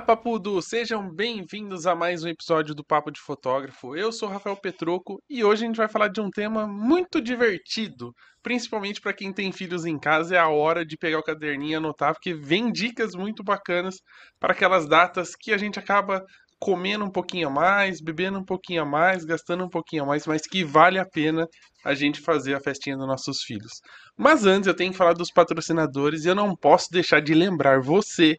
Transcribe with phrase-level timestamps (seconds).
[0.00, 0.62] Olá, Papudo!
[0.62, 3.94] Sejam bem-vindos a mais um episódio do Papo de Fotógrafo.
[3.94, 8.14] Eu sou Rafael Petroco e hoje a gente vai falar de um tema muito divertido,
[8.42, 10.36] principalmente para quem tem filhos em casa.
[10.36, 13.96] É a hora de pegar o caderninho e anotar, porque vem dicas muito bacanas
[14.40, 16.24] para aquelas datas que a gente acaba
[16.58, 20.26] comendo um pouquinho a mais, bebendo um pouquinho a mais, gastando um pouquinho a mais,
[20.26, 21.46] mas que vale a pena
[21.84, 23.82] a gente fazer a festinha dos nossos filhos.
[24.16, 27.82] Mas antes eu tenho que falar dos patrocinadores e eu não posso deixar de lembrar
[27.82, 28.38] você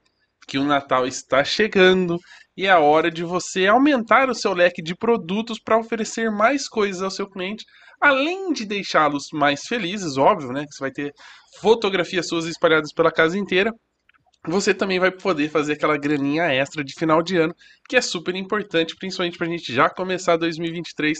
[0.51, 2.19] que o Natal está chegando
[2.57, 6.67] e é a hora de você aumentar o seu leque de produtos para oferecer mais
[6.67, 7.63] coisas ao seu cliente,
[8.01, 10.65] além de deixá-los mais felizes, óbvio, né?
[10.65, 11.13] Que você vai ter
[11.61, 13.71] fotografias suas espalhadas pela casa inteira
[14.47, 17.53] você também vai poder fazer aquela graninha extra de final de ano,
[17.87, 21.19] que é super importante, principalmente para a gente já começar 2023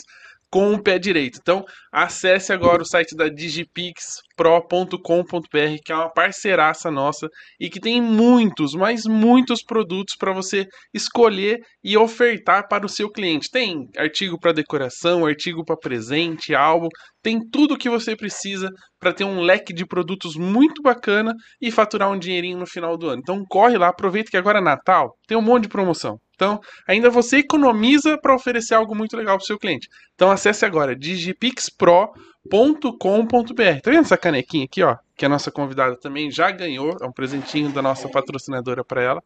[0.52, 1.40] com o pé direito.
[1.41, 8.02] Então, acesse agora o site da digipixpro.com.br, que é uma parceiraça nossa e que tem
[8.02, 13.50] muitos, mas muitos produtos para você escolher e ofertar para o seu cliente.
[13.50, 16.90] Tem artigo para decoração, artigo para presente, álbum,
[17.22, 18.69] tem tudo o que você precisa
[19.00, 23.09] para ter um leque de produtos muito bacana e faturar um dinheirinho no final do
[23.09, 23.22] ano.
[23.22, 26.19] Então corre lá, aproveita que agora é Natal, tem um monte de promoção.
[26.41, 29.88] Então, ainda você economiza para oferecer algo muito legal para o seu cliente.
[30.16, 33.81] Então, acesse agora digipixpro.com.br.
[33.83, 34.97] Tá vendo essa canequinha aqui, ó?
[35.16, 39.22] Que a nossa convidada também já ganhou, é um presentinho da nossa patrocinadora para ela.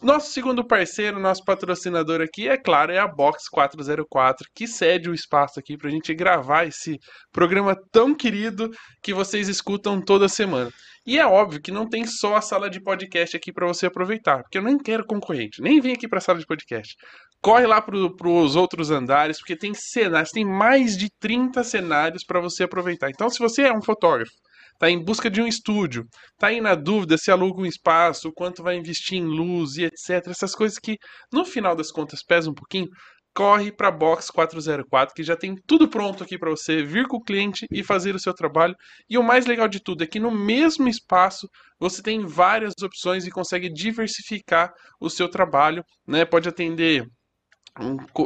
[0.00, 5.14] Nosso segundo parceiro, nosso patrocinador aqui, é claro, é a Box 404, que cede o
[5.14, 6.98] espaço aqui para a gente gravar esse
[7.32, 8.70] programa tão querido
[9.02, 10.70] que vocês escutam toda semana.
[11.04, 14.42] E é óbvio que não tem só a sala de podcast aqui para você aproveitar,
[14.42, 16.94] porque eu nem quero concorrente, nem vem aqui para a sala de podcast.
[17.42, 22.40] Corre lá para os outros andares, porque tem cenários, tem mais de 30 cenários para
[22.40, 23.10] você aproveitar.
[23.10, 24.30] Então, se você é um fotógrafo,
[24.74, 28.62] está em busca de um estúdio, está aí na dúvida se aluga um espaço, quanto
[28.62, 30.28] vai investir em luz e etc.
[30.28, 30.96] Essas coisas que,
[31.32, 32.86] no final das contas, pesam um pouquinho.
[33.34, 37.16] Corre para a Box 404, que já tem tudo pronto aqui para você vir com
[37.16, 38.76] o cliente e fazer o seu trabalho.
[39.10, 41.48] E o mais legal de tudo é que no mesmo espaço
[41.80, 45.82] você tem várias opções e consegue diversificar o seu trabalho.
[46.06, 46.24] Né?
[46.24, 47.04] Pode atender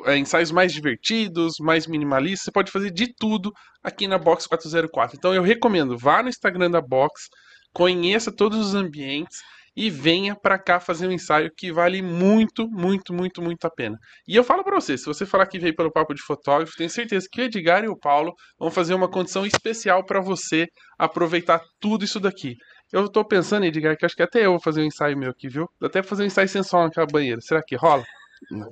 [0.06, 2.44] é, ensaios mais divertidos, mais minimalistas.
[2.44, 3.52] Você pode fazer de tudo
[3.82, 5.16] aqui na Box 404.
[5.16, 7.28] Então eu recomendo, vá no Instagram da Box,
[7.72, 9.38] conheça todos os ambientes
[9.76, 13.98] e venha para cá fazer um ensaio que vale muito, muito, muito, muito a pena.
[14.26, 16.88] E eu falo para você, se você falar que veio pelo papo de fotógrafo, tenho
[16.88, 20.66] certeza que o Edgar e o Paulo vão fazer uma condição especial para você
[20.98, 22.54] aproveitar tudo isso daqui.
[22.90, 25.48] Eu tô pensando, Edgar, que acho que até eu vou fazer um ensaio meu aqui,
[25.48, 25.68] viu?
[25.82, 27.40] Até fazer um ensaio sensual naquela banheira.
[27.42, 28.04] Será que rola?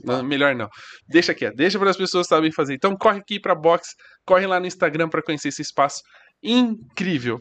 [0.04, 0.68] Não, melhor não.
[1.08, 2.74] Deixa aqui, deixa para as pessoas saberem fazer.
[2.74, 3.94] Então corre aqui para box,
[4.24, 6.02] corre lá no Instagram para conhecer esse espaço
[6.42, 7.38] incrível.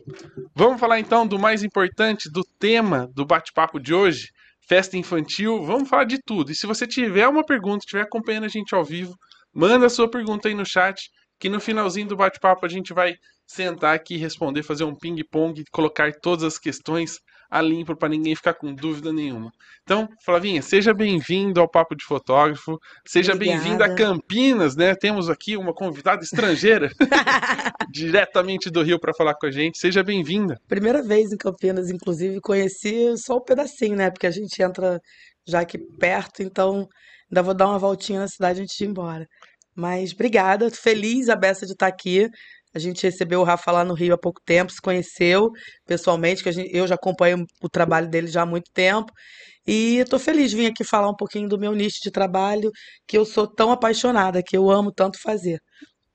[0.56, 4.30] Vamos falar então do mais importante, do tema do bate-papo de hoje,
[4.68, 5.62] festa infantil.
[5.64, 6.52] Vamos falar de tudo.
[6.52, 9.14] E se você tiver uma pergunta, estiver acompanhando a gente ao vivo,
[9.54, 11.10] manda a sua pergunta aí no chat,
[11.44, 16.10] que no finalzinho do bate-papo a gente vai sentar aqui, responder, fazer um ping-pong, colocar
[16.22, 17.20] todas as questões
[17.52, 19.52] a limpo para ninguém ficar com dúvida nenhuma.
[19.84, 24.96] Então, Flavinha, seja bem-vindo ao Papo de Fotógrafo, seja bem-vinda a Campinas, né?
[24.96, 26.90] Temos aqui uma convidada estrangeira,
[27.92, 29.78] diretamente do Rio para falar com a gente.
[29.78, 30.58] Seja bem-vinda.
[30.70, 34.10] Primeira vez em Campinas, inclusive, conheci só o um pedacinho, né?
[34.10, 34.98] Porque a gente entra
[35.46, 36.88] já aqui perto, então
[37.30, 39.28] ainda vou dar uma voltinha na cidade antes de ir embora.
[39.76, 42.30] Mas obrigada, feliz a beça de estar aqui.
[42.74, 45.52] A gente recebeu o Rafa lá no Rio há pouco tempo, se conheceu
[45.86, 49.12] pessoalmente, que gente, eu já acompanho o trabalho dele já há muito tempo.
[49.66, 52.72] E estou feliz de vir aqui falar um pouquinho do meu nicho de trabalho,
[53.08, 55.60] que eu sou tão apaixonada, que eu amo tanto fazer.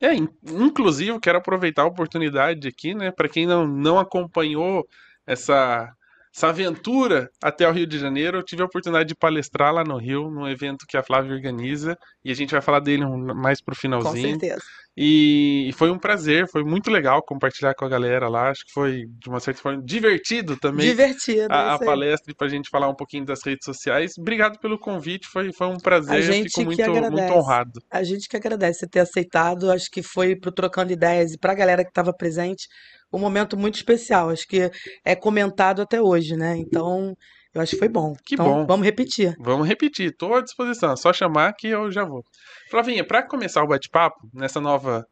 [0.01, 4.87] É, inclusive, quero aproveitar a oportunidade aqui, né, para quem não, não acompanhou
[5.27, 5.93] essa
[6.34, 8.39] essa aventura até o Rio de Janeiro.
[8.39, 11.97] Eu tive a oportunidade de palestrar lá no Rio, num evento que a Flávia organiza,
[12.25, 13.05] e a gente vai falar dele
[13.35, 14.35] mais pro finalzinho.
[14.35, 14.62] Com certeza.
[15.00, 18.50] E foi um prazer, foi muito legal compartilhar com a galera lá.
[18.50, 20.88] Acho que foi, de uma certa forma, divertido também.
[20.88, 21.47] Divertido.
[21.53, 24.14] A, a palestra para a gente falar um pouquinho das redes sociais.
[24.19, 26.17] Obrigado pelo convite, foi, foi um prazer.
[26.17, 27.81] A gente Fico muito, muito honrado.
[27.88, 29.70] A gente que agradece ter aceitado.
[29.70, 32.67] Acho que foi pro Trocando Ideias e para a galera que estava presente
[33.12, 34.31] um momento muito especial.
[34.31, 34.70] Acho que
[35.05, 36.56] é comentado até hoje, né?
[36.56, 37.14] Então,
[37.55, 38.14] eu acho que foi bom.
[38.25, 38.66] Que então, bom.
[38.66, 39.34] Vamos repetir.
[39.38, 40.10] Vamos repetir.
[40.10, 40.93] Estou à disposição.
[40.93, 42.22] É só chamar que eu já vou.
[42.70, 45.05] Flavinha, para começar o bate-papo, nessa nova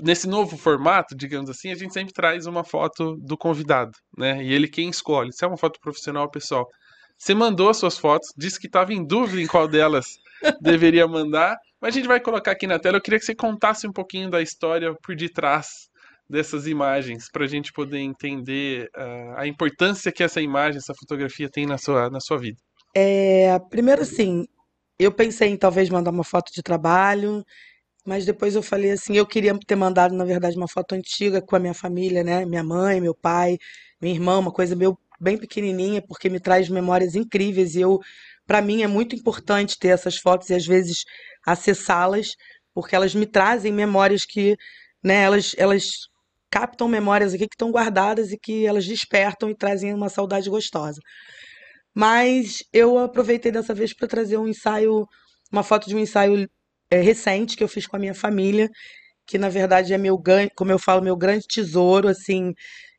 [0.00, 4.42] nesse novo formato, digamos assim, a gente sempre traz uma foto do convidado, né?
[4.42, 5.32] E ele quem escolhe.
[5.32, 6.66] Se é uma foto profissional, pessoal.
[7.18, 10.06] Você mandou as suas fotos, disse que estava em dúvida em qual delas
[10.62, 11.56] deveria mandar.
[11.80, 12.96] Mas a gente vai colocar aqui na tela.
[12.96, 15.66] Eu queria que você contasse um pouquinho da história por detrás
[16.32, 21.46] dessas imagens, para a gente poder entender uh, a importância que essa imagem, essa fotografia
[21.50, 22.56] tem na sua, na sua vida.
[22.96, 24.46] É, primeiro, assim,
[24.98, 27.44] eu pensei em talvez mandar uma foto de trabalho,
[28.06, 31.54] mas depois eu falei assim, eu queria ter mandado, na verdade, uma foto antiga com
[31.54, 32.46] a minha família, né?
[32.46, 33.58] Minha mãe, meu pai,
[34.00, 38.00] minha irmã, uma coisa meu bem pequenininha, porque me traz memórias incríveis e eu,
[38.46, 41.04] para mim, é muito importante ter essas fotos e às vezes
[41.46, 42.28] acessá-las,
[42.74, 44.56] porque elas me trazem memórias que,
[45.04, 45.24] né?
[45.24, 46.10] Elas, elas
[46.52, 51.00] captam memórias aqui que estão guardadas e que elas despertam e trazem uma saudade gostosa.
[51.94, 55.06] Mas eu aproveitei dessa vez para trazer um ensaio,
[55.50, 56.46] uma foto de um ensaio
[56.90, 58.68] é, recente que eu fiz com a minha família,
[59.26, 60.20] que na verdade é meu
[60.54, 62.52] como eu falo, meu grande tesouro, assim,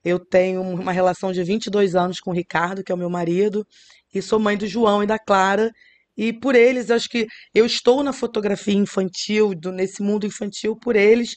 [0.04, 3.66] eu tenho uma relação de 22 anos com o Ricardo, que é o meu marido,
[4.14, 5.72] e sou mãe do João e da Clara,
[6.18, 10.96] e por eles, acho que eu estou na fotografia infantil, do, nesse mundo infantil, por
[10.96, 11.36] eles,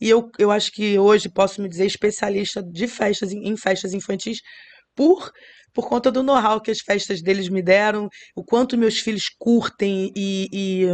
[0.00, 4.40] e eu, eu acho que hoje posso me dizer especialista de festas em festas infantis
[4.94, 5.30] por
[5.72, 10.10] por conta do know-how que as festas deles me deram, o quanto meus filhos curtem
[10.16, 10.86] e, e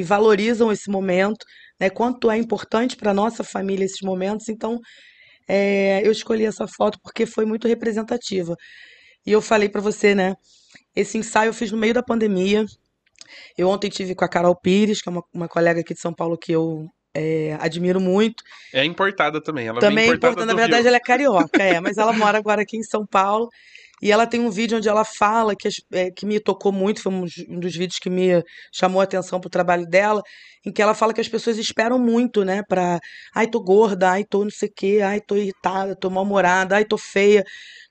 [0.00, 1.44] e valorizam esse momento,
[1.78, 1.90] né?
[1.90, 4.48] Quanto é importante para nossa família esses momentos.
[4.48, 4.78] Então,
[5.48, 8.56] é, eu escolhi essa foto porque foi muito representativa.
[9.26, 10.34] E eu falei para você, né?
[10.96, 12.64] Esse ensaio eu fiz no meio da pandemia.
[13.58, 16.14] Eu ontem tive com a Carol Pires, que é uma, uma colega aqui de São
[16.14, 18.42] Paulo que eu é, admiro muito.
[18.72, 19.66] É importada também.
[19.66, 20.46] Ela também é importada.
[20.46, 20.88] Na verdade, Rio.
[20.88, 23.48] ela é carioca, é, mas ela mora agora aqui em São Paulo.
[24.02, 27.12] E ela tem um vídeo onde ela fala que, é, que me tocou muito, foi
[27.12, 28.42] um, um dos vídeos que me
[28.72, 30.22] chamou a atenção pro trabalho dela,
[30.64, 32.98] em que ela fala que as pessoas esperam muito, né, pra,
[33.34, 36.84] ai, tô gorda, ai, tô não sei o quê, ai, tô irritada, tô mal-humorada, ai,
[36.86, 37.44] tô feia,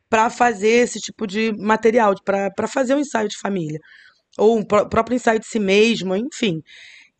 [0.09, 3.79] para fazer esse tipo de material, para fazer um ensaio de família.
[4.37, 6.61] Ou um pró próprio ensaio de si mesmo, enfim.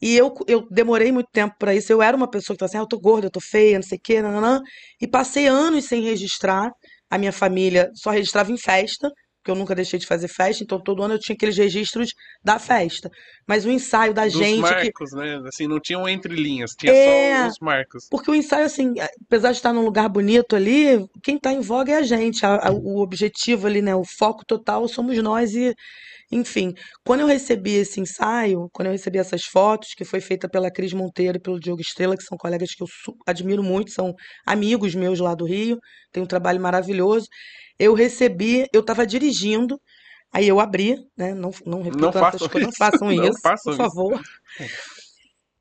[0.01, 1.91] E eu, eu demorei muito tempo para isso.
[1.91, 3.83] Eu era uma pessoa que estava assim, ah, eu tô gorda, eu tô feia, não
[3.83, 4.61] sei o quê, nananã,
[5.01, 6.71] e passei anos sem registrar
[7.09, 10.81] a minha família só registrava em festa, porque eu nunca deixei de fazer festa, então
[10.81, 12.09] todo ano eu tinha aqueles registros
[12.43, 13.09] da festa.
[13.47, 14.59] Mas o ensaio da Dos gente.
[14.59, 15.15] marcos, que...
[15.15, 15.41] né?
[15.47, 18.07] Assim, não tinham entre linhas, tinha é, só os marcos.
[18.11, 18.93] Porque o ensaio, assim,
[19.25, 22.45] apesar de estar num lugar bonito ali, quem está em voga é a gente.
[22.45, 23.95] A, a, o objetivo ali, né?
[23.95, 25.73] O foco total somos nós e.
[26.31, 26.73] Enfim,
[27.03, 30.93] quando eu recebi esse ensaio, quando eu recebi essas fotos, que foi feita pela Cris
[30.93, 32.87] Monteiro e pelo Diogo Estrela, que são colegas que eu
[33.25, 34.13] admiro muito, são
[34.45, 35.79] amigos meus lá do Rio,
[36.11, 37.27] tem um trabalho maravilhoso.
[37.79, 39.79] Eu recebi, eu estava dirigindo,
[40.31, 41.33] aí eu abri, né?
[41.33, 44.21] Não, não não façam coisas, não façam isso, não façam por favor.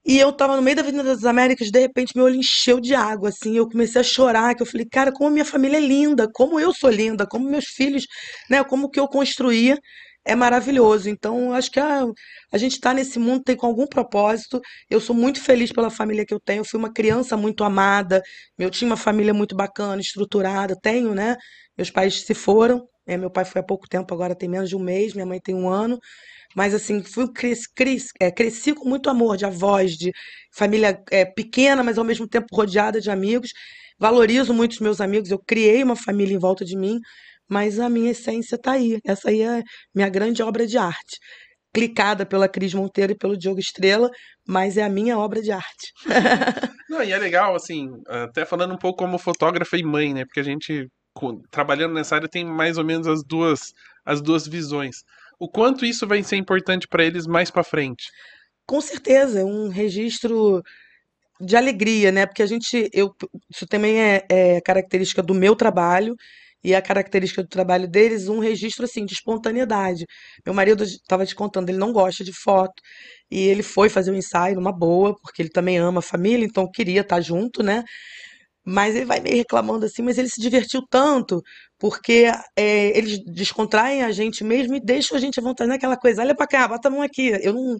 [0.04, 2.94] E eu tava no meio da Avenida das Américas, de repente meu olho encheu de
[2.94, 6.28] água, assim, eu comecei a chorar, que eu falei, cara, como minha família é linda,
[6.32, 8.06] como eu sou linda, como meus filhos,
[8.48, 9.78] né, como que eu construía
[10.28, 11.08] é maravilhoso.
[11.08, 12.04] Então, acho que a,
[12.52, 14.60] a gente está nesse mundo tem com algum propósito.
[14.90, 16.60] Eu sou muito feliz pela família que eu tenho.
[16.60, 18.22] Eu fui uma criança muito amada.
[18.58, 20.76] Eu tinha uma família muito bacana, estruturada.
[20.80, 21.36] Tenho, né?
[21.76, 22.86] Meus pais se foram.
[23.06, 25.14] É, meu pai foi há pouco tempo, agora tem menos de um mês.
[25.14, 25.98] Minha mãe tem um ano.
[26.54, 30.12] Mas, assim, fui, cresci, cresci, é, cresci com muito amor de avós, de
[30.52, 33.50] família é, pequena, mas ao mesmo tempo rodeada de amigos.
[33.98, 35.30] Valorizo muito os meus amigos.
[35.30, 37.00] Eu criei uma família em volta de mim
[37.48, 38.98] mas a minha essência está aí.
[39.04, 39.62] Essa aí é
[39.94, 41.18] minha grande obra de arte.
[41.72, 44.10] Clicada pela Cris Monteiro e pelo Diogo Estrela,
[44.46, 45.92] mas é a minha obra de arte.
[46.88, 50.24] Não, e é legal, assim, até falando um pouco como fotógrafa e mãe, né?
[50.24, 50.88] Porque a gente,
[51.50, 53.72] trabalhando nessa área, tem mais ou menos as duas,
[54.04, 54.96] as duas visões.
[55.38, 58.04] O quanto isso vai ser importante para eles mais para frente?
[58.66, 60.62] Com certeza, é um registro
[61.40, 62.26] de alegria, né?
[62.26, 63.14] Porque a gente, eu,
[63.50, 66.16] isso também é, é característica do meu trabalho
[66.62, 70.04] e a característica do trabalho deles, um registro assim de espontaneidade.
[70.44, 72.82] Meu marido estava te contando, ele não gosta de foto
[73.30, 76.70] e ele foi fazer um ensaio numa boa, porque ele também ama a família, então
[76.70, 77.84] queria estar junto, né?
[78.64, 81.42] Mas ele vai meio reclamando assim, mas ele se divertiu tanto,
[81.78, 86.22] porque é, eles descontraem a gente mesmo e deixam a gente à vontade naquela coisa.
[86.22, 87.30] Olha para cá, bota a mão aqui.
[87.42, 87.78] Eu não,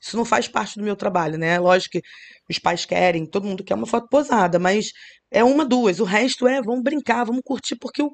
[0.00, 1.58] isso não faz parte do meu trabalho, né?
[1.58, 2.02] Lógico que
[2.48, 4.86] os pais querem, todo mundo quer uma foto posada, mas
[5.34, 5.98] é uma, duas.
[5.98, 8.10] O resto é vamos brincar, vamos curtir, porque o,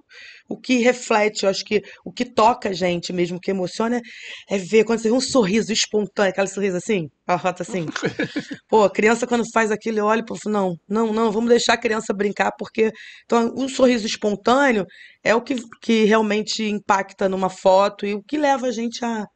[0.49, 4.00] o que reflete, eu acho que o que toca a gente mesmo, o que emociona,
[4.49, 7.87] é ver quando você vê um sorriso espontâneo, aquele sorriso assim, a rota assim.
[8.68, 11.80] Pô, a criança quando faz aquilo, eu olho e não, não, não, vamos deixar a
[11.80, 12.90] criança brincar, porque
[13.25, 14.87] então, o sorriso espontâneo
[15.22, 19.26] é o que, que realmente impacta numa foto e o que leva a gente a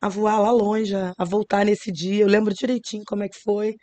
[0.00, 2.22] a voar lá longe, a, voltar nesse dia.
[2.24, 3.76] Eu lembro direitinho como é que foi.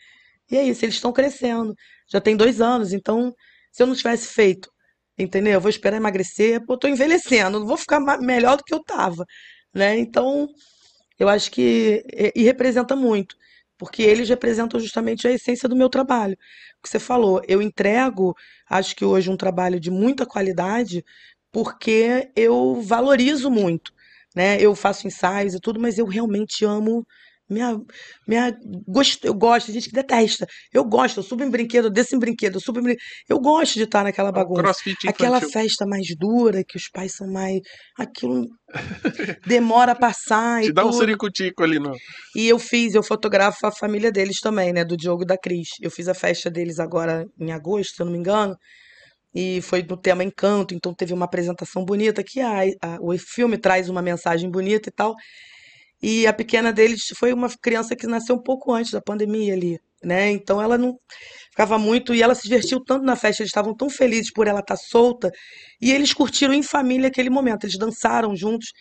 [0.51, 1.75] E é isso, eles estão crescendo.
[2.09, 3.33] Já tem dois anos, então
[3.71, 4.71] se eu não tivesse feito,
[5.17, 5.53] entendeu?
[5.53, 8.83] Eu vou esperar emagrecer, pô, eu tô envelhecendo, não vou ficar melhor do que eu
[8.83, 9.25] tava,
[9.73, 9.97] né?
[9.99, 10.47] Então,
[11.19, 12.03] eu acho que.
[12.35, 13.35] E representa muito,
[13.77, 16.37] porque eles representam justamente a essência do meu trabalho.
[16.79, 18.35] O que você falou, eu entrego,
[18.69, 21.03] acho que hoje, um trabalho de muita qualidade,
[21.51, 23.93] porque eu valorizo muito.
[24.37, 24.61] Né?
[24.61, 27.03] Eu faço ensaios e tudo, mas eu realmente amo
[27.49, 27.75] minha,
[28.27, 30.45] minha, gosto, eu gosto, gente que detesta.
[30.71, 33.03] Eu gosto, eu subo em brinquedo, desço em brinquedo, eu subo em brinquedo.
[33.27, 34.61] Eu gosto de estar naquela bagunça.
[34.61, 37.59] Crossfit Aquela festa mais dura, que os pais são mais.
[37.97, 38.45] Aquilo
[39.47, 40.99] demora a passar Te e dá um tudo.
[40.99, 41.93] ciricutico ali no.
[42.35, 44.85] E eu fiz, eu fotografo a família deles também, né?
[44.85, 45.69] Do Diogo e da Cris.
[45.81, 48.55] Eu fiz a festa deles agora em agosto, se eu não me engano.
[49.37, 53.57] E foi no tema Encanto, então teve uma apresentação bonita que a, a- o filme
[53.57, 55.15] traz uma mensagem bonita e tal.
[56.01, 59.79] E a pequena deles foi uma criança que nasceu um pouco antes da pandemia ali,
[60.03, 60.29] né?
[60.31, 60.99] Então ela não
[61.49, 64.59] ficava muito e ela se divertiu tanto na festa, eles estavam tão felizes por ela
[64.59, 65.31] estar solta
[65.81, 68.71] e eles curtiram em família aquele momento, eles dançaram juntos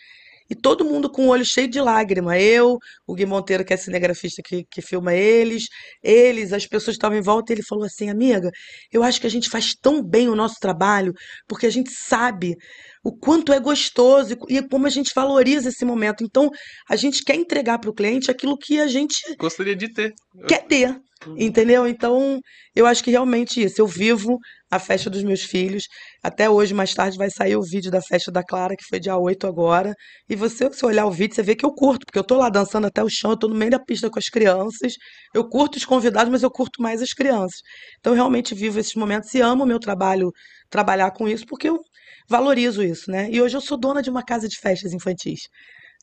[0.49, 2.39] e todo mundo com o olho cheio de lágrima.
[2.39, 5.67] Eu, o Gui Monteiro, que é cinegrafista que, que filma eles,
[6.01, 8.49] eles, as pessoas que estavam em volta, e ele falou assim: Amiga,
[8.91, 11.13] eu acho que a gente faz tão bem o nosso trabalho,
[11.47, 12.55] porque a gente sabe
[13.03, 16.23] o quanto é gostoso e, como a gente valoriza esse momento.
[16.23, 16.49] Então,
[16.89, 20.13] a gente quer entregar para o cliente aquilo que a gente Gostaria de ter.
[20.47, 20.99] quer ter.
[21.25, 21.35] Uhum.
[21.37, 21.87] Entendeu?
[21.87, 22.39] Então,
[22.75, 23.81] eu acho que realmente isso.
[23.81, 24.37] Eu vivo
[24.69, 25.85] a festa dos meus filhos.
[26.21, 29.17] Até hoje, mais tarde, vai sair o vídeo da festa da Clara, que foi dia
[29.17, 29.93] 8 agora.
[30.29, 32.49] E você, se olhar o vídeo, você vê que eu curto, porque eu tô lá
[32.49, 34.93] dançando até o chão, eu tô no meio da pista com as crianças.
[35.33, 37.61] Eu curto os convidados, mas eu curto mais as crianças.
[37.99, 40.31] Então, eu realmente vivo esses momentos e amo o meu trabalho,
[40.69, 41.79] trabalhar com isso, porque eu
[42.29, 43.29] valorizo isso, né?
[43.31, 45.41] E hoje eu sou dona de uma casa de festas infantis,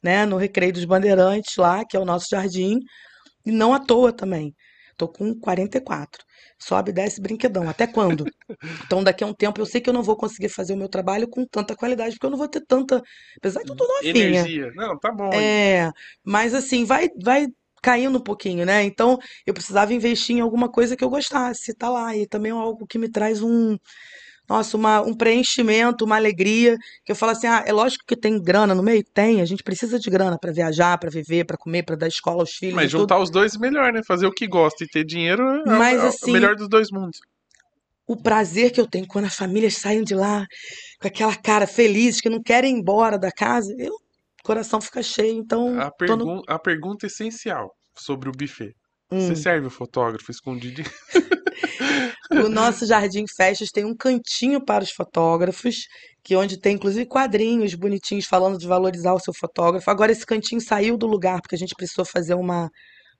[0.02, 0.26] né?
[0.26, 2.78] No Recreio dos Bandeirantes, lá, que é o nosso jardim.
[3.46, 4.54] E não à toa também.
[4.96, 6.22] Tô com 44.
[6.58, 7.68] Sobe e desce brinquedão.
[7.68, 8.24] Até quando?
[8.86, 10.88] Então, daqui a um tempo, eu sei que eu não vou conseguir fazer o meu
[10.88, 13.02] trabalho com tanta qualidade, porque eu não vou ter tanta.
[13.36, 14.26] Apesar de eu tô novinha.
[14.26, 14.70] Energia.
[14.74, 15.30] Não, tá bom.
[15.32, 15.90] É,
[16.22, 17.48] mas assim, vai, vai
[17.82, 18.82] caindo um pouquinho, né?
[18.82, 22.16] Então, eu precisava investir em alguma coisa que eu gostasse, tá lá.
[22.16, 23.76] E também é algo que me traz um.
[24.48, 28.38] Nossa, uma, um preenchimento, uma alegria, que eu falo assim, ah, é lógico que tem
[28.40, 29.02] grana no meio?
[29.02, 32.42] Tem, a gente precisa de grana para viajar, para viver, para comer, para dar escola
[32.42, 33.00] aos filhos Mas e tudo.
[33.00, 34.02] juntar os dois é melhor, né?
[34.06, 36.68] Fazer o que gosta e ter dinheiro é, o- Mas, é o assim, melhor dos
[36.68, 37.18] dois mundos.
[38.06, 40.46] o prazer que eu tenho quando as famílias saem de lá
[41.00, 45.02] com aquela cara feliz, que não querem ir embora da casa, eu, o coração fica
[45.02, 45.38] cheio.
[45.38, 46.24] Então, A, tô no...
[46.26, 48.74] pergun a pergunta essencial sobre o buffet.
[49.10, 49.20] Hum.
[49.20, 50.86] Você serve o fotógrafo escondidinho?
[52.46, 55.86] O nosso Jardim Festas tem um cantinho para os fotógrafos,
[56.22, 59.90] que onde tem inclusive quadrinhos bonitinhos falando de valorizar o seu fotógrafo.
[59.90, 62.70] Agora esse cantinho saiu do lugar porque a gente precisou fazer uma,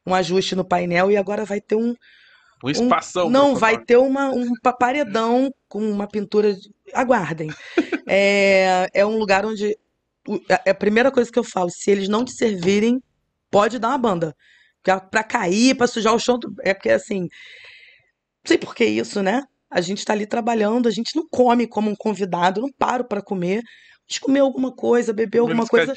[0.06, 1.90] um ajuste no painel e agora vai ter um,
[2.64, 3.22] Um um espação.
[3.24, 6.54] pro não, vai ter uma, um pa- paredão com uma pintura.
[6.54, 7.50] de- Aguardem.
[8.06, 9.76] É, é um lugar onde
[10.28, 13.00] o- é a primeira coisa que eu falo, se eles não te servirem,
[13.50, 14.34] pode dar uma banda.
[14.82, 17.26] Pra, pra cair, pra sujar o chão, é porque assim,
[18.44, 19.42] não sei por que isso, né?
[19.70, 23.22] A gente tá ali trabalhando, a gente não come como um convidado, não paro pra
[23.22, 23.62] comer.
[24.08, 25.94] Gente comer alguma coisa, beber alguma coisa.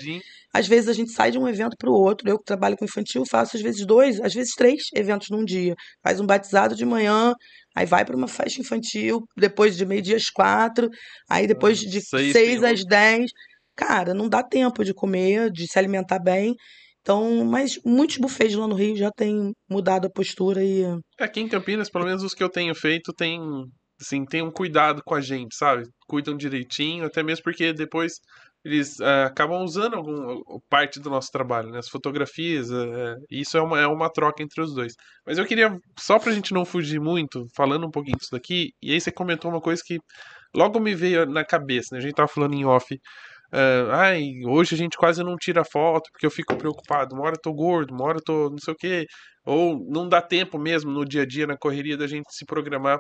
[0.54, 2.28] Às vezes a gente sai de um evento para o outro.
[2.30, 5.76] Eu que trabalho com infantil faço às vezes dois, às vezes três eventos num dia.
[6.02, 7.34] Faz um batizado de manhã,
[7.76, 10.90] aí vai para uma festa infantil, depois de meio-dia às quatro,
[11.30, 13.30] aí depois de Seis seis às dez.
[13.76, 16.56] Cara, não dá tempo de comer, de se alimentar bem.
[17.08, 20.84] Então, mas muitos buffets lá no Rio já têm mudado a postura e
[21.18, 23.40] Aqui em Campinas, pelo menos os que eu tenho feito, tem,
[23.98, 25.84] assim, tem um cuidado com a gente, sabe?
[26.06, 28.16] Cuidam direitinho, até mesmo porque depois
[28.66, 31.80] eles ah, acabam usando algum, parte do nosso trabalho, né?
[31.80, 34.94] As fotografias, eh, isso é uma, é uma troca entre os dois.
[35.26, 38.92] Mas eu queria, só pra gente não fugir muito, falando um pouquinho disso daqui, e
[38.92, 39.98] aí você comentou uma coisa que
[40.54, 42.00] logo me veio na cabeça, né?
[42.00, 43.00] A gente tava falando em off.
[43.52, 47.16] Ah, ai, hoje a gente quase não tira foto porque eu fico preocupado.
[47.16, 49.06] Uma hora eu tô gordo, uma hora eu tô não sei o quê.
[49.46, 53.00] Ou não dá tempo mesmo no dia a dia, na correria, da gente se programar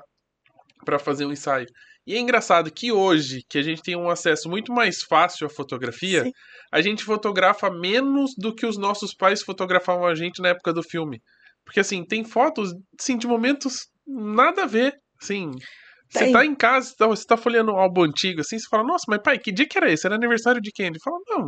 [0.85, 1.67] para fazer um ensaio.
[2.05, 5.49] E é engraçado que hoje, que a gente tem um acesso muito mais fácil à
[5.49, 6.31] fotografia, Sim.
[6.71, 10.81] a gente fotografa menos do que os nossos pais fotografavam a gente na época do
[10.81, 11.19] filme.
[11.65, 14.93] Porque assim, tem fotos assim, de momentos nada a ver.
[15.21, 15.51] Assim,
[16.09, 19.05] você tá em casa, tá- você tá folheando um álbum antigo, assim, você fala, nossa,
[19.07, 20.05] mas pai, que dia que era esse?
[20.05, 20.87] Era aniversário de quem?
[20.87, 21.47] Ele fala, não, eu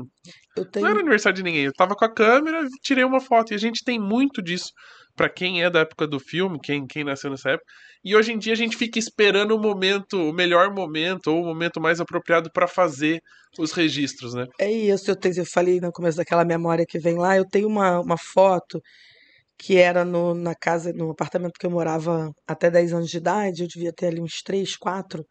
[0.55, 0.87] não era tenho.
[0.99, 1.65] aniversário de ninguém.
[1.65, 3.51] Eu tava com a câmera, tirei uma foto.
[3.51, 4.71] E a gente tem muito disso
[5.15, 7.65] pra quem é da época do filme, quem, quem nasceu nessa época.
[8.03, 11.45] E hoje em dia a gente fica esperando o momento, o melhor momento, ou o
[11.45, 13.21] momento mais apropriado pra fazer
[13.57, 14.45] os registros, né?
[14.57, 17.67] É isso, eu, tenho, eu falei no começo daquela memória que vem lá, eu tenho
[17.67, 18.81] uma, uma foto
[19.59, 23.63] que era no, na casa, no apartamento que eu morava até 10 anos de idade,
[23.63, 25.25] eu devia ter ali uns 3, 4,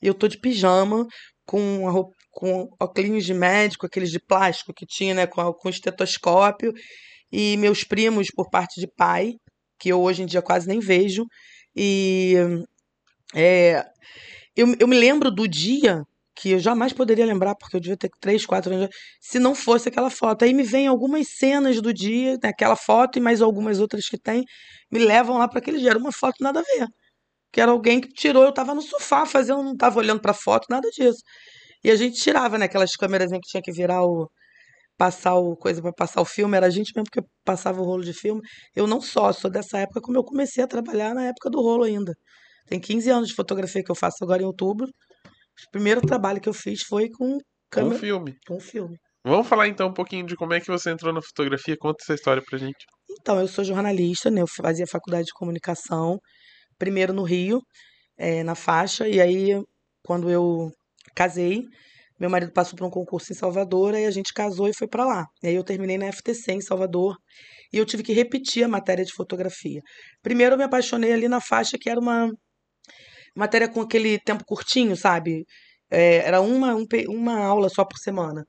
[0.00, 1.04] e eu tô de pijama,
[1.44, 6.72] com, roupa, com óculos de médico, aqueles de plástico que tinha, né, com, com estetoscópio,
[7.32, 9.32] e meus primos por parte de pai,
[9.80, 11.24] que eu hoje em dia quase nem vejo,
[11.74, 12.36] e
[13.34, 13.84] é,
[14.56, 16.02] eu, eu me lembro do dia
[16.36, 18.88] que eu jamais poderia lembrar, porque eu devia ter 3, 4 anos,
[19.20, 20.44] se não fosse aquela foto.
[20.44, 24.18] Aí me vem algumas cenas do dia, né, aquela foto e mais algumas outras que
[24.18, 24.44] tem,
[24.90, 25.90] me levam lá para aquele dia.
[25.90, 26.86] Era uma foto nada a ver.
[27.52, 30.66] Que era alguém que tirou, eu estava no sofá fazendo, não estava olhando para foto,
[30.70, 31.20] nada disso.
[31.84, 34.28] E a gente tirava, né, aquelas câmeras que tinha que virar o
[34.96, 38.04] passar o coisa para passar o filme, era a gente mesmo que passava o rolo
[38.04, 38.40] de filme.
[38.74, 41.84] Eu não só, sou dessa época como eu comecei a trabalhar na época do rolo
[41.84, 42.14] ainda.
[42.66, 44.88] Tem 15 anos de fotografia que eu faço agora em outubro.
[45.68, 47.38] O primeiro trabalho que eu fiz foi com
[47.70, 47.94] câmera.
[47.94, 48.34] Com filme.
[48.46, 48.96] Com filme.
[49.24, 51.76] Vamos falar então um pouquinho de como é que você entrou na fotografia.
[51.76, 52.84] Conta essa história pra gente.
[53.10, 54.40] Então, eu sou jornalista, né?
[54.40, 56.18] Eu fazia faculdade de comunicação,
[56.78, 57.60] primeiro no Rio,
[58.16, 59.60] é, na faixa, e aí,
[60.04, 60.70] quando eu
[61.14, 61.64] casei,
[62.20, 65.04] meu marido passou por um concurso em Salvador, aí a gente casou e foi para
[65.04, 65.26] lá.
[65.42, 67.16] E aí eu terminei na FTC em Salvador,
[67.72, 69.80] e eu tive que repetir a matéria de fotografia.
[70.22, 72.30] Primeiro eu me apaixonei ali na faixa, que era uma
[73.36, 75.44] matéria com aquele tempo curtinho, sabe?
[75.90, 78.44] É, era uma, um, uma aula só por semana.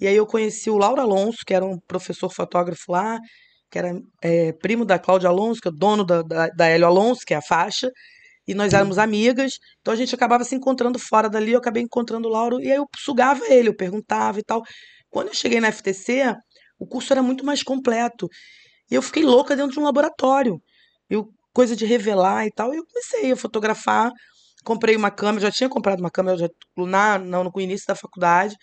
[0.00, 3.18] E aí eu conheci o Lauro Alonso, que era um professor fotógrafo lá,
[3.70, 3.92] que era
[4.22, 7.38] é, primo da Cláudia Alonso, que é dono da, da, da Hélio Alonso, que é
[7.38, 7.90] a faixa,
[8.46, 12.28] e nós éramos amigas, então a gente acabava se encontrando fora dali, eu acabei encontrando
[12.28, 14.62] o Lauro, e aí eu sugava ele, eu perguntava e tal.
[15.10, 16.34] Quando eu cheguei na FTC,
[16.78, 18.28] o curso era muito mais completo,
[18.90, 20.62] e eu fiquei louca dentro de um laboratório.
[21.10, 22.74] Eu coisa de revelar e tal.
[22.74, 24.10] E eu comecei a fotografar.
[24.64, 28.54] Comprei uma câmera, já tinha comprado uma câmera já, na, não, no início da faculdade.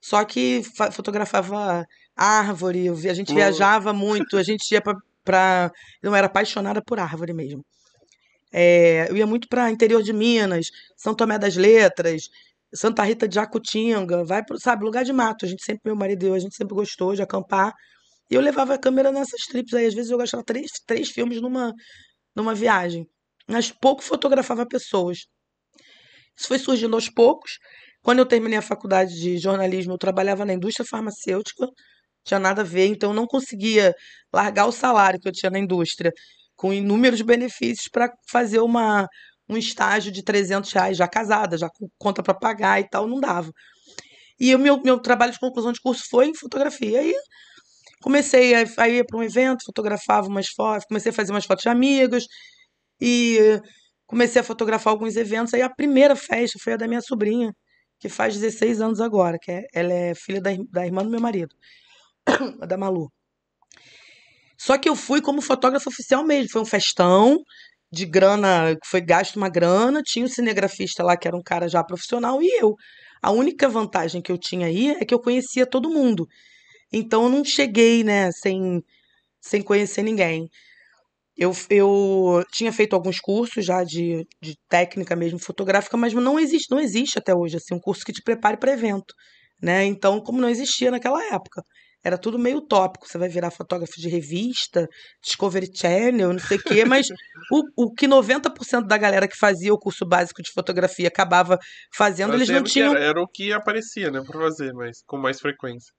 [0.00, 1.84] Só que fotografava
[2.16, 4.82] árvore, a gente viajava muito, a gente ia
[5.24, 5.70] para.
[6.02, 7.64] Eu era apaixonada por árvore mesmo.
[8.52, 12.22] É, eu ia muito para interior de Minas, São Tomé das Letras,
[12.74, 15.44] Santa Rita de Jacutinga, vai pro, sabe, lugar de mato.
[15.44, 17.72] A gente sempre, meu marido e eu, a gente sempre gostou de acampar.
[18.30, 19.86] E eu levava a câmera nessas trips aí.
[19.86, 21.72] Às vezes eu gastava três, três filmes numa,
[22.38, 23.06] numa viagem,
[23.46, 25.26] mas pouco fotografava pessoas.
[26.36, 27.58] Isso foi surgindo aos poucos.
[28.02, 31.66] Quando eu terminei a faculdade de jornalismo, eu trabalhava na indústria farmacêutica,
[32.24, 33.94] tinha nada a ver, então eu não conseguia
[34.32, 36.12] largar o salário que eu tinha na indústria
[36.56, 39.06] com inúmeros benefícios para fazer uma,
[39.48, 43.20] um estágio de 300 reais já casada, já com conta para pagar e tal, não
[43.20, 43.50] dava.
[44.38, 47.02] E o meu, meu trabalho de conclusão de curso foi em fotografia.
[47.02, 47.14] E
[48.02, 51.62] Comecei a, a ir para um evento, fotografava umas fotos, comecei a fazer umas fotos
[51.62, 52.26] de amigos
[53.00, 53.60] e
[54.06, 55.54] comecei a fotografar alguns eventos.
[55.54, 57.52] Aí a primeira festa foi a da minha sobrinha,
[58.00, 61.20] que faz 16 anos agora, que é, ela é filha da, da irmã do meu
[61.20, 61.54] marido,
[62.68, 63.10] da Malu.
[64.58, 67.38] Só que eu fui como fotógrafo oficial mesmo, foi um festão
[67.92, 71.82] de grana, foi gasto uma grana, tinha um cinegrafista lá que era um cara já
[71.84, 72.74] profissional e eu.
[73.22, 76.26] A única vantagem que eu tinha aí é que eu conhecia todo mundo.
[76.92, 78.82] Então eu não cheguei, né, sem,
[79.40, 80.48] sem conhecer ninguém.
[81.36, 86.70] Eu, eu tinha feito alguns cursos já de, de técnica mesmo fotográfica, mas não existe,
[86.70, 89.14] não existe até hoje assim, um curso que te prepare para evento.
[89.62, 89.84] Né?
[89.84, 91.62] Então, como não existia naquela época,
[92.02, 93.06] era tudo meio tópico.
[93.06, 94.88] Você vai virar fotógrafo de revista,
[95.22, 97.08] Discovery Channel, não sei o quê, mas
[97.50, 101.58] o, o que 90% da galera que fazia o curso básico de fotografia acabava
[101.94, 102.92] fazendo, eles não tinham.
[102.92, 105.92] Era, era, o que aparecia, né, pra fazer, mas com mais frequência.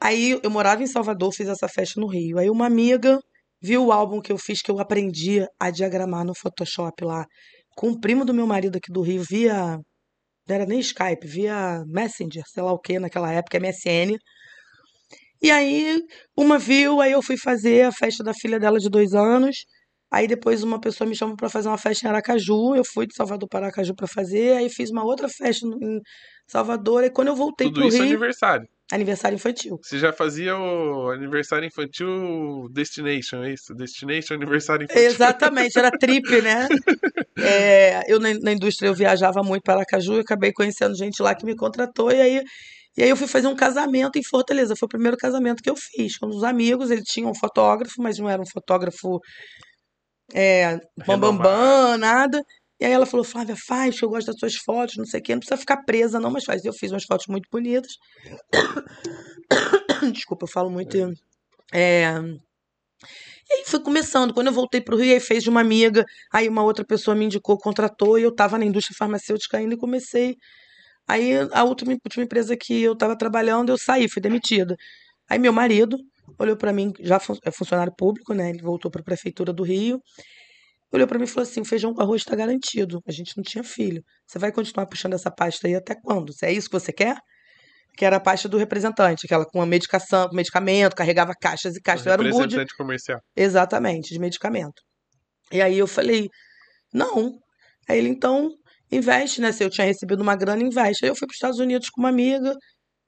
[0.00, 2.38] Aí eu morava em Salvador, fiz essa festa no Rio.
[2.38, 3.18] Aí uma amiga
[3.60, 7.24] viu o álbum que eu fiz, que eu aprendi a diagramar no Photoshop lá,
[7.74, 9.78] com o primo do meu marido aqui do Rio, via.
[10.48, 14.16] Não era nem Skype, via Messenger, sei lá o que, naquela época, MSN.
[15.42, 16.00] E aí,
[16.36, 19.56] uma viu, aí eu fui fazer a festa da filha dela de dois anos.
[20.10, 22.76] Aí depois uma pessoa me chamou para fazer uma festa em Aracaju.
[22.76, 24.56] Eu fui de Salvador para Aracaju para fazer.
[24.56, 26.00] Aí fiz uma outra festa em
[26.46, 27.04] Salvador.
[27.04, 28.06] E quando eu voltei Tudo pro isso Rio.
[28.06, 28.68] aniversário.
[28.92, 29.78] Aniversário infantil.
[29.82, 33.74] Você já fazia o aniversário infantil Destination, é isso?
[33.74, 35.02] Destination aniversário infantil.
[35.02, 36.68] Exatamente, era trip, né?
[37.38, 41.34] É, eu na, na, indústria eu viajava muito para Aracaju e acabei conhecendo gente lá
[41.34, 42.42] que me contratou e aí
[42.96, 44.74] e aí eu fui fazer um casamento em Fortaleza.
[44.74, 46.90] Foi o primeiro casamento que eu fiz com os amigos.
[46.90, 49.20] Ele tinha um fotógrafo, mas não era um fotógrafo
[50.32, 52.42] é, bambambam, bam, nada.
[52.78, 55.22] E aí ela falou, Flávia, faz, que eu gosto das suas fotos, não sei o
[55.22, 56.64] quê, não precisa ficar presa, não, mas faz.
[56.64, 57.92] Eu fiz umas fotos muito bonitas.
[60.12, 60.96] Desculpa, eu falo muito.
[61.72, 62.04] É...
[63.48, 64.34] E aí foi começando.
[64.34, 67.14] Quando eu voltei para o Rio, aí fez de uma amiga, aí uma outra pessoa
[67.14, 70.36] me indicou, contratou, e eu estava na indústria farmacêutica ainda e comecei.
[71.08, 74.76] Aí a última, última empresa que eu estava trabalhando, eu saí, fui demitida.
[75.28, 75.96] Aí meu marido
[76.38, 78.50] olhou para mim, já é funcionário público, né?
[78.50, 80.00] Ele voltou para a prefeitura do Rio
[80.92, 83.00] olhou para mim e falou assim: feijão com arroz está garantido.
[83.06, 84.02] A gente não tinha filho.
[84.26, 86.32] Você vai continuar puxando essa pasta aí até quando?
[86.32, 87.16] Se é isso que você quer?
[87.96, 92.04] que era a pasta do representante, aquela com a medicação, medicamento, carregava caixas e caixas.
[92.04, 93.20] O era um representante comercial.
[93.34, 94.82] Exatamente, de medicamento.
[95.50, 96.28] E aí eu falei,
[96.92, 97.32] não.
[97.88, 98.50] Aí ele, então,
[98.92, 99.50] investe, né?
[99.50, 101.04] Se eu tinha recebido uma grana, investe.
[101.06, 102.52] Aí eu fui para os Estados Unidos com uma amiga,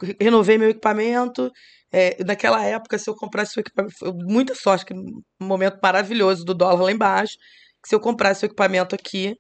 [0.03, 1.51] re- renovei meu equipamento.
[1.93, 6.45] É, naquela época, se eu comprasse o equipamento, foi muita sorte, que um momento maravilhoso
[6.47, 7.35] do dólar lá embaixo,
[7.83, 9.35] que se eu comprasse o equipamento aqui,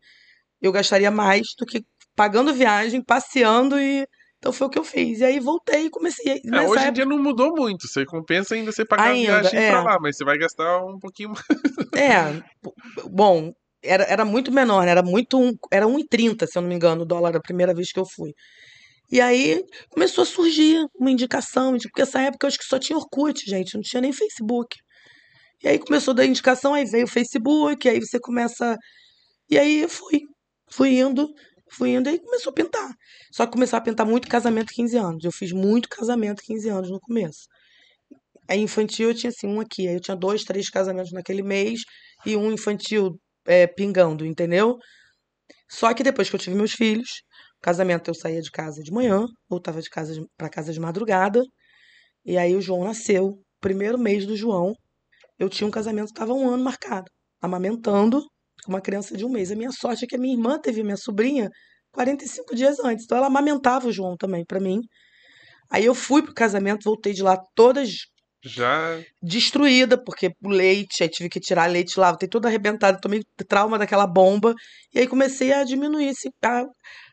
[0.60, 1.84] eu gastaria mais do que
[2.16, 4.06] pagando viagem, passeando e...
[4.38, 5.18] Então foi o que eu fiz.
[5.18, 6.34] E aí voltei e comecei.
[6.34, 7.88] É, Nessa hoje em dia não mudou muito.
[7.88, 9.70] Você compensa ainda você pagar Ainda, a viagem é.
[9.72, 11.44] pra lá, mas você vai gastar um pouquinho mais.
[11.96, 12.40] É,
[13.10, 14.92] bom, era, era muito menor, né?
[14.92, 17.90] Era muito, um- era 1,30, se eu não me engano, o dólar a primeira vez
[17.90, 18.32] que eu fui.
[19.10, 22.96] E aí começou a surgir uma indicação, porque essa época eu acho que só tinha
[22.96, 24.76] Orkut, gente, não tinha nem Facebook.
[25.62, 28.76] E aí começou a dar indicação, aí veio o Facebook, aí você começa.
[29.50, 30.20] E aí eu fui,
[30.70, 31.28] fui indo,
[31.72, 32.94] fui indo, aí começou a pintar.
[33.32, 35.24] Só que começou a pintar muito casamento 15 anos.
[35.24, 37.46] Eu fiz muito casamento 15 anos no começo.
[38.48, 39.88] Aí infantil eu tinha assim, um aqui.
[39.88, 41.80] Aí eu tinha dois, três casamentos naquele mês
[42.24, 44.76] e um infantil é, pingando, entendeu?
[45.70, 47.22] Só que depois que eu tive meus filhos,
[47.60, 51.42] casamento eu saía de casa de manhã, voltava de casa para casa de madrugada.
[52.24, 53.38] E aí o João nasceu.
[53.60, 54.74] Primeiro mês do João,
[55.38, 58.22] eu tinha um casamento que estava um ano marcado, amamentando
[58.64, 59.50] com uma criança de um mês.
[59.50, 61.48] A minha sorte é que a minha irmã teve minha sobrinha
[61.92, 64.80] 45 dias antes, então ela amamentava o João também para mim.
[65.70, 67.90] Aí eu fui pro casamento, voltei de lá todas
[68.42, 69.00] Já.
[69.22, 73.78] destruída, porque o leite, aí tive que tirar leite lá, voltei toda arrebentada, tomei trauma
[73.78, 74.54] daquela bomba.
[74.94, 76.64] E aí comecei a diminuir, a,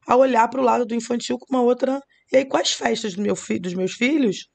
[0.08, 2.00] a olhar para o lado do infantil com uma outra.
[2.32, 4.48] E aí, com as festas do meu fi, dos meus filhos,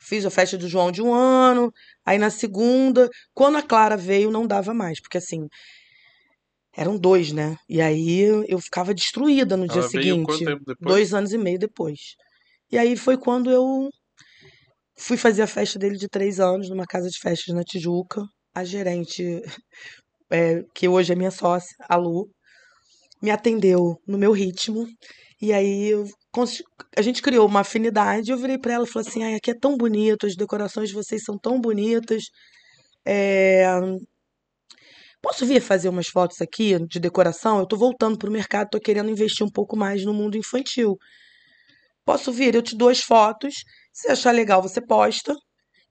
[0.00, 1.72] fiz a festa do João de um ano,
[2.04, 5.46] aí na segunda, quando a Clara veio, não dava mais, porque assim.
[6.76, 7.56] Eram dois, né?
[7.68, 10.44] E aí eu ficava destruída no dia Ela quanto seguinte,
[10.80, 11.98] dois anos e meio depois.
[12.70, 13.90] E aí foi quando eu
[15.00, 18.20] Fui fazer a festa dele de três anos numa casa de festas na Tijuca.
[18.52, 19.22] A gerente,
[20.30, 22.28] é, que hoje é minha sócia, a Lu,
[23.22, 24.86] me atendeu no meu ritmo.
[25.40, 26.04] E aí eu
[26.96, 28.30] a gente criou uma afinidade.
[28.30, 30.94] Eu virei para ela e falei assim: Ai, aqui é tão bonito, as decorações de
[30.94, 32.24] vocês são tão bonitas.
[33.06, 33.66] É,
[35.20, 37.58] Posso vir fazer umas fotos aqui de decoração?
[37.58, 40.96] Eu tô voltando pro mercado, tô querendo investir um pouco mais no mundo infantil.
[42.04, 42.54] Posso vir?
[42.54, 43.54] Eu te dou as fotos.
[43.92, 45.34] Se achar legal, você posta.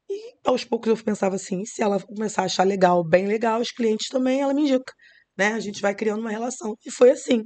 [0.10, 3.72] E aos poucos eu pensava assim, se ela começar a achar legal, bem legal, os
[3.72, 4.94] clientes também, ela me indica,
[5.38, 5.54] né?
[5.54, 6.76] A gente vai criando uma relação.
[6.86, 7.44] E foi assim.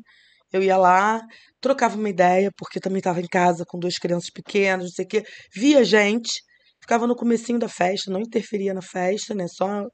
[0.51, 1.21] Eu ia lá,
[1.61, 5.07] trocava uma ideia, porque também estava em casa com duas crianças pequenas, não sei o
[5.07, 5.23] quê.
[5.55, 6.41] Via gente,
[6.81, 9.47] ficava no comecinho da festa, não interferia na festa, né?
[9.47, 9.87] Só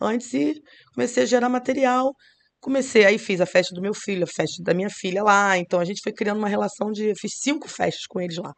[0.00, 0.54] antes e
[0.94, 2.12] comecei a gerar material.
[2.60, 5.58] Comecei, aí fiz a festa do meu filho, a festa da minha filha lá.
[5.58, 7.14] Então a gente foi criando uma relação de.
[7.16, 8.52] Fiz cinco festas com eles lá.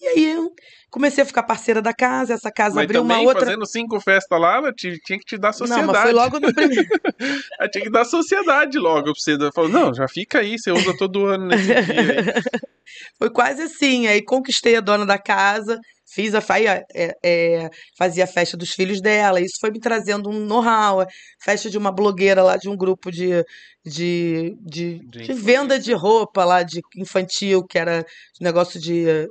[0.00, 0.52] E aí eu
[0.90, 3.46] comecei a ficar parceira da casa, essa casa Mas abriu uma também, outra.
[3.46, 6.02] fazendo cinco festas lá, ela ti- tinha que te dar Não, mas sociedade.
[6.02, 6.86] foi logo no primeiro.
[7.72, 9.36] Tinha que dar sociedade logo pra você.
[9.54, 12.16] Falou, não, já fica aí, você usa todo ano nesse dia aí.
[13.18, 14.06] Foi quase assim.
[14.06, 16.84] Aí conquistei a dona da casa, fiz a fa- é,
[17.24, 19.40] é, fazia a festa dos filhos dela.
[19.40, 21.04] Isso foi me trazendo um know-how.
[21.42, 23.44] Festa de uma blogueira lá de um grupo de,
[23.84, 28.04] de, de, De de venda de roupa lá de infantil, que era
[28.40, 29.28] negócio de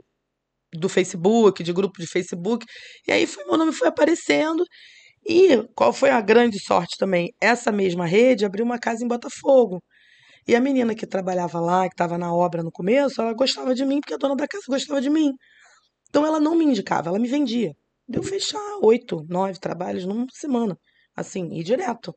[0.78, 2.66] do Facebook, de grupo de Facebook.
[3.08, 4.64] E aí foi, meu nome foi aparecendo.
[5.28, 7.34] E qual foi a grande sorte também?
[7.42, 9.82] Essa mesma rede abriu uma casa em Botafogo.
[10.48, 13.84] E a menina que trabalhava lá, que estava na obra no começo, ela gostava de
[13.86, 15.32] mim porque a dona da casa gostava de mim.
[16.10, 17.74] Então ela não me indicava, ela me vendia.
[18.08, 20.78] Deu fechar oito, nove trabalhos numa semana.
[21.16, 22.14] Assim, e direto.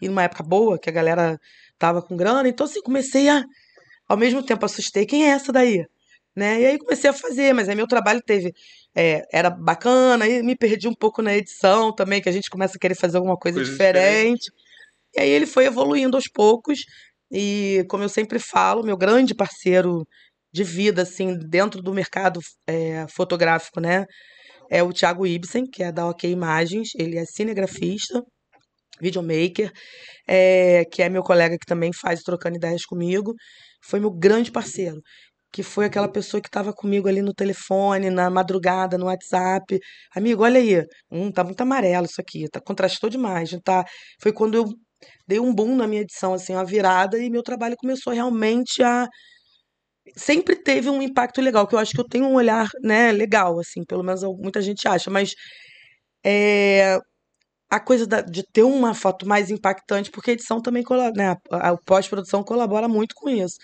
[0.00, 1.38] E numa época boa, que a galera
[1.78, 2.48] tava com grana.
[2.48, 3.44] Então, assim, comecei a.
[4.08, 5.06] Ao mesmo tempo, assustei.
[5.06, 5.84] Quem é essa daí?
[6.36, 6.62] Né?
[6.62, 8.52] E aí comecei a fazer, mas aí meu trabalho teve.
[8.94, 12.76] é, era bacana, e me perdi um pouco na edição também, que a gente começa
[12.76, 14.50] a querer fazer alguma coisa Coisa diferente.
[15.14, 16.80] E aí ele foi evoluindo aos poucos.
[17.30, 20.06] E como eu sempre falo, meu grande parceiro
[20.52, 24.04] de vida, assim, dentro do mercado é, fotográfico, né?
[24.70, 26.90] É o Thiago Ibsen, que é da OK Imagens.
[26.98, 28.22] Ele é cinegrafista,
[29.00, 29.72] videomaker,
[30.28, 33.34] é, que é meu colega que também faz Trocando Ideias comigo.
[33.82, 35.00] Foi meu grande parceiro.
[35.52, 39.78] Que foi aquela pessoa que estava comigo ali no telefone, na madrugada, no WhatsApp.
[40.14, 40.84] Amigo, olha aí.
[41.10, 42.48] Hum, tá muito amarelo isso aqui.
[42.50, 43.50] Tá, contrastou demais.
[43.64, 43.84] Tá...
[44.20, 44.64] Foi quando eu
[45.26, 49.08] dei um boom na minha edição, assim, uma virada, e meu trabalho começou realmente a.
[50.16, 53.58] Sempre teve um impacto legal, que eu acho que eu tenho um olhar, né, legal,
[53.60, 55.32] assim, pelo menos muita gente acha, mas
[56.24, 56.98] é,
[57.70, 61.36] a coisa da- de ter uma foto mais impactante, porque a edição também, colabora, né,
[61.52, 63.56] a, a pós-produção colabora muito com isso.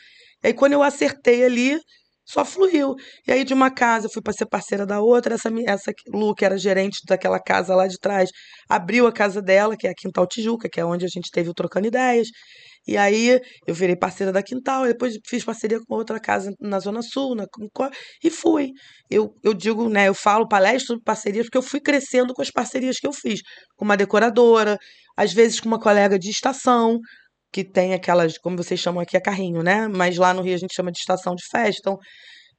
[0.42, 1.78] E aí, quando eu acertei ali,
[2.28, 2.94] só fluiu.
[3.26, 6.34] E aí de uma casa eu fui para ser parceira da outra, essa, essa Lu,
[6.34, 8.30] que era gerente daquela casa lá de trás,
[8.68, 11.48] abriu a casa dela, que é a Quintal Tijuca, que é onde a gente teve
[11.48, 12.28] o Trocando Ideias.
[12.86, 17.02] E aí eu virei parceira da Quintal, depois fiz parceria com outra casa na Zona
[17.02, 17.46] Sul, na,
[18.22, 18.72] e fui.
[19.10, 22.50] Eu, eu digo, né, eu falo palestra de parcerias porque eu fui crescendo com as
[22.50, 23.40] parcerias que eu fiz,
[23.76, 24.78] com uma decoradora,
[25.16, 26.98] às vezes com uma colega de estação,
[27.52, 29.88] que tem aquelas, como vocês chamam aqui, é carrinho, né?
[29.88, 31.80] Mas lá no Rio a gente chama de estação de festa.
[31.80, 31.98] Então,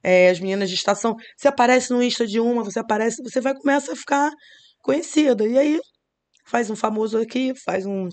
[0.02, 3.54] é, as meninas de estação, você aparece no Insta de uma, você aparece, você vai
[3.54, 4.30] começar a ficar
[4.82, 5.46] conhecida.
[5.46, 5.80] E aí
[6.46, 8.08] faz um famoso aqui, faz um.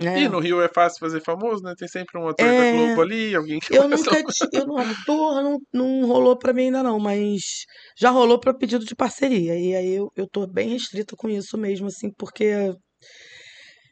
[0.00, 0.20] Né?
[0.22, 1.74] E no Rio é fácil fazer famoso, né?
[1.76, 2.72] Tem sempre um ator é...
[2.72, 4.16] da Globo ali, alguém que Eu nunca
[4.52, 7.64] eu não, ator não, não rolou pra mim ainda não, mas
[7.98, 9.58] já rolou para pedido de parceria.
[9.58, 12.72] E aí eu, eu tô bem restrita com isso mesmo, assim, porque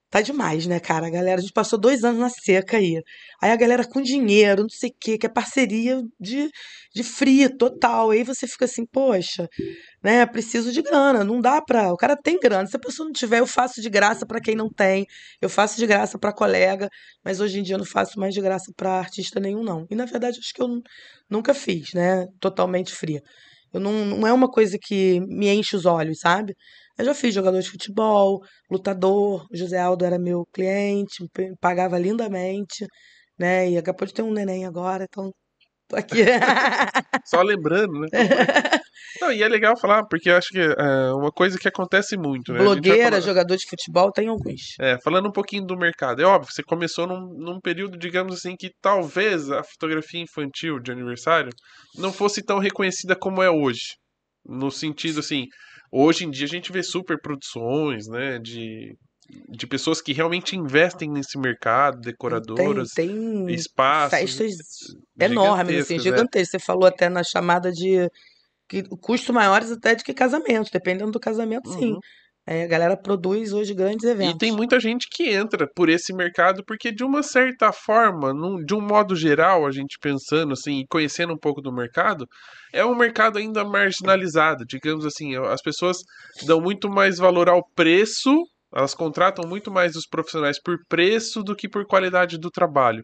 [0.08, 1.08] Tá demais, né, cara?
[1.08, 3.02] A galera, a gente passou dois anos na seca aí.
[3.42, 6.48] Aí a galera com dinheiro, não sei o quê, que é parceria de,
[6.94, 8.10] de free total.
[8.10, 9.48] Aí você fica assim, poxa,
[10.02, 10.24] né?
[10.24, 11.24] Preciso de grana.
[11.24, 11.92] Não dá pra.
[11.92, 12.68] O cara tem grana.
[12.68, 15.06] Se a pessoa não tiver, eu faço de graça para quem não tem.
[15.42, 16.88] Eu faço de graça para colega.
[17.24, 19.86] Mas hoje em dia eu não faço mais de graça para artista nenhum, não.
[19.90, 20.68] E na verdade, acho que eu
[21.28, 22.26] nunca fiz, né?
[22.40, 23.20] Totalmente fria.
[23.72, 26.54] Eu não, não é uma coisa que me enche os olhos, sabe?
[26.98, 29.46] Eu já fiz jogador de futebol, lutador.
[29.52, 32.86] O José Aldo era meu cliente, me pagava lindamente,
[33.38, 33.70] né?
[33.70, 35.30] E acabou de ter um neném agora, então
[35.88, 36.24] tô aqui.
[37.26, 38.08] Só lembrando, né?
[39.20, 42.52] Não, e é legal falar, porque eu acho que é uma coisa que acontece muito,
[42.52, 42.58] né?
[42.58, 43.20] Blogueira, falar...
[43.20, 44.74] jogador de futebol, tem alguns.
[44.78, 46.20] É, falando um pouquinho do mercado.
[46.20, 50.92] É óbvio, você começou num, num período, digamos assim, que talvez a fotografia infantil de
[50.92, 51.50] aniversário
[51.96, 53.96] não fosse tão reconhecida como é hoje.
[54.44, 55.46] No sentido, assim,
[55.90, 58.96] Hoje em dia a gente vê super produções, né, de,
[59.48, 64.18] de pessoas que realmente investem nesse mercado, decoradoras, tem, tem espaços.
[64.18, 64.56] Festas
[65.18, 66.52] enormes, assim, gigantescas.
[66.52, 66.58] Né?
[66.58, 68.10] Você falou até na chamada de
[68.68, 71.92] que custo maiores até de que casamentos, dependendo do casamento, sim.
[71.92, 72.00] Uhum.
[72.48, 74.36] É, a galera produz hoje grandes eventos.
[74.36, 78.64] E tem muita gente que entra por esse mercado, porque de uma certa forma, num,
[78.64, 82.24] de um modo geral, a gente pensando assim, e conhecendo um pouco do mercado,
[82.72, 84.64] é um mercado ainda marginalizado.
[84.64, 85.96] Digamos assim, as pessoas
[86.44, 88.30] dão muito mais valor ao preço,
[88.72, 93.02] elas contratam muito mais os profissionais por preço do que por qualidade do trabalho.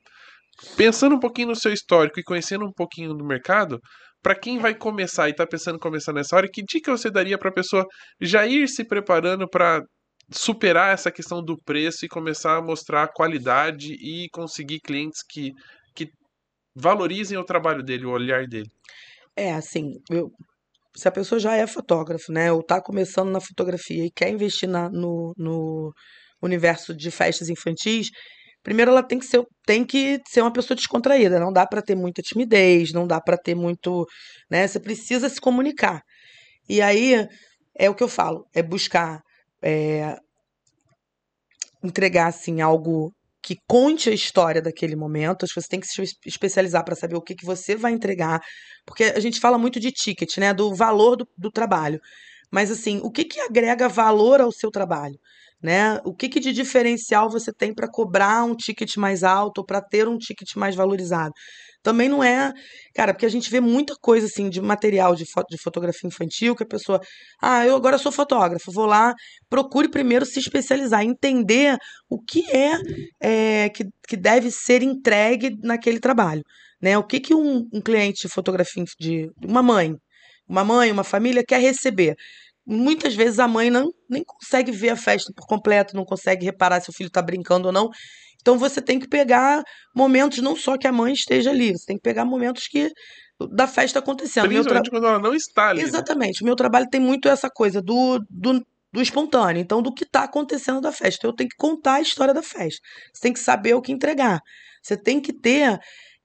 [0.76, 3.81] Pensando um pouquinho no seu histórico e conhecendo um pouquinho do mercado,
[4.22, 7.37] para quem vai começar e está pensando em começar nessa hora, que dica você daria
[7.37, 7.85] para a pessoa
[8.20, 9.82] já ir se preparando para
[10.30, 15.50] superar essa questão do preço e começar a mostrar qualidade e conseguir clientes que,
[15.94, 16.08] que
[16.74, 18.70] valorizem o trabalho dele, o olhar dele?
[19.37, 20.30] É, assim, eu,
[20.96, 24.68] se a pessoa já é fotógrafo, né, ou está começando na fotografia e quer investir
[24.68, 25.92] na, no, no
[26.40, 28.11] universo de festas infantis,
[28.62, 31.94] primeiro ela tem que ser, tem que ser uma pessoa descontraída, não dá para ter
[31.94, 34.07] muita timidez, não dá para ter muito,
[34.51, 34.66] né?
[34.66, 36.03] Você precisa se comunicar.
[36.68, 37.27] E aí
[37.79, 39.20] é o que eu falo, é buscar
[39.62, 40.16] é,
[41.83, 45.44] entregar assim algo que conte a história daquele momento.
[45.44, 48.40] Acho que você tem que se especializar para saber o que, que você vai entregar,
[48.87, 50.55] porque a gente fala muito de ticket, né?
[50.55, 52.01] Do valor do, do trabalho.
[52.51, 55.18] Mas assim, o que, que agrega valor ao seu trabalho?
[55.62, 56.01] Né?
[56.05, 59.81] O que, que de diferencial você tem para cobrar um ticket mais alto ou para
[59.81, 61.33] ter um ticket mais valorizado?
[61.83, 62.53] Também não é,
[62.94, 66.55] cara, porque a gente vê muita coisa assim de material de, foto, de fotografia infantil
[66.55, 67.01] que a pessoa,
[67.40, 69.12] ah, eu agora sou fotógrafo, vou lá,
[69.51, 71.77] procure primeiro se especializar, entender
[72.09, 72.79] o que é,
[73.20, 76.42] é que, que deve ser entregue naquele trabalho,
[76.81, 76.96] né?
[76.96, 79.94] O que que um, um cliente de fotografia de uma mãe,
[80.48, 82.14] uma mãe, uma família quer receber?
[82.66, 86.81] Muitas vezes a mãe não nem consegue ver a festa por completo, não consegue reparar
[86.81, 87.90] se o filho está brincando ou não.
[88.40, 89.62] Então você tem que pegar
[89.94, 92.90] momentos não só que a mãe esteja ali, você tem que pegar momentos que
[93.53, 94.48] da festa acontecendo.
[94.48, 94.90] Principalmente tra...
[94.90, 95.83] quando ela não está ali.
[95.83, 96.42] Exatamente.
[96.42, 96.44] Né?
[96.44, 100.25] O meu trabalho tem muito essa coisa do, do, do espontâneo, então do que está
[100.25, 101.27] acontecendo da festa.
[101.27, 102.81] Eu tenho que contar a história da festa.
[103.12, 104.40] Você tem que saber o que entregar.
[104.83, 105.79] Você tem que ter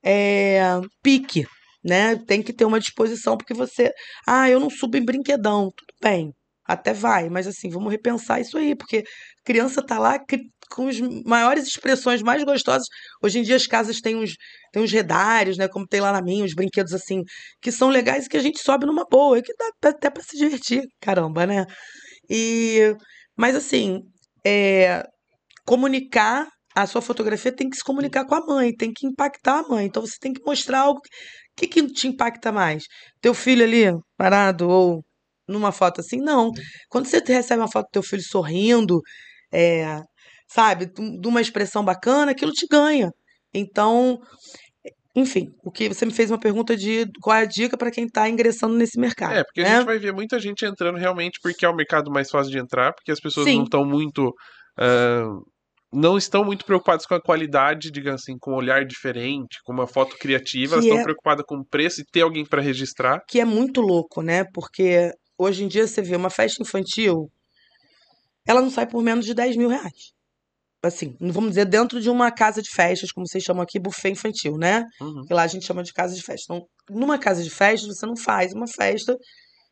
[0.04, 0.62] é,
[1.02, 1.46] pique
[1.88, 2.16] né?
[2.18, 3.92] Tem que ter uma disposição, porque você.
[4.28, 5.72] Ah, eu não subo em brinquedão.
[5.76, 6.34] Tudo bem,
[6.66, 9.04] até vai, mas assim, vamos repensar isso aí, porque
[9.46, 10.20] criança tá lá
[10.70, 12.86] com as maiores expressões mais gostosas.
[13.24, 14.34] Hoje em dia as casas têm uns,
[14.74, 15.68] têm uns redários, né?
[15.70, 17.22] Como tem lá na minha, uns brinquedos assim,
[17.62, 20.24] que são legais e que a gente sobe numa boa, e que dá até para
[20.24, 21.66] se divertir, caramba, né?
[22.30, 22.94] E,
[23.38, 24.02] mas assim,
[24.46, 25.04] é,
[25.66, 29.68] comunicar a sua fotografia tem que se comunicar com a mãe, tem que impactar a
[29.68, 29.88] mãe.
[29.88, 31.00] Então você tem que mostrar algo
[31.58, 32.86] que, que te impacta mais?
[33.20, 35.04] Teu filho ali, parado, ou
[35.48, 36.18] numa foto assim?
[36.18, 36.52] Não.
[36.90, 39.02] Quando você recebe uma foto do teu filho sorrindo,
[39.52, 40.02] é,
[40.48, 43.12] sabe, de uma expressão bacana, aquilo te ganha.
[43.54, 44.20] Então,
[45.16, 48.06] enfim, o que você me fez uma pergunta de qual é a dica para quem
[48.06, 49.34] está ingressando nesse mercado.
[49.34, 49.70] É, porque né?
[49.70, 52.60] a gente vai ver muita gente entrando realmente porque é o mercado mais fácil de
[52.60, 53.58] entrar, porque as pessoas Sim.
[53.58, 54.32] não estão muito.
[54.78, 55.26] ah,
[55.92, 59.88] não estão muito preocupadas com a qualidade, digamos assim, com um olhar diferente, com uma
[59.88, 63.22] foto criativa, elas estão é- preocupadas com o preço e ter alguém para registrar.
[63.28, 64.44] que é muito louco, né?
[64.54, 67.32] Porque hoje em dia você vê uma festa infantil,
[68.46, 70.12] ela não sai por menos de 10 mil reais.
[70.84, 74.12] Assim, não vamos dizer dentro de uma casa de festas, como vocês chamam aqui, buffet
[74.12, 74.86] infantil, né?
[75.02, 75.24] Uhum.
[75.26, 76.54] Que lá a gente chama de casa de festa.
[76.54, 79.18] Então, numa casa de festa, você não faz uma festa,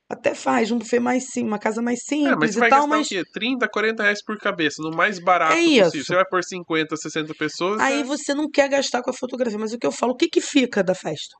[0.09, 2.69] até faz um buffet mais sim, uma casa mais É, mas simples você e vai
[2.69, 3.23] tal, gastar mas o quê?
[3.33, 5.87] 30, 40 reais por cabeça, no mais barato É possível.
[5.87, 6.03] isso.
[6.05, 7.81] Você vai por 50, 60 pessoas.
[7.81, 9.57] aí é- você não quer gastar com a fotografia.
[9.57, 11.35] Mas o que eu falo, o que que fica da festa?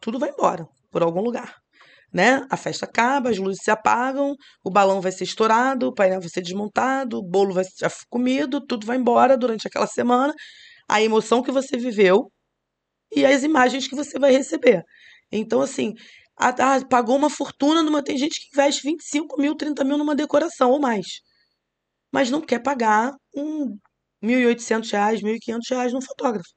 [0.00, 1.54] Tudo vai embora, por algum lugar.
[2.12, 2.46] Né?
[2.50, 6.28] A festa acaba, as luzes se apagam, o balão vai ser estourado, o painel vai
[6.30, 10.32] ser desmontado, o bolo vai ser comido, tudo vai embora durante aquela semana.
[10.88, 12.30] A emoção que você viveu
[13.14, 14.82] e as imagens que você vai receber.
[15.32, 15.92] Então, assim,
[16.38, 18.02] ah, ah, pagou uma fortuna numa.
[18.02, 21.06] Tem gente que investe 25 mil, 30 mil numa decoração ou mais.
[22.12, 23.78] Mas não quer pagar um
[24.22, 26.48] 1.800 reais, 1.500 reais num fotógrafo.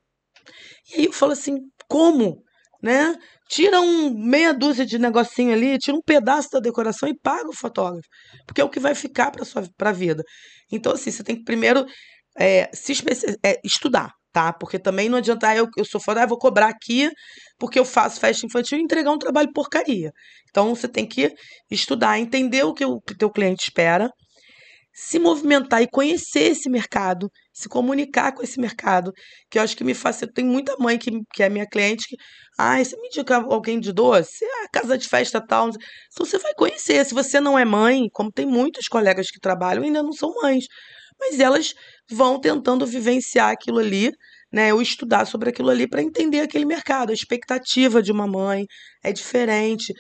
[0.92, 2.44] E aí eu falo assim, como?
[2.82, 3.16] Né?
[3.50, 7.56] Tira um meia dúzia de negocinho ali, tira um pedaço da decoração e paga o
[7.56, 8.08] fotógrafo.
[8.46, 10.24] Porque é o que vai ficar para sua pra vida.
[10.72, 11.86] Então, assim, você tem que primeiro
[12.38, 12.94] é, se
[13.46, 14.54] é, estudar, tá?
[14.54, 17.10] Porque também não adianta, ah, eu, eu sou foda, ah, vou cobrar aqui
[17.58, 20.12] porque eu faço festa infantil e entregar um trabalho porcaria.
[20.50, 21.34] Então, você tem que
[21.70, 24.10] estudar, entender o que o que teu cliente espera,
[24.94, 29.12] se movimentar e conhecer esse mercado, se comunicar com esse mercado,
[29.50, 30.34] que eu acho que me facilita.
[30.34, 32.18] Tem muita mãe que, que é minha cliente que,
[32.58, 34.44] ah, você me indica alguém de doce?
[34.44, 35.70] Ah, casa de festa tal.
[35.70, 35.80] Então
[36.26, 37.06] você vai conhecer.
[37.06, 40.66] Se você não é mãe, como tem muitos colegas que trabalham, ainda não são mães,
[41.20, 41.74] mas elas
[42.10, 44.12] vão tentando vivenciar aquilo ali,
[44.52, 44.74] né?
[44.74, 47.12] Ou estudar sobre aquilo ali para entender aquele mercado.
[47.12, 48.66] A expectativa de uma mãe
[49.04, 49.94] é diferente.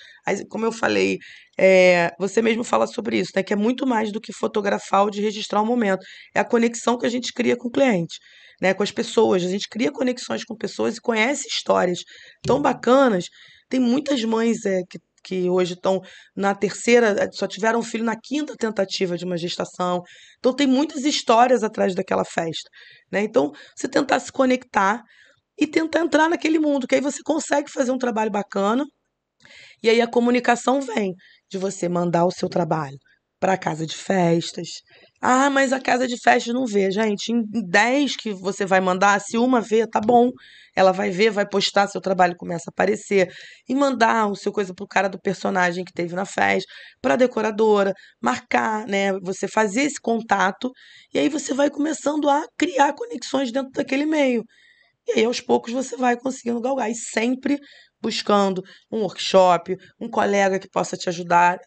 [0.50, 1.18] Como eu falei,
[1.58, 3.44] é, você mesmo fala sobre isso, né?
[3.44, 6.06] Que é muito mais do que fotografar ou de registrar o momento.
[6.36, 8.18] É a conexão que a gente cria com o cliente,
[8.62, 8.74] né?
[8.74, 9.44] Com as pessoas.
[9.44, 12.00] A gente cria conexões com pessoas e conhece histórias
[12.44, 13.26] tão bacanas.
[13.70, 16.02] Tem muitas mães é, que, que hoje estão
[16.36, 20.02] na terceira, só tiveram um filho na quinta tentativa de uma gestação.
[20.40, 22.70] Então tem muitas histórias atrás daquela festa,
[23.12, 23.24] né?
[23.24, 25.02] Então você tentar se conectar
[25.58, 28.86] e tentar entrar naquele mundo, que aí você consegue fazer um trabalho bacana.
[29.84, 31.14] E aí a comunicação vem
[31.50, 32.98] de você mandar o seu trabalho
[33.40, 34.68] para casa de festas.
[35.22, 37.32] Ah, mas a casa de festas não vê, gente.
[37.32, 40.30] Em 10 que você vai mandar, se uma vê, tá bom.
[40.76, 43.30] Ela vai ver, vai postar, seu trabalho começa a aparecer.
[43.68, 46.72] E mandar o seu coisa pro cara do personagem que teve na festa,
[47.02, 49.14] pra decoradora, marcar, né?
[49.22, 50.72] Você fazer esse contato.
[51.14, 54.44] E aí você vai começando a criar conexões dentro daquele meio.
[55.08, 56.90] E aí, aos poucos, você vai conseguindo galgar.
[56.92, 57.58] E sempre
[58.02, 61.60] buscando um workshop, um colega que possa te ajudar.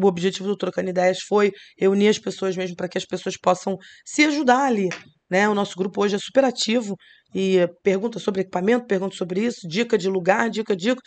[0.00, 3.76] O objetivo do Trocando Ideias foi reunir as pessoas mesmo para que as pessoas possam
[4.04, 4.88] se ajudar ali.
[5.30, 5.48] Né?
[5.48, 6.96] O nosso grupo hoje é super ativo
[7.34, 11.00] e pergunta sobre equipamento, pergunta sobre isso, dica de lugar, dica, dica.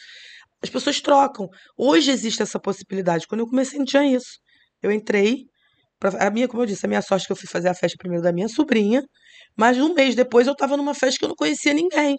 [0.62, 1.48] As pessoas trocam.
[1.78, 3.26] Hoje existe essa possibilidade.
[3.28, 4.40] Quando eu comecei, não tinha isso.
[4.82, 5.46] Eu entrei.
[6.20, 7.98] A minha, como eu disse, a minha sorte é que eu fui fazer a festa
[7.98, 9.04] primeiro da minha sobrinha,
[9.58, 12.18] mas um mês depois eu estava numa festa que eu não conhecia ninguém.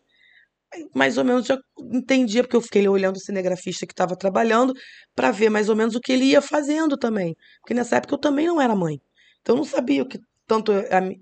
[0.95, 1.59] Mais ou menos já
[1.93, 4.73] entendia, porque eu fiquei olhando o cinegrafista que estava trabalhando
[5.15, 7.35] para ver mais ou menos o que ele ia fazendo também.
[7.61, 9.01] Porque nessa época eu também não era mãe.
[9.41, 10.73] Então eu não sabia o que tanto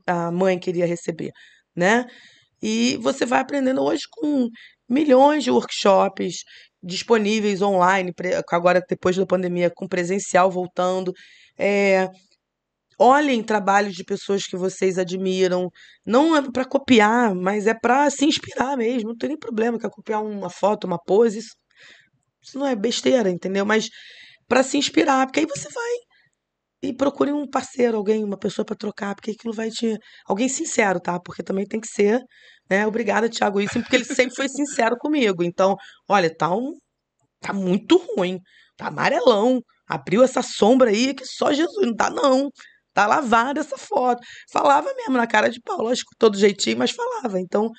[0.06, 1.30] a, a mãe queria receber,
[1.76, 2.06] né?
[2.62, 4.48] E você vai aprendendo hoje com
[4.88, 6.42] milhões de workshops
[6.82, 8.12] disponíveis online,
[8.50, 11.12] agora depois da pandemia, com presencial voltando.
[11.58, 12.08] É,
[12.98, 15.70] olhem trabalhos de pessoas que vocês admiram.
[16.06, 19.10] Não é para copiar, mas é para se inspirar mesmo.
[19.10, 21.54] Não tem nem problema, quer copiar uma foto, uma pose, isso,
[22.42, 23.64] isso não é besteira, entendeu?
[23.66, 23.88] Mas
[24.48, 25.92] para se inspirar, porque aí você vai
[26.82, 29.96] e procure um parceiro, alguém, uma pessoa para trocar, porque aquilo vai te.
[30.26, 31.18] Alguém sincero, tá?
[31.20, 32.22] Porque também tem que ser,
[32.70, 32.86] né?
[32.86, 35.42] Obrigada, Thiago Isso, porque ele sempre foi sincero comigo.
[35.42, 35.76] Então,
[36.08, 36.74] olha, tá um.
[37.40, 38.38] Tá muito ruim.
[38.76, 39.60] Tá amarelão.
[39.88, 41.86] Abriu essa sombra aí que só Jesus.
[41.86, 42.50] Não tá, não.
[42.98, 44.20] Tá lavada essa foto.
[44.50, 47.38] Falava mesmo na cara de pau, lógico, todo jeitinho, mas falava.
[47.38, 47.70] Então,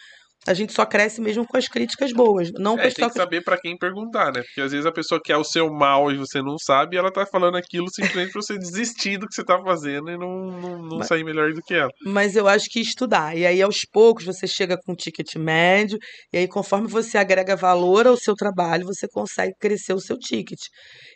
[0.47, 2.49] a gente só cresce mesmo com as críticas boas.
[2.57, 4.41] Não É, tem que saber pra quem perguntar, né?
[4.41, 7.11] Porque às vezes a pessoa quer o seu mal e você não sabe, e ela
[7.11, 10.81] tá falando aquilo simplesmente pra você desistir do que você tá fazendo e não, não,
[10.81, 11.91] não Mas- sair melhor do que ela.
[12.05, 13.37] Mas eu acho que estudar.
[13.37, 15.97] E aí, aos poucos, você chega com um ticket médio,
[16.33, 20.59] e aí, conforme você agrega valor ao seu trabalho, você consegue crescer o seu ticket.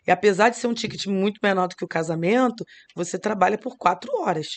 [0.05, 2.63] E apesar de ser um ticket muito menor do que o casamento,
[2.95, 4.47] você trabalha por quatro horas.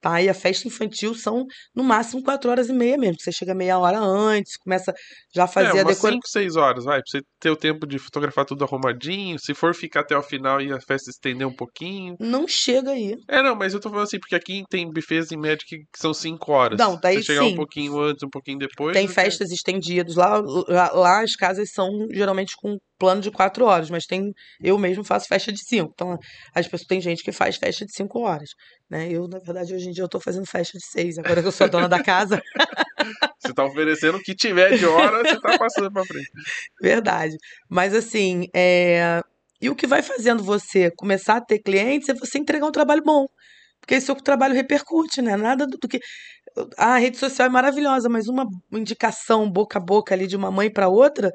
[0.00, 0.20] Tá?
[0.20, 1.44] E a festa infantil são
[1.74, 3.16] no máximo quatro horas e meia mesmo.
[3.20, 4.92] Você chega meia hora antes, começa
[5.34, 6.12] já a fazer é, a decoração.
[6.12, 9.38] 5, 6 horas, vai, pra você ter o tempo de fotografar tudo arrumadinho.
[9.38, 12.16] Se for ficar até o final e a festa estender um pouquinho.
[12.20, 13.16] Não chega aí.
[13.28, 16.12] É, não, mas eu tô falando assim, porque aqui tem buffets em média que são
[16.12, 16.78] 5 horas.
[16.78, 17.56] Não, daí Se chegar um sim.
[17.56, 18.94] pouquinho antes, um pouquinho depois.
[18.94, 20.16] Tem festas estendidas.
[20.16, 24.78] Lá, lá, lá as casas são geralmente com plano de quatro horas, mas tem eu
[24.78, 25.90] mesmo faço festa de cinco.
[25.94, 26.16] Então,
[26.54, 28.50] as pessoas tem gente que faz festa de cinco horas,
[28.88, 29.08] né?
[29.10, 31.18] Eu, na verdade, hoje em dia eu tô fazendo festa de seis.
[31.18, 32.40] Agora que eu sou a dona da casa,
[33.38, 36.30] Você tá oferecendo o que tiver de hora, você tá passando pra frente.
[36.80, 37.36] verdade.
[37.68, 39.22] Mas assim, é...
[39.60, 43.02] e o que vai fazendo você começar a ter clientes é você entregar um trabalho
[43.04, 43.26] bom.
[43.80, 45.36] Porque esse seu trabalho repercute, né?
[45.36, 46.00] Nada do do que.
[46.76, 50.70] A rede social é maravilhosa, mas uma indicação boca a boca ali de uma mãe
[50.70, 51.30] para outra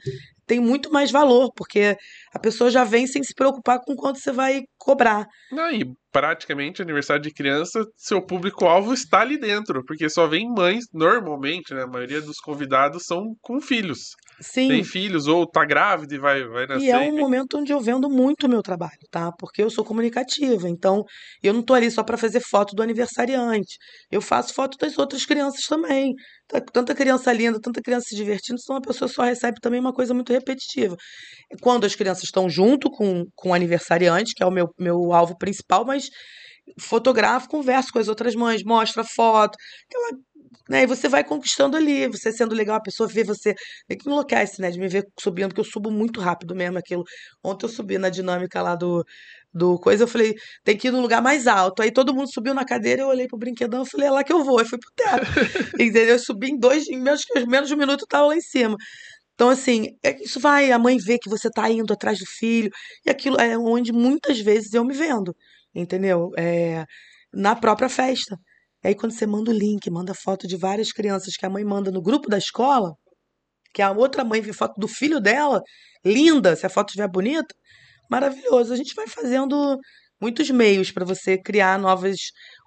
[0.52, 1.96] tem muito mais valor, porque
[2.34, 5.26] a pessoa já vem sem se preocupar com quanto você vai cobrar.
[5.50, 10.84] Não, e praticamente aniversário de criança, seu público-alvo está ali dentro, porque só vem mães,
[10.94, 11.84] normalmente, né?
[11.84, 14.10] A maioria dos convidados são com filhos.
[14.42, 14.68] Sim.
[14.68, 16.86] Tem filhos, ou tá grávida e vai, vai nascer.
[16.86, 19.32] E é um momento onde eu vendo muito o meu trabalho, tá?
[19.38, 21.04] Porque eu sou comunicativa, então
[21.44, 23.76] eu não tô ali só para fazer foto do aniversariante.
[24.12, 26.14] Eu faço foto das outras crianças também.
[26.48, 29.94] Tá- Tanta criança linda, tanta criança se divertindo, senão a pessoa só recebe também uma
[29.94, 30.96] coisa muito repetitiva.
[31.62, 35.38] Quando as crianças estão junto com, com o aniversariante, que é o meu, meu alvo
[35.38, 36.06] principal, mas
[36.80, 39.58] fotografo, converso com as outras mães, mostra foto,
[39.90, 40.20] aquela,
[40.70, 40.84] né?
[40.84, 43.54] E você vai conquistando ali, você sendo legal, a pessoa vê você,
[43.90, 44.70] meio que enlouquece, né?
[44.72, 47.04] De me ver subindo, porque eu subo muito rápido mesmo aquilo.
[47.44, 49.04] Ontem eu subi na dinâmica lá do,
[49.54, 50.34] do coisa, eu falei,
[50.64, 51.82] tem que ir no lugar mais alto.
[51.82, 54.34] Aí todo mundo subiu na cadeira, eu olhei pro brinquedão, eu falei, é lá que
[54.34, 54.60] eu vou.
[54.60, 55.26] Aí fui pro teto.
[55.80, 56.16] Entendeu?
[56.16, 58.76] Eu subi em dois, em menos, menos de um minuto eu tava lá em cima.
[59.36, 62.70] Então, assim, é- isso vai, a mãe vê que você tá indo atrás do filho,
[63.06, 65.36] e aquilo é onde muitas vezes eu me vendo,
[65.74, 66.32] entendeu?
[66.38, 66.86] É,
[67.34, 68.38] na própria festa.
[68.84, 71.92] Aí quando você manda o link, manda foto de várias crianças que a mãe manda
[71.92, 72.94] no grupo da escola,
[73.74, 75.62] que a outra mãe vê foto do filho dela,
[76.04, 77.54] linda, se a foto estiver bonita,
[78.10, 78.74] maravilhoso.
[78.74, 79.78] A gente vai fazendo
[80.22, 82.18] muitos meios para você criar novas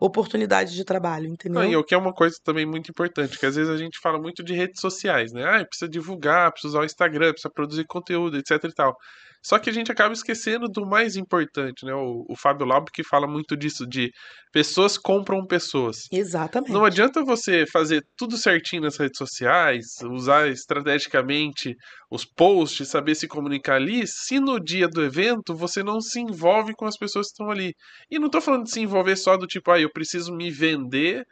[0.01, 1.81] oportunidades de trabalho, Não, e entendeu?
[1.81, 4.43] o que é uma coisa também muito importante, que às vezes a gente fala muito
[4.43, 5.45] de redes sociais, né?
[5.45, 8.97] Ah, precisa divulgar, precisa usar o Instagram, precisa produzir conteúdo, etc e tal.
[9.45, 11.93] Só que a gente acaba esquecendo do mais importante, né?
[11.93, 14.11] O, o Fábio Laub que fala muito disso, de
[14.51, 16.07] pessoas compram pessoas.
[16.11, 16.73] Exatamente.
[16.73, 21.77] Não adianta você fazer tudo certinho nas redes sociais, usar estrategicamente
[22.11, 26.73] os posts, saber se comunicar ali, se no dia do evento você não se envolve
[26.75, 27.75] com as pessoas que estão ali.
[28.11, 31.23] E não tô falando de se envolver só do tipo, ah, eu preciso me vender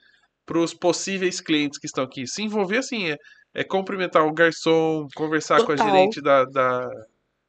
[0.45, 2.27] para os possíveis clientes que estão aqui.
[2.27, 3.17] Se envolver assim é,
[3.55, 5.87] é cumprimentar o garçom, conversar com a Total.
[5.87, 6.89] gerente da, da,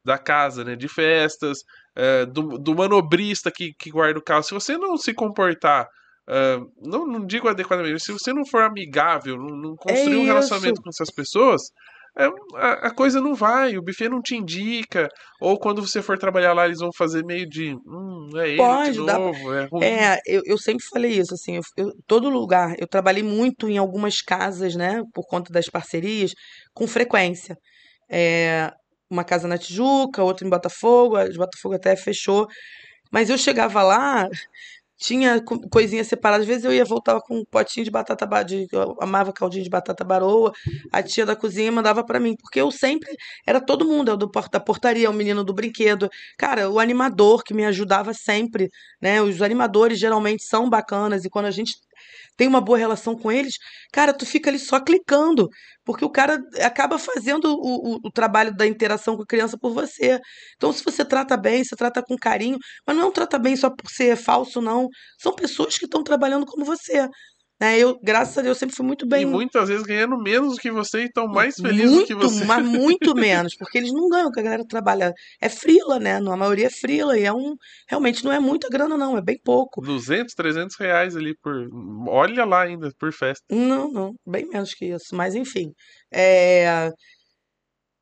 [0.05, 1.59] da casa, né, de festas,
[1.95, 4.43] é, do, do manobrista que, que guarda o carro.
[4.43, 5.87] Se você não se comportar
[6.27, 10.19] ah, não, não digo adequadamente, mas se você não for amigável, não, não construir um
[10.19, 10.27] isso.
[10.27, 11.61] relacionamento com essas pessoas,
[12.17, 15.09] é, a, coisa não vai, o buffet não te indica,
[15.41, 18.57] ou quando você for trabalhar lá, eles vão fazer meio de, hum, é ele de
[18.57, 19.83] Pode, dá- novo, é ruim.
[19.83, 23.77] É, eu, eu sempre falei isso, assim, eu, eu- todo lugar, eu trabalhei muito em
[23.77, 26.31] algumas casas, né, por conta das parcerias,
[26.73, 27.57] com frequência.
[28.09, 28.71] É,
[29.13, 32.47] uma casa na Tijuca, outra em Botafogo, a de Botafogo até fechou,
[33.11, 34.29] mas eu chegava lá,
[34.97, 38.43] tinha co- coisinha separada, às vezes eu ia voltava com um potinho de batata ba-
[38.43, 40.53] de eu amava caldinho de batata baroa,
[40.91, 43.09] a tia da cozinha mandava pra mim, porque eu sempre
[43.45, 47.43] era todo mundo, é o do da portaria, o menino do brinquedo, cara, o animador
[47.43, 48.69] que me ajudava sempre,
[49.01, 49.21] né?
[49.21, 51.73] Os animadores geralmente são bacanas e quando a gente
[52.37, 53.55] tem uma boa relação com eles,
[53.91, 55.49] cara, tu fica ali só clicando,
[55.83, 59.73] porque o cara acaba fazendo o, o, o trabalho da interação com a criança por
[59.73, 60.19] você.
[60.55, 62.57] Então, se você trata bem, você trata com carinho,
[62.87, 64.87] mas não é um trata bem só por ser falso, não.
[65.19, 67.07] São pessoas que estão trabalhando como você.
[67.63, 67.79] Né?
[67.79, 69.25] Eu, graças a Deus, sempre fui muito E bem.
[69.25, 72.43] muitas vezes ganhando menos do que você e estão mais felizes do que você.
[72.43, 75.13] mas muito menos, porque eles não ganham, que a galera trabalha.
[75.39, 76.17] É frila, né?
[76.17, 77.55] A maioria é frila, e é um.
[77.87, 79.79] Realmente não é muita grana, não, é bem pouco.
[79.81, 81.69] 200, 300 reais ali por.
[82.09, 83.45] Olha lá ainda, por festa.
[83.49, 85.71] Não, não, bem menos que isso, mas enfim.
[86.13, 86.91] É,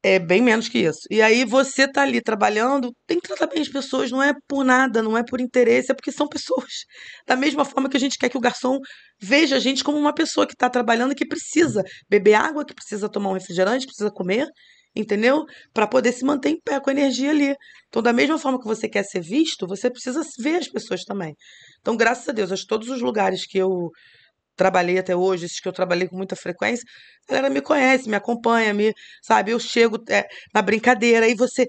[0.04, 1.02] é bem menos que isso.
[1.10, 4.64] E aí você tá ali trabalhando, tem que tratar bem as pessoas, não é por
[4.64, 6.86] nada, não é por interesse, é porque são pessoas.
[7.28, 8.80] Da mesma forma que a gente quer que o garçom
[9.22, 13.10] veja a gente como uma pessoa que está trabalhando, que precisa beber água, que precisa
[13.10, 14.48] tomar um refrigerante, precisa comer,
[14.96, 15.46] entendeu?
[15.74, 17.56] Para poder se manter em pé com a energia ali.
[17.88, 21.36] Então, da mesma forma que você quer ser visto, você precisa ver as pessoas também.
[21.80, 23.92] Então, graças a Deus, acho que todos os lugares que eu
[24.56, 26.86] trabalhei até hoje, esses que eu trabalhei com muita frequência,
[27.30, 29.52] a galera me conhece, me acompanha, me, sabe?
[29.52, 31.66] Eu chego é, na brincadeira, aí você,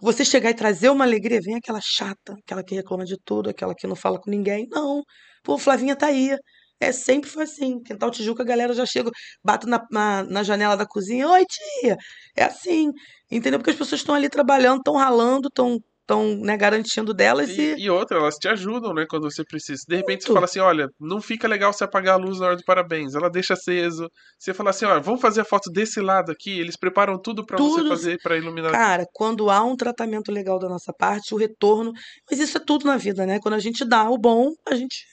[0.00, 3.74] você chegar e trazer uma alegria, vem aquela chata, aquela que reclama de tudo, aquela
[3.74, 4.66] que não fala com ninguém.
[4.70, 5.02] Não,
[5.42, 6.36] pô, Flavinha tá aí.
[6.80, 7.80] É, sempre foi assim.
[7.82, 9.10] Quintal Tijuca, a galera já chega,
[9.44, 11.96] bato na, na, na janela da cozinha, oi tia.
[12.36, 12.90] É assim,
[13.30, 13.58] entendeu?
[13.60, 17.84] Porque as pessoas estão ali trabalhando, estão ralando, estão estão né, garantindo delas e, e...
[17.84, 19.82] e outra, elas te ajudam, né, quando você precisa.
[19.88, 20.26] De repente Muito.
[20.26, 23.14] você fala assim, olha, não fica legal você apagar a luz na hora do parabéns,
[23.14, 24.08] ela deixa aceso.
[24.38, 27.56] Você fala assim, olha, vamos fazer a foto desse lado aqui, eles preparam tudo para
[27.56, 28.72] você fazer para iluminar.
[28.72, 31.92] Cara, quando há um tratamento legal da nossa parte, o retorno,
[32.30, 33.38] mas isso é tudo na vida, né?
[33.40, 35.12] Quando a gente dá o bom, a gente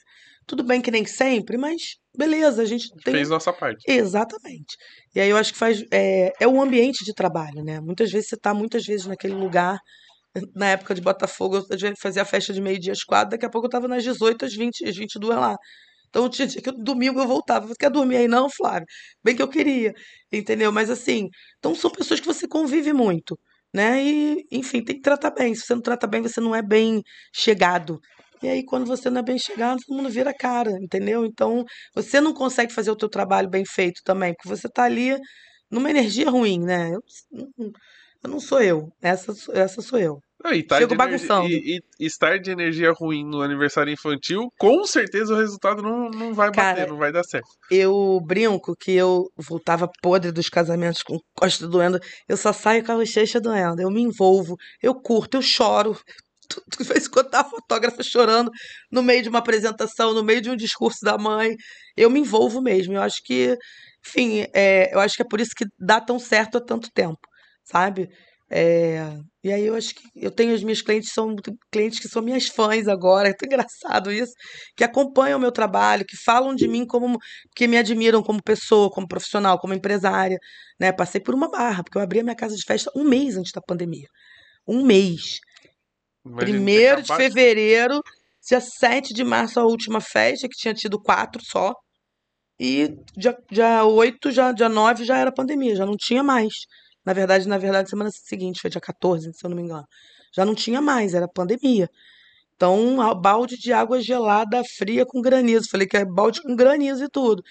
[0.50, 3.14] tudo bem que nem sempre, mas beleza, a gente tem...
[3.14, 3.84] fez nossa parte.
[3.88, 4.76] Exatamente.
[5.14, 7.80] E aí eu acho que faz é, é o ambiente de trabalho, né?
[7.80, 9.78] Muitas vezes você está muitas vezes naquele lugar
[10.56, 13.68] na época de Botafogo, eu fazia a festa de meio-dia às quatro, daqui a pouco
[13.68, 15.56] eu tava nas 18 às 20, às 22 lá.
[16.10, 17.68] Então tinha dia que domingo eu voltava.
[17.68, 18.86] Você quer dormir aí não, Flávio?
[19.24, 19.94] Bem que eu queria,
[20.32, 20.72] entendeu?
[20.72, 21.28] Mas assim,
[21.60, 23.40] então são pessoas que você convive muito,
[23.74, 24.04] né?
[24.04, 25.54] E, enfim, tem que tratar bem.
[25.56, 27.02] Se você não trata bem, você não é bem
[27.34, 28.00] chegado.
[28.42, 31.26] E aí, quando você não é bem chegado, todo mundo vira cara, entendeu?
[31.26, 35.18] Então, você não consegue fazer o teu trabalho bem feito também, porque você tá ali
[35.70, 36.92] numa energia ruim, né?
[36.96, 37.02] Eu,
[38.24, 38.92] eu não sou eu.
[39.02, 40.22] Essa, essa sou eu.
[40.44, 41.50] Ah, e, Chego bagunçando.
[41.50, 46.34] E, e, estar de energia ruim no aniversário infantil, com certeza o resultado não, não
[46.34, 47.50] vai bater, Cara, não vai dar certo.
[47.70, 52.00] Eu brinco que eu voltava podre dos casamentos com costa doendo.
[52.28, 53.82] Eu só saio com a bochecha doendo.
[53.82, 56.00] Eu me envolvo, eu curto, eu choro.
[56.80, 58.50] De vez em quando tá a fotógrafa chorando
[58.92, 61.56] no meio de uma apresentação, no meio de um discurso da mãe.
[61.96, 62.94] Eu me envolvo mesmo.
[62.94, 63.56] Eu acho que,
[64.08, 67.20] enfim, é, eu acho que é por isso que dá tão certo há tanto tempo
[67.70, 68.10] sabe?
[68.52, 71.36] É, e aí eu acho que eu tenho as minhas clientes, são
[71.72, 74.34] clientes que são minhas fãs agora, é tão engraçado isso,
[74.76, 77.20] que acompanham o meu trabalho, que falam de mim como
[77.56, 80.38] que me admiram como pessoa, como profissional, como empresária,
[80.80, 80.91] né?
[80.91, 83.52] Passei por uma barra, porque eu abri a minha casa de festa um mês antes
[83.52, 84.08] da pandemia.
[84.68, 85.39] Um mês.
[86.36, 88.02] Primeiro de fevereiro,
[88.47, 91.74] dia 7 de março, a última festa, que tinha tido quatro só.
[92.60, 96.54] E dia, dia 8, já, dia 9 já era pandemia, já não tinha mais.
[97.06, 99.86] Na verdade, na verdade, semana seguinte, foi dia 14, se eu não me engano.
[100.36, 101.89] Já não tinha mais, era pandemia.
[102.56, 105.70] Então, um balde de água gelada, fria, com granizo.
[105.70, 107.41] Falei que é balde com granizo e tudo.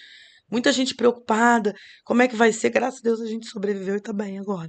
[0.50, 1.74] Muita gente preocupada.
[2.04, 2.70] Como é que vai ser?
[2.70, 4.68] Graças a Deus a gente sobreviveu e tá bem agora.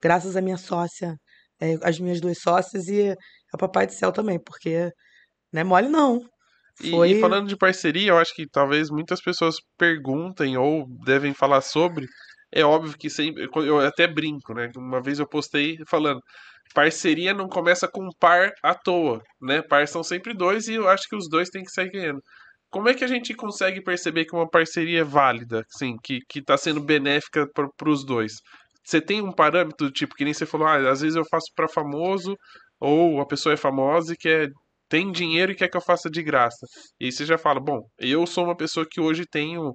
[0.00, 1.16] Graças à minha sócia,
[1.60, 3.16] é, as minhas duas sócias e
[3.52, 4.90] ao Papai do Céu também, porque
[5.52, 6.20] não é mole não.
[6.90, 7.10] Foi...
[7.10, 11.60] E, e falando de parceria, eu acho que talvez muitas pessoas perguntem ou devem falar
[11.60, 12.06] sobre
[12.54, 13.48] é óbvio que sempre.
[13.56, 14.70] Eu até brinco, né?
[14.76, 16.20] Uma vez eu postei falando.
[16.72, 19.60] Parceria não começa com par à toa, né?
[19.62, 22.20] Par são sempre dois e eu acho que os dois têm que sair ganhando.
[22.70, 26.42] Como é que a gente consegue perceber que uma parceria é válida, assim, que, que
[26.42, 28.34] tá sendo benéfica para os dois?
[28.84, 31.68] Você tem um parâmetro, tipo, que nem você falou, ah, às vezes eu faço para
[31.68, 32.36] famoso,
[32.80, 34.48] ou a pessoa é famosa e quer,
[34.88, 36.66] tem dinheiro e quer que eu faça de graça.
[37.00, 39.72] E aí você já fala, bom, eu sou uma pessoa que hoje tenho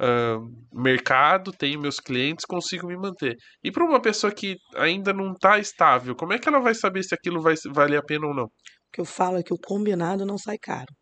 [0.00, 3.36] uh, mercado, tenho meus clientes, consigo me manter.
[3.62, 7.02] E para uma pessoa que ainda não está estável, como é que ela vai saber
[7.02, 8.44] se aquilo vai valer a pena ou não?
[8.44, 10.92] O que eu falo é que o combinado não sai caro.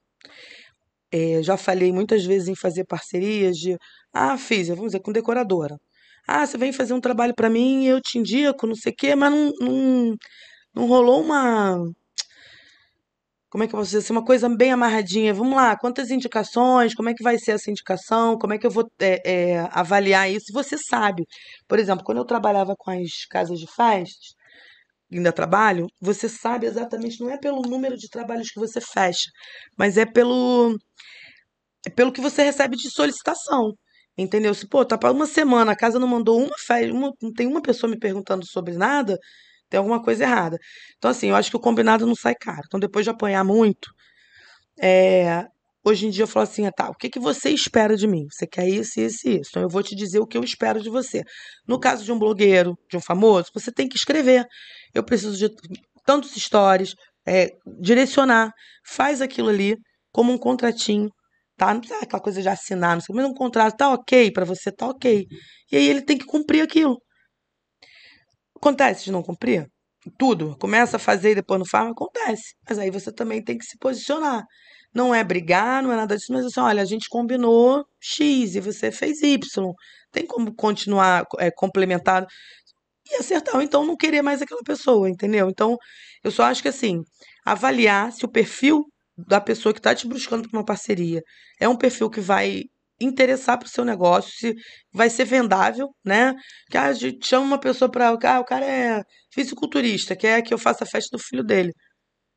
[1.11, 3.77] É, já falei muitas vezes em fazer parcerias de,
[4.13, 5.77] ah, fiz, vamos dizer, com decoradora.
[6.27, 9.15] Ah, você vem fazer um trabalho para mim, eu te indico, não sei o quê,
[9.15, 10.17] mas não, não,
[10.75, 11.79] não rolou uma
[13.51, 15.33] como é que eu posso dizer assim, uma coisa bem amarradinha.
[15.33, 16.95] Vamos lá, quantas indicações?
[16.95, 18.37] Como é que vai ser essa indicação?
[18.39, 20.53] Como é que eu vou é, é, avaliar isso?
[20.53, 21.25] Você sabe.
[21.67, 24.35] Por exemplo, quando eu trabalhava com as casas de festas,
[25.13, 29.31] ainda trabalho, você sabe exatamente, não é pelo número de trabalhos que você fecha,
[29.77, 30.77] mas é pelo,
[31.87, 33.73] é pelo que você recebe de solicitação.
[34.17, 34.53] Entendeu?
[34.55, 37.47] Se, pô, tá para uma semana, a casa não mandou uma festa, uma, não tem
[37.47, 39.17] uma pessoa me perguntando sobre nada,
[39.69, 40.59] tem alguma coisa errada.
[40.97, 42.63] Então, assim, eu acho que o combinado não sai caro.
[42.67, 43.91] Então, depois de apanhar muito,
[44.81, 45.47] é,
[45.85, 48.27] hoje em dia eu falo assim, ah, tá, o que, que você espera de mim?
[48.31, 49.51] Você quer isso, isso e isso.
[49.51, 51.23] Então, eu vou te dizer o que eu espero de você.
[51.67, 54.47] No caso de um blogueiro, de um famoso, você tem que escrever.
[54.95, 55.49] Eu preciso de
[56.05, 56.95] tantos stories,
[57.27, 57.51] é,
[57.81, 58.53] direcionar.
[58.87, 59.77] Faz aquilo ali
[60.13, 61.11] como um contratinho,
[61.57, 61.73] tá?
[61.73, 64.73] Não precisa aquela coisa de assinar, não sei, mas um contrato tá ok para você,
[64.73, 65.27] tá ok.
[65.71, 66.97] E aí ele tem que cumprir aquilo.
[68.61, 69.69] Acontece de não cumprir?
[70.19, 70.57] Tudo.
[70.59, 72.55] Começa a fazer e depois não faz, acontece.
[72.69, 74.45] Mas aí você também tem que se posicionar.
[74.95, 78.61] Não é brigar, não é nada disso, mas assim, olha, a gente combinou X e
[78.61, 79.73] você fez Y.
[80.11, 82.27] Tem como continuar é, complementado
[83.11, 85.49] e acertar, ou então não querer mais aquela pessoa, entendeu?
[85.49, 85.77] Então,
[86.25, 87.03] eu só acho que assim,
[87.45, 88.85] avaliar se o perfil
[89.17, 91.23] da pessoa que está te buscando para uma parceria
[91.61, 92.65] é um perfil que vai
[93.01, 94.55] interessar para o seu negócio, se
[94.93, 96.35] vai ser vendável, né?
[96.71, 98.09] Que ah, a gente chama uma pessoa para.
[98.09, 101.73] Ah, o cara é fisiculturista, quer que eu faça a festa do filho dele.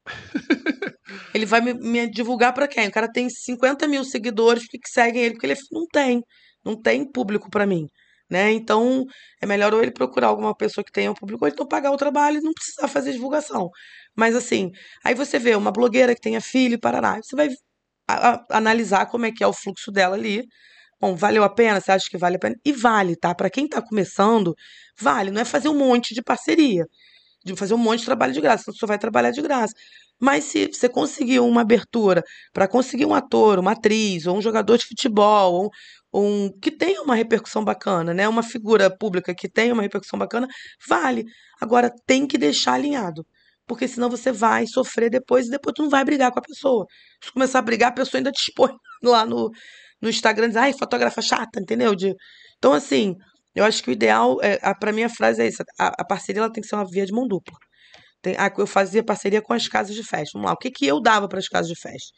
[1.33, 2.87] ele vai me, me divulgar para quem?
[2.87, 6.21] O cara tem 50 mil seguidores que seguem ele, porque ele não tem.
[6.63, 7.85] Não tem público para mim.
[8.29, 8.51] Né?
[8.53, 9.05] Então,
[9.41, 11.97] é melhor ou ele procurar alguma pessoa que tenha um público, ou então pagar o
[11.97, 13.69] trabalho e não precisar fazer divulgação.
[14.15, 14.71] Mas assim,
[15.03, 17.49] aí você vê uma blogueira que tenha filho, parará, você vai
[18.13, 20.45] a, a, analisar como é que é o fluxo dela ali.
[20.99, 21.81] Bom, valeu a pena?
[21.81, 22.55] Você acha que vale a pena?
[22.65, 23.33] E vale, tá?
[23.35, 24.55] Para quem tá começando,
[24.99, 25.31] vale.
[25.31, 26.85] Não é fazer um monte de parceria,
[27.45, 29.73] de fazer um monte de trabalho de graça, você só vai trabalhar de graça.
[30.19, 34.77] Mas se você conseguir uma abertura para conseguir um ator, uma atriz, ou um jogador
[34.77, 35.71] de futebol, ou
[36.13, 38.27] um, um, que tenha uma repercussão bacana, né?
[38.29, 40.47] Uma figura pública que tenha uma repercussão bacana,
[40.87, 41.25] vale.
[41.59, 43.25] Agora tem que deixar alinhado
[43.71, 46.85] porque senão você vai sofrer depois e depois tu não vai brigar com a pessoa.
[47.23, 48.69] Se começar a brigar, a pessoa ainda te expõe
[49.01, 49.49] lá no,
[50.01, 51.95] no Instagram, diz, ai, fotógrafa chata, entendeu?
[51.95, 52.13] De...
[52.57, 53.15] Então, assim,
[53.55, 56.41] eu acho que o ideal, é, para mim a frase é essa, a, a, parceria
[56.41, 57.55] ela tem que ser uma via de mão dupla.
[58.21, 60.31] Tem, ah, eu fazia parceria com as casas de festa.
[60.33, 62.11] Vamos lá, o que, que eu dava para as casas de festa?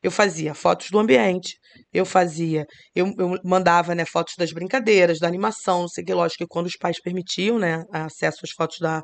[0.00, 1.56] Eu fazia fotos do ambiente,
[1.92, 2.64] eu fazia,
[2.94, 6.48] eu, eu mandava né, fotos das brincadeiras, da animação, não sei o que, lógico que
[6.48, 9.02] quando os pais permitiam né, acesso às fotos da,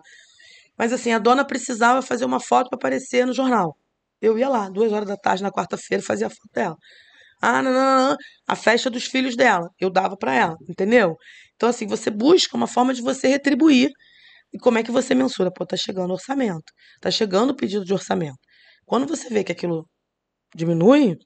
[0.82, 3.76] mas assim, a dona precisava fazer uma foto para aparecer no jornal.
[4.20, 6.76] Eu ia lá, duas horas da tarde na quarta-feira, fazia a foto dela.
[7.40, 8.16] Ah, não, não, não,
[8.48, 9.68] a festa dos filhos dela.
[9.78, 11.16] Eu dava para ela, entendeu?
[11.54, 13.92] Então, assim, você busca uma forma de você retribuir.
[14.52, 15.52] E como é que você mensura?
[15.52, 16.72] Pô, tá chegando orçamento.
[17.00, 18.40] Tá chegando o pedido de orçamento.
[18.84, 19.88] Quando você vê que aquilo
[20.52, 21.16] diminui,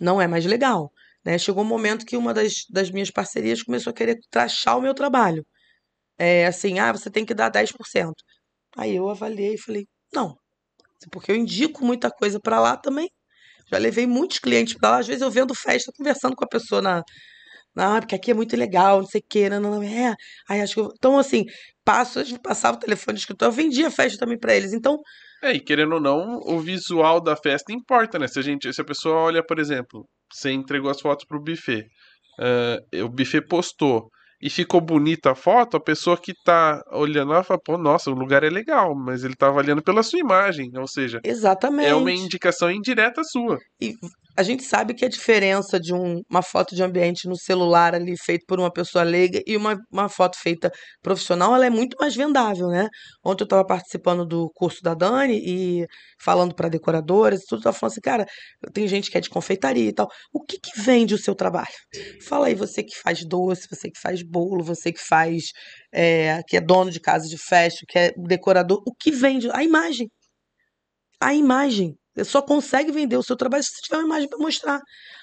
[0.00, 0.90] não é mais legal.
[1.22, 1.36] Né?
[1.36, 4.94] Chegou um momento que uma das, das minhas parcerias começou a querer trachar o meu
[4.94, 5.44] trabalho
[6.18, 8.12] é, assim, ah, você tem que dar 10%.
[8.78, 10.36] Aí eu avaliei e falei, não,
[11.10, 13.10] porque eu indico muita coisa para lá também.
[13.70, 16.80] Já levei muitos clientes para lá, às vezes eu vendo festa, conversando com a pessoa
[16.80, 17.02] na,
[17.74, 20.14] na porque aqui é muito legal, não sei o que, não, não, é.
[20.48, 21.44] Aí acho que eu, então assim,
[21.84, 24.72] passo, passava o telefone de escritório, vendia festa também para eles.
[24.72, 24.98] Então,
[25.42, 28.26] é, e querendo ou não, o visual da festa importa, né?
[28.26, 31.86] Se a gente, se a pessoa olha, por exemplo, você entregou as fotos pro buffet,
[32.40, 34.10] uh, o buffet postou,
[34.40, 38.14] e ficou bonita a foto, a pessoa que tá olhando ela fala, pô, nossa, o
[38.14, 41.88] lugar é legal, mas ele tá avaliando pela sua imagem, ou seja, Exatamente.
[41.88, 43.58] é uma indicação indireta sua.
[43.80, 43.94] E
[44.38, 48.14] a gente sabe que a diferença de um, uma foto de ambiente no celular ali
[48.16, 50.70] feito por uma pessoa leiga e uma, uma foto feita
[51.02, 52.88] profissional, ela é muito mais vendável, né?
[53.24, 55.86] Ontem eu estava participando do curso da Dani e
[56.22, 58.26] falando para decoradoras, tudo tava falando assim, cara,
[58.72, 60.08] tem gente que é de confeitaria e tal.
[60.32, 61.66] O que que vende o seu trabalho?
[62.22, 65.46] Fala aí, você que faz doce, você que faz bolo, você que faz,
[65.92, 69.50] é, que é dono de casa de festa, que é decorador, o que vende?
[69.50, 70.08] A imagem.
[71.20, 71.97] A imagem.
[72.14, 74.80] Você só consegue vender o seu trabalho se você tiver uma imagem para mostrar.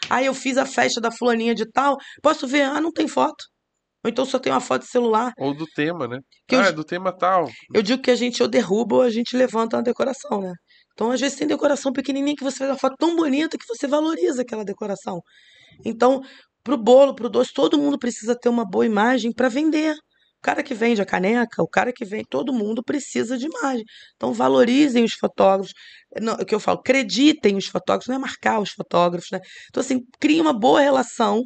[0.09, 2.63] Aí eu fiz a festa da fulaninha de tal, posso ver?
[2.63, 3.43] Ah, não tem foto.
[4.03, 5.33] Ou então só tem uma foto de celular.
[5.37, 6.19] Ou do tema, né?
[6.47, 7.49] Que ah, eu, é do tema tal.
[7.73, 10.53] Eu digo que a gente ou derruba ou a gente levanta uma decoração, né?
[10.93, 13.87] Então, às vezes, tem decoração pequenininha que você faz uma foto tão bonita que você
[13.87, 15.19] valoriza aquela decoração.
[15.83, 16.21] Então,
[16.63, 19.95] pro bolo, pro doce, todo mundo precisa ter uma boa imagem para vender
[20.45, 23.83] cara que vende a caneca, o cara que vem, todo mundo precisa de imagem.
[24.15, 25.73] Então valorizem os fotógrafos.
[26.21, 29.39] Não, o que eu falo, acreditem os fotógrafos, não é marcar os fotógrafos, né?
[29.69, 31.43] Então, assim, crie uma boa relação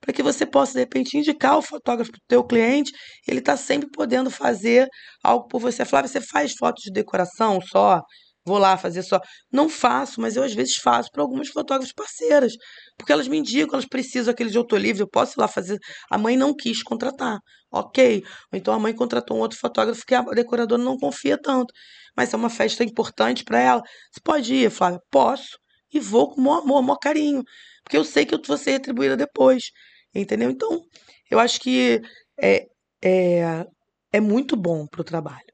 [0.00, 2.92] para que você possa, de repente, indicar o fotógrafo para o teu cliente,
[3.28, 4.88] ele está sempre podendo fazer
[5.22, 5.84] algo por você.
[5.84, 8.00] Flávia, você faz fotos de decoração só?
[8.44, 9.20] Vou lá fazer só.
[9.52, 12.52] Não faço, mas eu às vezes faço para algumas fotógrafas parceiras,
[12.96, 15.78] porque elas me indicam, elas precisam aquele de eu livre, eu posso ir lá fazer.
[16.10, 17.38] A mãe não quis contratar,
[17.70, 18.22] ok.
[18.52, 21.72] Então a mãe contratou um outro fotógrafo que a decoradora não confia tanto.
[22.16, 23.82] Mas é uma festa importante para ela.
[24.12, 25.00] Você pode ir, Flávia?
[25.10, 25.58] Posso.
[25.92, 27.42] E vou com maior amor, maior carinho.
[27.84, 29.64] Porque eu sei que eu vou ser retribuída depois.
[30.14, 30.50] Entendeu?
[30.50, 30.80] Então,
[31.30, 32.00] eu acho que
[32.40, 32.66] é,
[33.02, 33.64] é,
[34.12, 35.50] é muito bom para o trabalho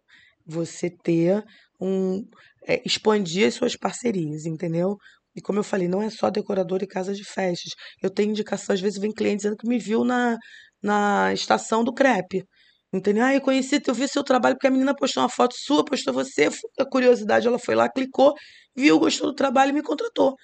[0.46, 1.44] você ter
[1.80, 2.22] um,
[2.66, 4.96] é, expandir as suas parcerias, entendeu?
[5.34, 7.72] E como eu falei, não é só decorador e casa de festas.
[8.02, 10.36] Eu tenho indicação, às vezes vem cliente dizendo que me viu na,
[10.82, 12.44] na estação do crepe.
[12.92, 13.24] Entendeu?
[13.24, 16.14] Ah, eu conheci, eu vi seu trabalho porque a menina postou uma foto sua, postou
[16.14, 16.48] você,
[16.78, 18.34] a curiosidade, ela foi lá, clicou,
[18.74, 20.34] viu, gostou do trabalho e me contratou.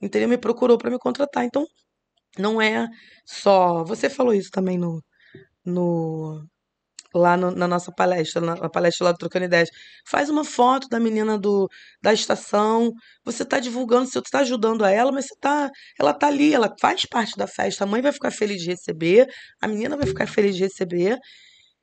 [0.00, 0.28] Entendeu?
[0.28, 1.44] Me procurou para me contratar.
[1.44, 1.66] Então,
[2.38, 2.88] não é
[3.26, 3.84] só.
[3.84, 5.02] Você falou isso também no,
[5.64, 6.44] no
[7.14, 9.68] lá no, na nossa palestra, na, na, palestra lá do Trocando Ideias.
[10.06, 11.68] Faz uma foto da menina do,
[12.02, 12.92] da estação,
[13.24, 16.72] você está divulgando, você está ajudando a ela, mas você tá, ela está ali, ela
[16.80, 17.84] faz parte da festa.
[17.84, 19.26] A mãe vai ficar feliz de receber,
[19.60, 21.18] a menina vai ficar feliz de receber.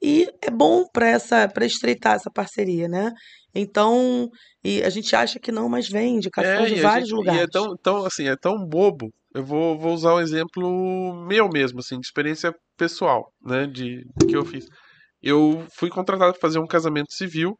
[0.01, 3.11] e é bom para essa para estreitar essa parceria, né?
[3.55, 4.29] Então,
[4.63, 7.49] e a gente acha que não, mas vem indicação É, de vários gente, é lugares.
[7.51, 9.11] tão, tão assim, é tão bobo.
[9.33, 14.35] Eu vou, vou usar um exemplo meu mesmo, assim, de experiência pessoal, né, de que
[14.35, 14.67] eu fiz.
[15.27, 17.59] Eu fui contratado para fazer um casamento civil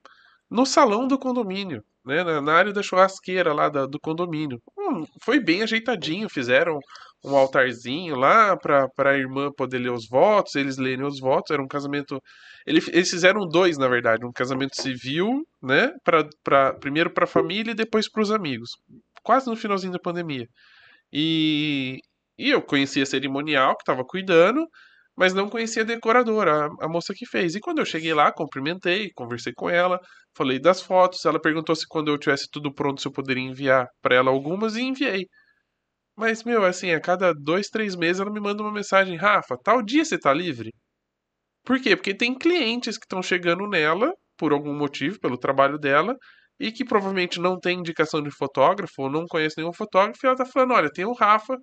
[0.50, 4.62] no salão do condomínio, né, na, área da churrasqueira lá da- do condomínio.
[4.78, 6.80] Hum, foi bem ajeitadinho, fizeram
[7.26, 11.52] um altarzinho lá para a irmã poder ler os votos, eles lerem os votos.
[11.52, 12.22] Era um casamento.
[12.66, 17.28] ele- Eles fizeram dois, na verdade, um casamento civil, né, para para primeiro para a
[17.28, 18.72] família e depois para os amigos,
[19.24, 20.48] quase no finalzinho da pandemia.
[21.12, 22.00] E,
[22.38, 24.68] e eu conhecia a cerimonial que estava cuidando,
[25.18, 27.56] mas não conhecia a decoradora, a, a moça que fez.
[27.56, 30.00] E quando eu cheguei lá, cumprimentei, conversei com ela,
[30.36, 31.26] falei das fotos.
[31.26, 34.76] Ela perguntou se quando eu tivesse tudo pronto, se eu poderia enviar para ela algumas
[34.76, 35.28] e enviei.
[36.16, 39.82] Mas, meu, assim, a cada dois, três meses ela me manda uma mensagem: Rafa, tal
[39.84, 40.72] dia você tá livre?
[41.66, 41.96] Por quê?
[41.96, 46.16] Porque tem clientes que estão chegando nela, por algum motivo, pelo trabalho dela,
[46.60, 50.36] e que provavelmente não tem indicação de fotógrafo ou não conhece nenhum fotógrafo, e ela
[50.36, 51.56] tá falando: olha, tem o Rafa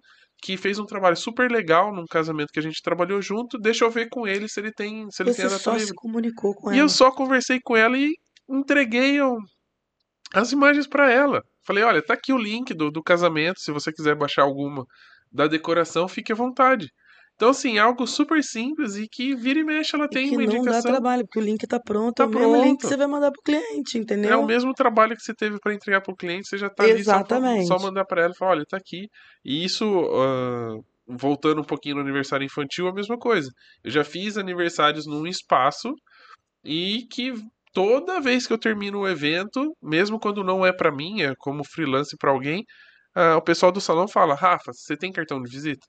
[0.43, 3.91] que fez um trabalho super legal num casamento que a gente trabalhou junto, deixa eu
[3.91, 6.71] ver com ele se ele tem, se ele tem a data só se comunicou com
[6.73, 6.89] E eu ela.
[6.89, 8.13] só conversei com ela e
[8.49, 9.19] entreguei
[10.35, 11.41] as imagens para ela.
[11.67, 14.85] Falei, olha, tá aqui o link do, do casamento, se você quiser baixar alguma
[15.33, 16.89] da decoração, fique à vontade.
[17.37, 20.37] Então, assim, é algo super simples e que vira e mexe ela E tem que
[20.37, 22.77] uma não dá indicação, trabalho, porque o link tá pronto, é tá o mesmo link
[22.79, 22.89] que pronto.
[22.89, 24.47] você vai mandar pro cliente, É o entendeu?
[24.47, 27.23] mesmo trabalho que você teve para entregar para o cliente, você já tá ali só,
[27.67, 29.09] só mandar para ela e falar, olha, tá aqui.
[29.45, 33.51] E isso, ah, voltando um pouquinho no aniversário infantil, é a mesma coisa.
[33.83, 35.93] Eu já fiz aniversários num espaço
[36.65, 37.35] e que
[37.73, 41.65] toda vez que eu termino o evento, mesmo quando não é para mim, é como
[41.65, 42.65] freelance para alguém,
[43.15, 45.87] ah, o pessoal do salão fala: Rafa, você tem cartão de visita?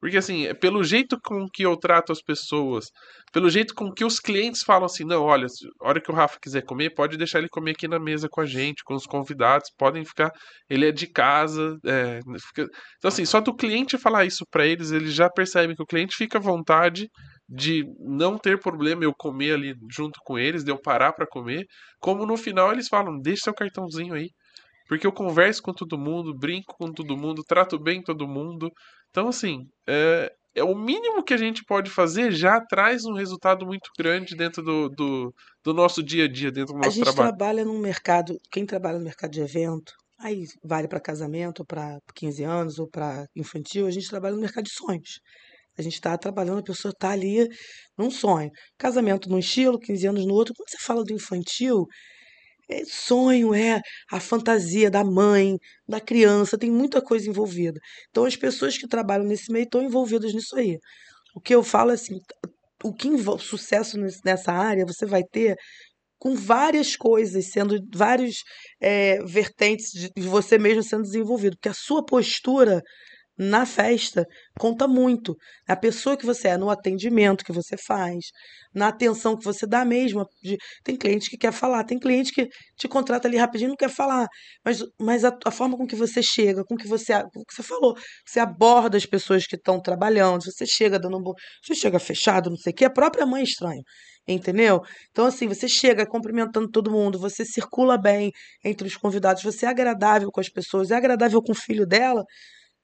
[0.00, 2.86] Porque assim, é pelo jeito com que eu trato as pessoas,
[3.32, 5.46] pelo jeito com que os clientes falam assim, não, olha,
[5.80, 8.40] a hora que o Rafa quiser comer, pode deixar ele comer aqui na mesa com
[8.40, 10.30] a gente, com os convidados, podem ficar,
[10.68, 12.68] ele é de casa, é, fica-
[12.98, 16.14] então assim, só do cliente falar isso pra eles, eles já percebem que o cliente
[16.16, 17.08] fica à vontade
[17.48, 21.66] de não ter problema eu comer ali junto com eles, de eu parar pra comer,
[21.98, 24.30] como no final eles falam, deixa seu cartãozinho aí,
[24.88, 28.70] porque eu converso com todo mundo, brinco com todo mundo, trato bem todo mundo.
[29.10, 33.66] Então, assim, é, é o mínimo que a gente pode fazer já traz um resultado
[33.66, 35.34] muito grande dentro do, do,
[35.64, 37.36] do nosso dia a dia, dentro do A nosso gente trabalho.
[37.36, 42.42] trabalha num mercado, quem trabalha no mercado de evento, aí vale para casamento, para 15
[42.44, 45.20] anos ou para infantil, a gente trabalha no mercado de sonhos.
[45.78, 47.46] A gente está trabalhando, a pessoa está ali
[47.96, 48.50] num sonho.
[48.76, 50.52] Casamento num estilo, 15 anos no outro.
[50.56, 51.86] Quando você fala do infantil,
[52.68, 55.56] é sonho, é a fantasia da mãe,
[55.88, 57.80] da criança, tem muita coisa envolvida.
[58.10, 60.78] Então, as pessoas que trabalham nesse meio estão envolvidas nisso aí.
[61.34, 62.18] O que eu falo é assim,
[62.84, 63.08] o que
[63.40, 65.56] sucesso nessa área, você vai ter
[66.18, 68.42] com várias coisas sendo, vários
[68.80, 72.82] eh, vertentes de você mesmo sendo desenvolvido, porque a sua postura
[73.38, 74.26] na festa
[74.58, 75.36] conta muito.
[75.68, 78.26] A pessoa que você é, no atendimento que você faz,
[78.74, 80.26] na atenção que você dá mesmo.
[80.84, 83.90] tem cliente que quer falar, tem cliente que te contrata ali rapidinho e não quer
[83.90, 84.26] falar,
[84.64, 87.62] mas, mas a, a forma com que você chega, com que você, com que você
[87.62, 91.32] falou, você aborda as pessoas que estão trabalhando, você chega dando um bom,
[91.64, 93.82] você chega fechado, não sei o quê, a própria mãe é estranha.
[94.30, 94.82] Entendeu?
[95.10, 98.30] Então, assim, você chega cumprimentando todo mundo, você circula bem
[98.62, 102.22] entre os convidados, você é agradável com as pessoas, é agradável com o filho dela,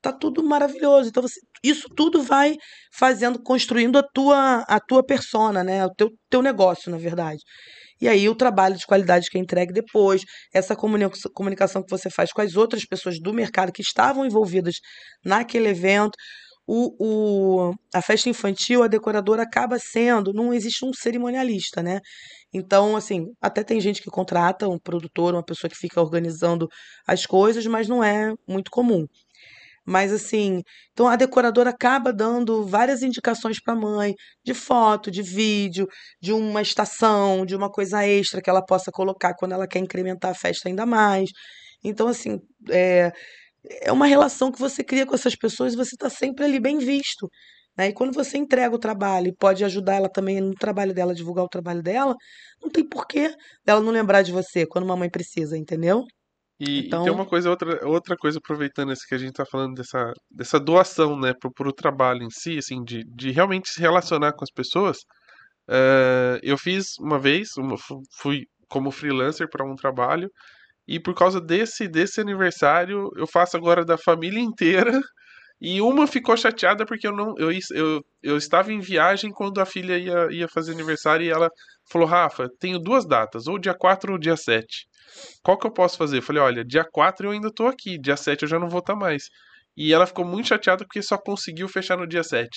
[0.04, 1.08] tá tudo maravilhoso.
[1.08, 2.56] Então, você, isso tudo vai
[2.92, 5.84] fazendo, construindo a tua, a tua persona, né?
[5.86, 7.40] O teu, teu negócio, na verdade.
[8.00, 12.10] E aí, o trabalho de qualidade que é entregue depois, essa comuni- comunicação que você
[12.10, 14.76] faz com as outras pessoas do mercado que estavam envolvidas
[15.24, 16.16] naquele evento.
[16.66, 22.00] O, o, a festa infantil, a decoradora acaba sendo, não existe um cerimonialista, né?
[22.52, 26.66] Então, assim, até tem gente que contrata um produtor, uma pessoa que fica organizando
[27.06, 29.04] as coisas, mas não é muito comum.
[29.86, 30.62] Mas assim,
[30.92, 34.14] então a decoradora acaba dando várias indicações para a mãe,
[34.44, 35.86] de foto, de vídeo,
[36.20, 40.30] de uma estação, de uma coisa extra que ela possa colocar quando ela quer incrementar
[40.30, 41.30] a festa ainda mais.
[41.84, 42.38] Então, assim,
[42.70, 43.12] é,
[43.82, 46.78] é uma relação que você cria com essas pessoas e você está sempre ali bem
[46.78, 47.28] visto.
[47.76, 47.88] Né?
[47.88, 51.44] E quando você entrega o trabalho e pode ajudar ela também no trabalho dela, divulgar
[51.44, 52.14] o trabalho dela,
[52.62, 56.04] não tem porquê dela não lembrar de você quando uma mãe precisa, entendeu?
[56.60, 59.44] E, e tem Então, uma coisa, outra, outra coisa, aproveitando esse que a gente tá
[59.46, 63.80] falando dessa, dessa doação, né, pro, pro trabalho em si, assim, de, de realmente se
[63.80, 64.98] relacionar com as pessoas.
[65.70, 70.30] eh, eu fiz uma vez, uma, fu- fui como freelancer para um trabalho,
[70.88, 74.92] e por causa desse, desse aniversário, eu faço agora da família inteira
[75.60, 79.66] E uma ficou chateada porque eu não eu, eu, eu estava em viagem quando a
[79.66, 81.48] filha ia, ia fazer aniversário e ela
[81.90, 84.86] falou: Rafa, tenho duas datas, ou dia 4 ou dia 7.
[85.42, 86.18] Qual que eu posso fazer?
[86.18, 88.80] Eu falei: olha, dia 4 eu ainda tô aqui, dia 7 eu já não vou
[88.80, 89.24] estar tá mais.
[89.76, 92.48] E ela ficou muito chateada porque só conseguiu fechar no dia 7.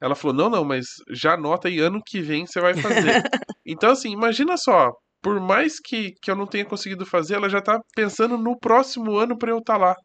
[0.00, 3.22] Ela falou: não, não, mas já anota aí ano que vem você vai fazer.
[3.64, 4.92] então, assim, imagina só,
[5.22, 9.16] por mais que, que eu não tenha conseguido fazer, ela já tá pensando no próximo
[9.16, 9.96] ano para eu estar tá lá.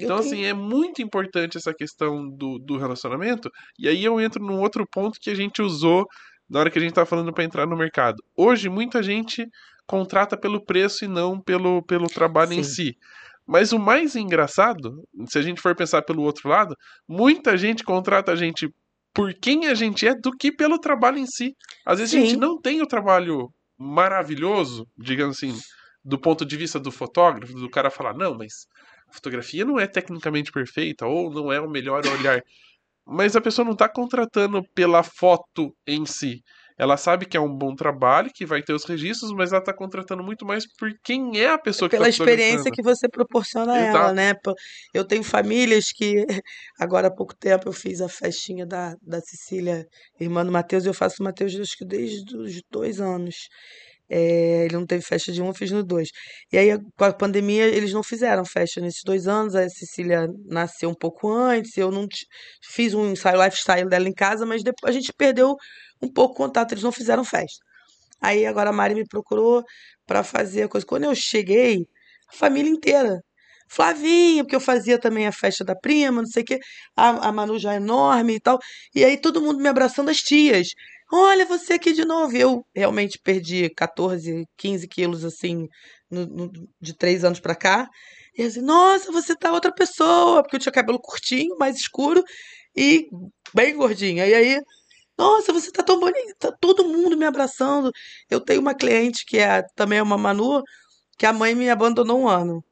[0.00, 3.50] Então, assim, é muito importante essa questão do, do relacionamento.
[3.76, 6.06] E aí eu entro num outro ponto que a gente usou
[6.48, 8.16] na hora que a gente tá falando para entrar no mercado.
[8.36, 9.44] Hoje, muita gente
[9.88, 12.60] contrata pelo preço e não pelo, pelo trabalho Sim.
[12.60, 12.96] em si.
[13.46, 16.76] Mas o mais engraçado, se a gente for pensar pelo outro lado,
[17.08, 18.70] muita gente contrata a gente
[19.14, 21.56] por quem a gente é do que pelo trabalho em si.
[21.84, 22.18] Às vezes Sim.
[22.18, 25.58] a gente não tem o trabalho maravilhoso, digamos assim,
[26.04, 28.66] do ponto de vista do fotógrafo, do cara falar, não, mas
[29.08, 32.42] a fotografia não é tecnicamente perfeita ou não é o melhor olhar.
[33.06, 36.42] Mas a pessoa não está contratando pela foto em si.
[36.78, 39.74] Ela sabe que é um bom trabalho, que vai ter os registros, mas ela está
[39.74, 43.72] contratando muito mais por quem é a pessoa que Pela tá experiência que você proporciona
[43.72, 44.32] a ela, né?
[44.94, 46.24] Eu tenho famílias que,
[46.78, 49.84] agora há pouco tempo, eu fiz a festinha da, da Cecília,
[50.20, 53.34] irmã do Matheus, e eu faço o Matheus acho que desde os dois anos.
[54.10, 56.08] É, ele não teve festa de um, eu fiz no dois.
[56.50, 59.54] E aí, com a pandemia, eles não fizeram festa nesses dois anos.
[59.54, 61.76] A Cecília nasceu um pouco antes.
[61.76, 62.06] Eu não
[62.62, 65.54] fiz um ensaio lifestyle dela em casa, mas depois a gente perdeu
[66.02, 66.72] um pouco contato.
[66.72, 67.64] Eles não fizeram festa.
[68.20, 69.64] Aí agora a Mari me procurou
[70.06, 70.86] para fazer a coisa.
[70.86, 71.86] Quando eu cheguei,
[72.32, 73.20] a família inteira.
[73.70, 76.58] Flavinha, porque eu fazia também a festa da prima, não sei o quê.
[76.96, 78.58] A, a Manu já é enorme e tal.
[78.94, 80.68] E aí todo mundo me abraçando as tias.
[81.12, 82.36] Olha, você aqui de novo.
[82.36, 85.68] Eu realmente perdi 14, 15 quilos, assim,
[86.10, 87.88] no, no, de três anos pra cá.
[88.36, 90.42] E assim, nossa, você tá outra pessoa.
[90.42, 92.24] Porque eu tinha cabelo curtinho, mais escuro
[92.76, 93.06] e
[93.54, 94.26] bem gordinha.
[94.26, 94.60] E aí,
[95.18, 96.34] nossa, você tá tão bonita.
[96.38, 97.92] Tá todo mundo me abraçando.
[98.30, 100.62] Eu tenho uma cliente que é também é uma Manu,
[101.18, 102.64] que a mãe me abandonou um ano.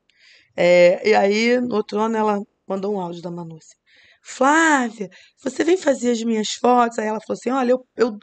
[0.56, 3.76] É, e aí, no outro ano, ela mandou um áudio da Manu assim.
[4.28, 5.08] Flávia,
[5.42, 6.98] você vem fazer as minhas fotos?
[6.98, 8.18] Aí ela falou assim: Olha, eu, eu,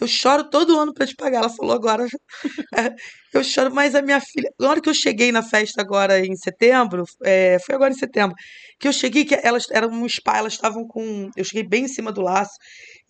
[0.00, 1.38] eu choro todo ano para te pagar.
[1.38, 2.06] Ela falou agora,
[2.76, 2.94] é,
[3.32, 4.50] eu choro, mas a minha filha.
[4.60, 8.36] Na hora que eu cheguei na festa agora em setembro, é, foi agora em setembro,
[8.78, 11.30] que eu cheguei, que elas eram um spa, elas estavam com.
[11.36, 12.54] Eu cheguei bem em cima do laço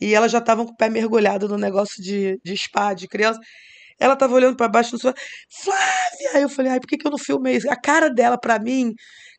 [0.01, 3.41] e elas já estavam com o pé mergulhado no negócio de, de spa, de criança.
[3.99, 5.15] Ela estava olhando para baixo no sofá,
[5.63, 6.31] Flávia!
[6.35, 7.71] Aí eu falei, ai, por que, que eu não filmei isso?
[7.71, 8.93] A cara dela, para mim,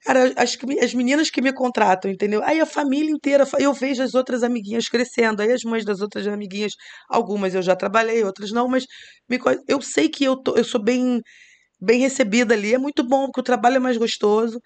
[0.07, 2.41] Cara, as, as meninas que me contratam, entendeu?
[2.43, 6.25] Aí a família inteira, eu vejo as outras amiguinhas crescendo, aí as mães das outras
[6.27, 6.73] amiguinhas,
[7.09, 8.85] algumas eu já trabalhei, outras não, mas
[9.29, 9.37] me,
[9.67, 11.21] eu sei que eu, tô, eu sou bem,
[11.81, 12.73] bem recebida ali.
[12.73, 14.59] É muito bom, porque o trabalho é mais gostoso.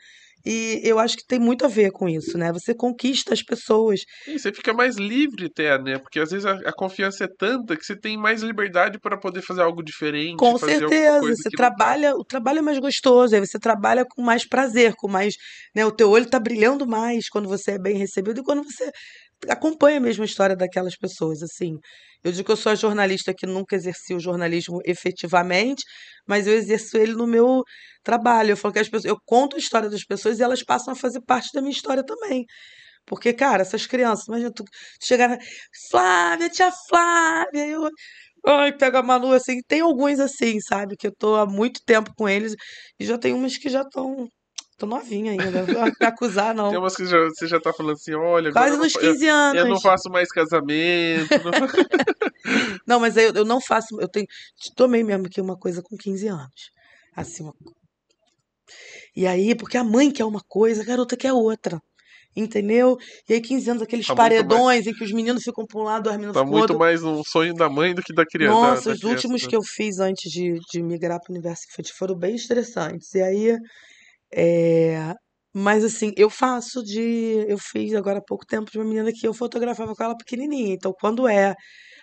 [0.45, 2.51] E eu acho que tem muito a ver com isso, né?
[2.51, 4.01] Você conquista as pessoas.
[4.27, 5.97] E você fica mais livre até, né?
[5.99, 9.41] Porque às vezes a, a confiança é tanta que você tem mais liberdade para poder
[9.41, 10.37] fazer algo diferente.
[10.37, 11.21] Com certeza.
[11.21, 11.57] Você tá.
[11.57, 15.35] trabalha, o trabalho é mais gostoso, aí você trabalha com mais prazer, com mais.
[15.75, 15.85] Né?
[15.85, 18.91] O teu olho tá brilhando mais quando você é bem recebido e quando você
[19.49, 21.77] acompanha mesmo a história daquelas pessoas, assim.
[22.23, 25.83] Eu digo que eu sou a jornalista que nunca exerci o jornalismo efetivamente,
[26.28, 27.63] mas eu exerço ele no meu
[28.03, 28.51] trabalho.
[28.51, 30.95] Eu falo que as pessoas, eu conto a história das pessoas e elas passam a
[30.95, 32.45] fazer parte da minha história também.
[33.05, 34.63] Porque, cara, essas crianças, imagina tu
[35.01, 35.38] chegar,
[35.89, 37.89] Flávia, tia Flávia, eu,
[38.45, 39.61] ai, pega a Manu assim.
[39.67, 42.55] Tem alguns assim, sabe, que eu tô há muito tempo com eles
[42.99, 44.28] e já tem umas que já estão
[44.82, 46.72] Tô novinha ainda, não vou me acusar, não.
[46.72, 48.51] Tem umas que já, você já tá falando assim, olha...
[48.51, 49.61] Quase nos 15 eu, anos.
[49.61, 51.30] Eu não faço mais casamento.
[51.43, 51.51] Não,
[52.88, 53.99] não mas eu, eu não faço...
[53.99, 54.25] Eu tenho...
[54.75, 56.71] Tomei mesmo aqui uma coisa com 15 anos.
[57.15, 57.53] Assim, uma...
[59.15, 61.79] E aí, porque a mãe quer uma coisa, a garota quer outra.
[62.36, 62.97] Entendeu?
[63.27, 64.88] E aí, 15 anos, aqueles tá paredões mais...
[64.88, 66.77] em que os meninos ficam para um lado, as meninas tá ficam pro outro.
[66.77, 68.53] muito mais um sonho da mãe do que da criança.
[68.53, 71.93] Nossa, da, os últimos que eu fiz antes de, de migrar para o universo infantil
[71.97, 73.13] foram bem estressantes.
[73.13, 73.57] E aí,
[74.34, 75.13] é,
[75.53, 77.45] mas assim, eu faço de.
[77.47, 80.73] Eu fiz agora há pouco tempo de uma menina que eu fotografava com ela pequenininha.
[80.73, 81.53] Então, quando é.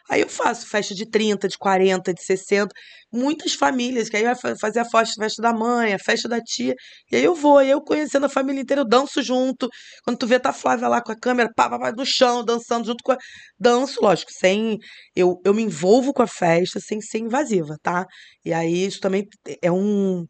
[0.09, 2.69] Aí eu faço festa de 30, de 40, de 60.
[3.13, 6.75] Muitas famílias, que aí vai fazer a festa da mãe, a festa da tia.
[7.11, 9.69] E aí eu vou, e eu conhecendo a família inteira, eu danço junto.
[10.05, 12.45] Quando tu vê, tá a Flávia lá com a câmera, pá, pá, pá, no chão,
[12.45, 13.19] dançando junto com a.
[13.59, 14.79] Danço, lógico, sem.
[15.15, 18.07] Eu, eu me envolvo com a festa sem ser invasiva, tá?
[18.45, 19.27] E aí isso também
[19.63, 20.25] é um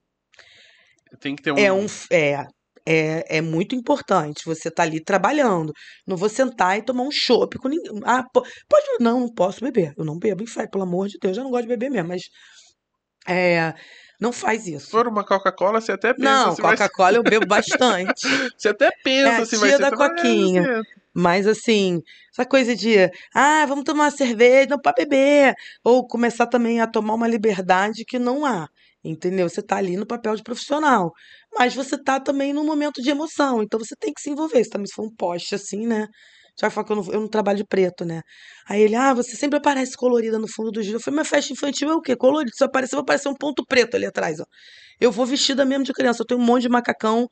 [1.16, 1.58] tem que ter um.
[1.58, 1.86] É um.
[2.10, 2.46] É,
[2.90, 4.46] é, é muito importante.
[4.46, 5.74] Você tá ali trabalhando.
[6.06, 8.00] Não vou sentar e tomar um chopp com ninguém.
[8.04, 8.86] Ah, pode.
[8.98, 9.92] Não, não posso beber.
[9.96, 11.36] Eu não bebo fé, pelo amor de Deus.
[11.36, 12.22] Eu não gosto de beber mesmo, mas.
[13.26, 13.74] É.
[14.18, 14.86] Não faz isso.
[14.86, 18.26] Se for uma Coca-Cola, você até pensa Não, Coca-Cola eu bebo bastante.
[18.56, 19.78] você até pensa é, se vai ser.
[19.78, 20.82] da Coquinha.
[21.14, 22.00] Mas assim,
[22.32, 22.96] essa coisa de,
[23.34, 28.04] ah, vamos tomar uma cerveja, não para beber, ou começar também a tomar uma liberdade
[28.04, 28.68] que não há.
[29.04, 29.48] Entendeu?
[29.48, 31.12] Você tá ali no papel de profissional,
[31.56, 34.60] mas você tá também num momento de emoção, então você tem que se envolver.
[34.60, 36.08] Isso também se for um poste assim, né?
[36.60, 38.22] Já fala que eu não, eu não trabalho de preto, né?
[38.68, 40.96] Aí ele, ah, você sempre aparece colorida no fundo do giro.
[40.96, 42.16] Eu falei, mas festa infantil é o quê?
[42.16, 42.50] Colorido.
[42.54, 44.44] Se aparecer, vai aparecer um ponto preto ali atrás, ó.
[45.00, 46.22] Eu vou vestida mesmo de criança.
[46.22, 47.28] Eu tenho um monte de macacão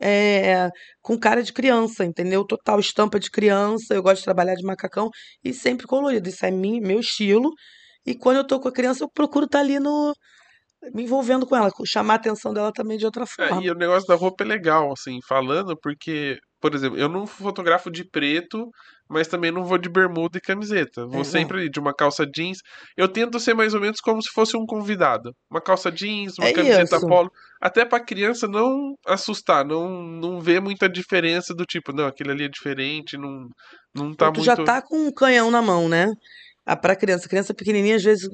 [0.00, 0.70] é,
[1.02, 2.44] com cara de criança, entendeu?
[2.44, 3.94] Total estampa de criança.
[3.94, 5.10] Eu gosto de trabalhar de macacão
[5.44, 6.28] e sempre colorido.
[6.28, 7.50] Isso é mim, meu estilo.
[8.06, 10.14] E quando eu tô com a criança, eu procuro estar tá ali no,
[10.92, 13.60] me envolvendo com ela, chamar a atenção dela também de outra forma.
[13.60, 17.26] É, e o negócio da roupa é legal, assim, falando, porque, por exemplo, eu não
[17.26, 18.70] fotografo de preto,
[19.08, 21.06] mas também não vou de bermuda e camiseta.
[21.06, 22.58] Vou é, sempre de uma calça jeans.
[22.96, 25.34] Eu tento ser mais ou menos como se fosse um convidado.
[25.50, 27.06] Uma calça jeans, uma é camiseta isso.
[27.06, 27.30] polo.
[27.60, 32.44] Até pra criança não assustar, não, não ver muita diferença do tipo, não, aquele ali
[32.44, 33.48] é diferente, não,
[33.94, 34.44] não tá tu muito.
[34.44, 36.12] já tá com um canhão na mão, né?
[36.66, 37.28] Ah, pra criança.
[37.28, 38.28] Criança pequenininha, às vezes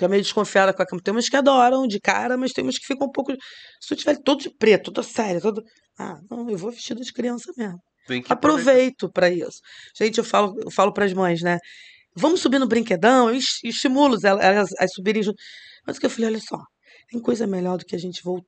[0.00, 1.02] fica meio desconfiada com a cama.
[1.02, 3.32] Tem umas que adoram de cara, mas tem umas que ficam um pouco.
[3.80, 5.62] Se eu tiver todo de preto, toda séria, todo.
[5.98, 7.78] Ah, não, eu vou vestido de criança mesmo.
[8.32, 9.58] Aproveito para isso.
[9.96, 11.58] Gente, eu falo, eu falo para as mães, né?
[12.16, 15.36] Vamos subir no brinquedão, eu estimulo elas a subirem junto.
[15.86, 16.58] Mas o que eu falei, olha só,
[17.10, 18.46] tem coisa melhor do que a gente volta,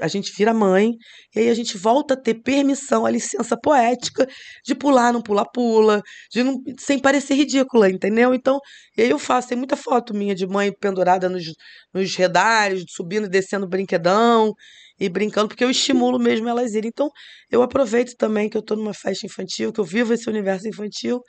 [0.00, 0.92] a gente vira mãe
[1.36, 4.26] e aí a gente volta a ter permissão, a licença poética
[4.64, 6.02] de pular, não pula-pula,
[6.32, 8.32] de não sem parecer ridícula, entendeu?
[8.32, 8.58] Então,
[8.96, 11.44] e aí eu faço, tem muita foto minha de mãe pendurada nos,
[11.92, 14.54] nos redários, subindo e descendo brinquedão
[14.98, 16.88] e brincando, porque eu estimulo mesmo elas irem.
[16.88, 17.10] Então,
[17.50, 21.20] eu aproveito também que eu estou numa festa infantil, que eu vivo esse universo infantil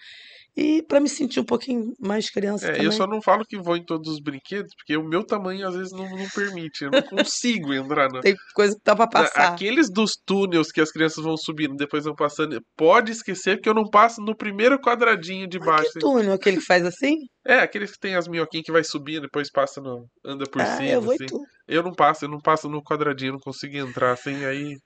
[0.60, 2.86] e para me sentir um pouquinho mais criança é, também.
[2.86, 5.74] Eu só não falo que vou em todos os brinquedos, porque o meu tamanho às
[5.74, 6.84] vezes não, não permite.
[6.84, 8.10] Eu não consigo entrar.
[8.22, 9.54] Tem coisa que dá pra passar.
[9.54, 12.60] Aqueles dos túneis que as crianças vão subindo, depois vão passando.
[12.76, 15.84] Pode esquecer que eu não passo no primeiro quadradinho de baixo.
[15.84, 16.34] Mas que túnel?
[16.34, 17.16] Aquele que faz assim?
[17.50, 20.08] É, aqueles que tem as minhoquinhas que vai subindo, depois passa no.
[20.24, 20.88] anda por ah, cima.
[20.88, 21.26] Eu assim.
[21.68, 24.78] Eu não passo, eu não passo no quadradinho, não consigo entrar assim, aí.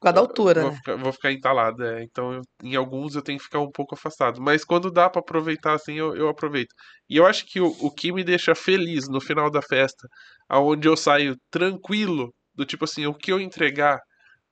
[0.00, 0.62] Com a da altura.
[0.62, 0.76] Vou né?
[0.78, 2.02] ficar, vou ficar entalado, é.
[2.02, 4.40] Então, eu, em alguns eu tenho que ficar um pouco afastado.
[4.40, 6.72] Mas quando dá para aproveitar assim, eu, eu aproveito.
[7.06, 10.08] E eu acho que o, o que me deixa feliz no final da festa,
[10.48, 13.98] aonde eu saio tranquilo, do tipo assim, o que eu entregar.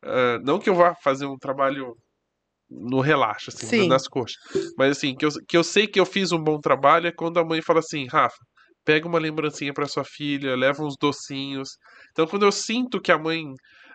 [0.05, 1.97] Uh, não que eu vá fazer um trabalho
[2.71, 3.89] no relaxo, assim, Sim.
[3.89, 4.37] nas coxas.
[4.77, 7.39] Mas assim, que eu, que eu sei que eu fiz um bom trabalho é quando
[7.39, 8.39] a mãe fala assim, Rafa,
[8.85, 11.71] pega uma lembrancinha para sua filha, leva uns docinhos.
[12.13, 13.45] Então, quando eu sinto que a mãe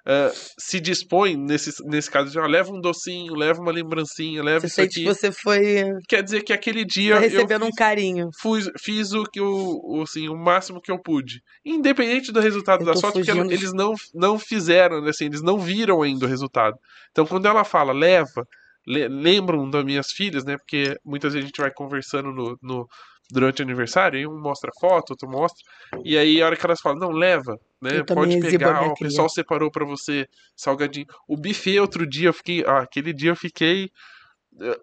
[0.08, 4.62] uh, se dispõe, nesse, nesse caso, de, ah, leva um docinho, leva uma lembrancinha, leva
[4.62, 5.02] você isso sente aqui.
[5.02, 5.86] que você foi.
[6.08, 7.16] Quer dizer que aquele dia.
[7.16, 8.30] Tá recebendo eu fiz, um carinho.
[8.40, 11.42] Fui, fiz o, que eu, o, assim, o máximo que eu pude.
[11.66, 16.26] Independente do resultado da sorte, porque eles não, não fizeram, assim, eles não viram ainda
[16.26, 16.78] o resultado.
[17.12, 18.46] Então, quando ela fala, leva
[18.88, 20.58] lembram das minhas filhas, né?
[20.58, 22.88] Porque muitas vezes a gente vai conversando no, no,
[23.32, 25.62] durante o aniversário, e um mostra foto, outro mostra,
[26.04, 28.04] e aí a hora que elas falam, não, leva, né?
[28.04, 31.06] Pode pegar, ó, o pessoal separou para você salgadinho.
[31.28, 33.90] O buffet outro dia eu fiquei, ah, aquele dia eu fiquei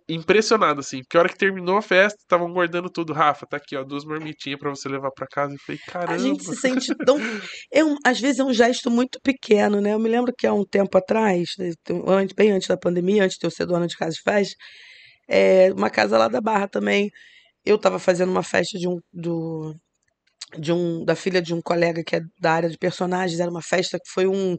[0.09, 3.13] impressionado, assim, porque a hora que terminou a festa, estavam guardando tudo.
[3.13, 5.55] Rafa, tá aqui, ó, duas marmitinhas para você levar para casa.
[5.55, 6.13] E falei, caramba.
[6.13, 7.17] A gente se sente tão.
[7.73, 9.93] É um, às vezes é um gesto muito pequeno, né?
[9.93, 11.73] Eu me lembro que há um tempo atrás, né,
[12.35, 14.55] bem antes da pandemia, antes de eu ser dona de casa de festa,
[15.29, 17.11] é, uma casa lá da Barra também.
[17.67, 19.75] Eu estava fazendo uma festa de um, do,
[20.59, 23.41] de um, da filha de um colega que é da área de personagens.
[23.41, 24.57] Era uma festa que foi um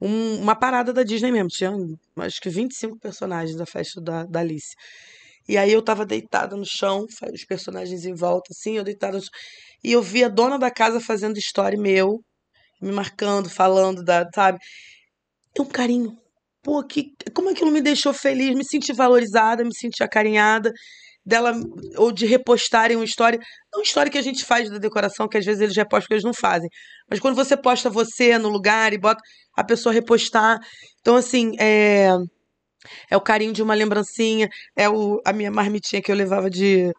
[0.00, 1.48] um- uma parada da Disney mesmo.
[1.48, 1.72] Tinha
[2.18, 4.74] acho que 25 personagens da festa da, da Alice.
[5.48, 9.22] E aí eu tava deitada no chão, os personagens em volta, assim, eu deitada no
[9.22, 9.30] chão.
[9.84, 12.20] E eu vi a dona da casa fazendo story meu,
[12.82, 14.58] me marcando, falando da, sabe?
[15.58, 16.16] É um carinho.
[16.62, 20.72] Pô, que, como aquilo me deixou feliz, me senti valorizada, me senti acarinhada
[21.26, 21.52] dela
[21.96, 23.40] ou de repostarem uma história,
[23.72, 26.24] não história que a gente faz da decoração, que às vezes eles repostam que eles
[26.24, 26.68] não fazem,
[27.10, 29.20] mas quando você posta você no lugar e bota
[29.56, 30.58] a pessoa repostar,
[31.00, 32.10] então assim, é
[33.10, 36.92] é o carinho de uma lembrancinha, é o, a minha marmitinha que eu levava de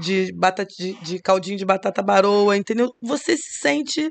[0.00, 2.92] de, batata, de, de caldinho de batata baroa, entendeu?
[3.00, 4.10] Você se sente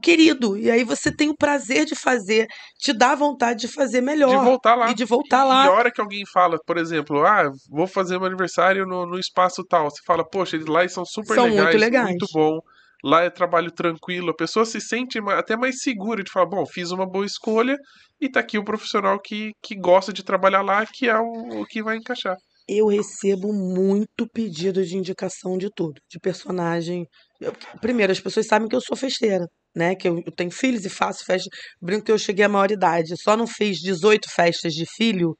[0.00, 0.56] querido.
[0.56, 2.46] E aí você tem o prazer de fazer,
[2.78, 4.38] te dá vontade de fazer melhor.
[4.38, 4.90] De voltar lá.
[4.90, 5.64] E de voltar lá.
[5.64, 9.18] E a hora que alguém fala, por exemplo, ah, vou fazer um aniversário no, no
[9.18, 12.58] espaço tal, você fala, poxa, eles lá são super são legais, muito legais, muito bom.
[13.04, 16.92] Lá é trabalho tranquilo, a pessoa se sente até mais segura de falar, bom, fiz
[16.92, 17.76] uma boa escolha
[18.20, 21.66] e tá aqui o profissional que, que gosta de trabalhar lá, que é o, o
[21.66, 22.36] que vai encaixar.
[22.74, 27.06] Eu recebo muito pedido de indicação de tudo, de personagem.
[27.40, 29.94] Eu, primeiro, as pessoas sabem que eu sou festeira né?
[29.94, 31.48] Que eu, eu tenho filhos e faço festa.
[31.80, 33.14] Brinco que eu cheguei à maioridade.
[33.22, 35.34] Só não fiz 18 festas de filho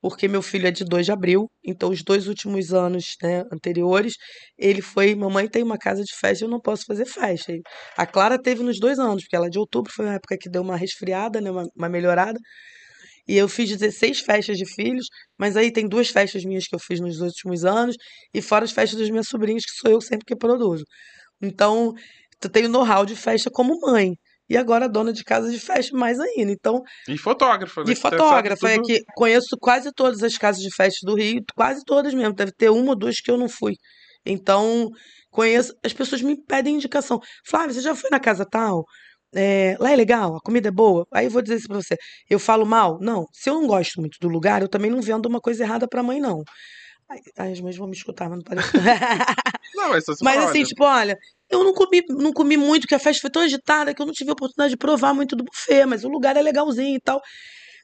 [0.00, 4.14] porque meu filho é de 2 de abril, então os dois últimos anos, né, anteriores,
[4.56, 7.52] ele foi, mamãe tem uma casa de festa, eu não posso fazer festa.
[7.52, 7.60] E
[7.96, 10.48] A Clara teve nos dois anos, porque ela é de outubro, foi uma época que
[10.48, 12.38] deu uma resfriada, né, uma, uma melhorada.
[13.28, 15.06] E eu fiz 16 festas de filhos,
[15.38, 17.94] mas aí tem duas festas minhas que eu fiz nos últimos anos,
[18.32, 20.84] e fora as festas dos meus sobrinhos, que sou eu sempre que produzo.
[21.42, 21.92] Então,
[22.42, 24.14] eu tenho know-how de festa como mãe.
[24.50, 26.50] E agora dona de casa de festa mais ainda.
[26.50, 27.92] Então, E fotógrafa, né?
[27.92, 32.14] e fotógrafa, é que conheço quase todas as casas de festa do Rio, quase todas
[32.14, 32.32] mesmo.
[32.32, 33.74] Deve ter uma ou duas que eu não fui.
[34.24, 34.88] Então,
[35.30, 35.74] conheço.
[35.84, 37.20] As pessoas me pedem indicação.
[37.46, 38.84] Flávia, você já foi na casa tal?
[39.34, 41.06] É, lá é legal, a comida é boa.
[41.12, 41.96] Aí eu vou dizer isso pra você.
[42.30, 42.98] Eu falo mal?
[43.00, 43.26] Não.
[43.32, 46.02] Se eu não gosto muito do lugar, eu também não vendo uma coisa errada pra
[46.02, 46.42] mãe, não.
[47.10, 48.70] Ai, ai, as mães vão me escutar, mas não parece.
[49.74, 51.16] Não, mas, você Mas fala, assim, tipo, olha,
[51.50, 54.12] eu não comi, não comi muito, porque a festa foi tão agitada que eu não
[54.12, 57.20] tive a oportunidade de provar muito do buffet, mas o lugar é legalzinho e tal.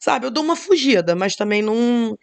[0.00, 2.16] Sabe, eu dou uma fugida, mas também não.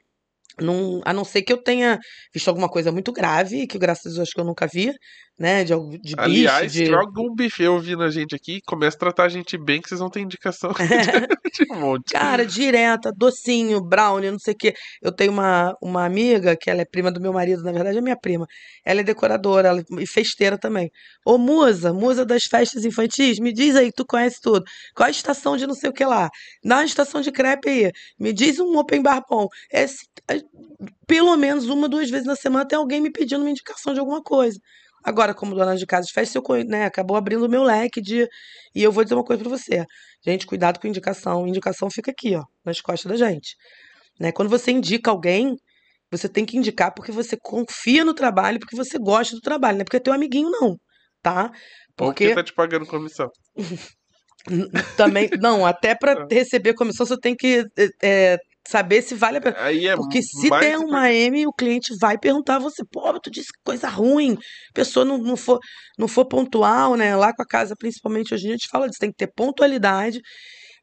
[0.62, 2.00] não a não ser que eu tenha
[2.34, 4.94] visto alguma coisa muito grave, que graças a Deus acho que eu nunca vi,
[5.42, 5.64] né?
[5.64, 6.86] De, de bicho, Aliás, de.
[6.86, 10.00] joga um buffet ouvindo a gente aqui, começa a tratar a gente bem, que vocês
[10.00, 10.72] vão ter indicação
[11.52, 12.12] de um monte.
[12.12, 14.74] Cara, direta, docinho, brownie, não sei o quê.
[15.02, 18.02] Eu tenho uma, uma amiga, que ela é prima do meu marido, na verdade é
[18.02, 18.46] minha prima.
[18.86, 20.92] Ela é decoradora ela, e festeira também.
[21.26, 24.64] Ô, musa, musa das festas infantis, me diz aí, tu conhece tudo.
[24.96, 26.30] Qual a estação de não sei o que lá?
[26.64, 29.48] Na estação de crepe aí, me diz um open bar bom.
[29.72, 30.40] É, se- é,
[31.08, 34.22] pelo menos uma, duas vezes na semana tem alguém me pedindo uma indicação de alguma
[34.22, 34.60] coisa.
[35.04, 38.28] Agora, como dona de casa de festa, eu, né, acabou abrindo o meu leque de.
[38.76, 39.86] E eu vou dizer uma coisa pra você.
[40.26, 41.48] Gente, cuidado com indicação.
[41.48, 43.56] Indicação fica aqui, ó, nas costas da gente.
[44.20, 44.32] Né?
[44.32, 45.56] Quando você indica alguém,
[46.12, 49.82] você tem que indicar porque você confia no trabalho, porque você gosta do trabalho, não
[49.82, 50.78] é porque é teu amiguinho, não.
[51.22, 51.50] Tá?
[51.96, 53.30] Porque Porque tá te pagando comissão.
[54.98, 55.30] também.
[55.40, 56.34] Não, até pra É.
[56.36, 57.64] receber comissão, você tem que
[58.04, 58.38] é,
[58.68, 59.56] saber se vale a pena.
[59.58, 63.50] É Porque se der uma M, o cliente vai perguntar a você, pô, tu disse
[63.66, 65.60] coisa ruim, a pessoa não, não, for,
[65.98, 67.16] não for pontual, né?
[67.16, 69.32] Lá com a casa, principalmente hoje em dia, a gente fala disso, tem que ter
[69.36, 70.20] pontualidade.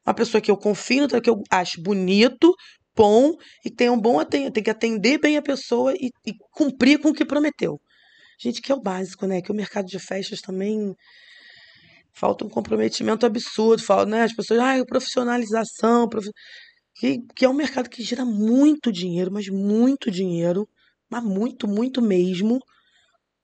[0.06, 2.54] Uma pessoa que eu confio, que eu acho bonito,
[2.96, 3.32] bom,
[3.64, 6.98] e que tenha um bom atendimento, tem que atender bem a pessoa e, e cumprir
[6.98, 7.78] com o que prometeu.
[8.40, 9.40] Gente, que é o básico, né?
[9.42, 10.94] Que o mercado de festas também
[12.14, 14.22] falta um comprometimento absurdo, falta, né?
[14.22, 16.30] As pessoas, ah, profissionalização, profi-
[16.98, 20.68] que, que é um mercado que gira muito dinheiro, mas muito dinheiro,
[21.08, 22.58] mas muito, muito mesmo.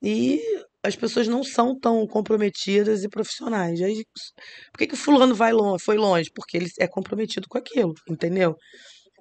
[0.01, 0.41] E
[0.83, 3.81] as pessoas não são tão comprometidas e profissionais.
[3.81, 4.03] Aí,
[4.71, 6.29] por que, que o fulano vai longe, foi longe?
[6.35, 8.55] Porque ele é comprometido com aquilo, entendeu?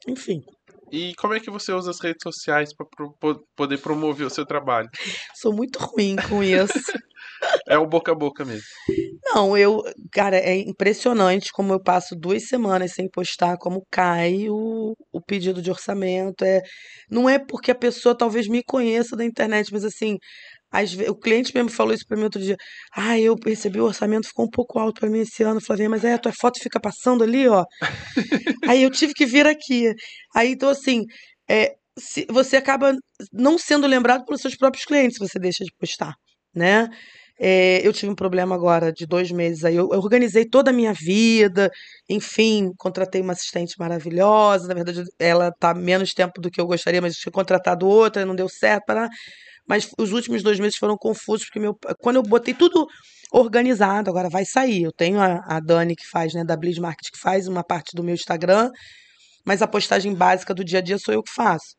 [0.09, 0.43] Enfim,
[0.93, 2.87] E como é que você usa as redes sociais para
[3.57, 4.89] poder promover o seu trabalho?
[5.35, 6.73] sou muito ruim com isso.
[7.69, 8.65] É o boca a boca mesmo.
[9.23, 14.95] Não, eu, cara, é impressionante como eu passo duas semanas sem postar, como cai o,
[15.13, 16.43] o pedido de orçamento.
[16.43, 16.63] É,
[17.11, 20.17] não é porque a pessoa talvez me conheça da internet, mas assim,
[20.93, 22.57] ve- o cliente mesmo falou isso pra mim outro dia.
[22.95, 26.05] Ah, eu recebi o orçamento, ficou um pouco alto pra mim esse ano, Flavinha, mas
[26.05, 27.65] aí a tua foto fica passando ali, ó.
[28.69, 29.93] Aí eu tive que vir aqui.
[30.35, 31.05] Aí, então, assim,
[31.49, 32.95] é, se- você acaba
[33.33, 36.15] não sendo lembrado pelos seus próprios clientes se você deixa de postar,
[36.55, 36.89] né?
[37.39, 39.75] É, eu tive um problema agora de dois meses aí.
[39.75, 41.69] Eu, eu organizei toda a minha vida,
[42.09, 44.69] enfim, contratei uma assistente maravilhosa.
[44.69, 48.25] Na verdade, ela tá menos tempo do que eu gostaria, mas eu tinha contratado outra,
[48.25, 48.85] não deu certo.
[48.87, 49.09] Para...
[49.67, 52.87] Mas os últimos dois meses foram confusos, porque meu, quando eu botei tudo
[53.33, 54.83] organizado, agora vai sair.
[54.83, 57.95] Eu tenho a, a Dani que faz, né, da Blitz Market, que faz uma parte
[57.95, 58.71] do meu Instagram,
[59.45, 61.75] mas a postagem básica do dia a dia sou eu que faço.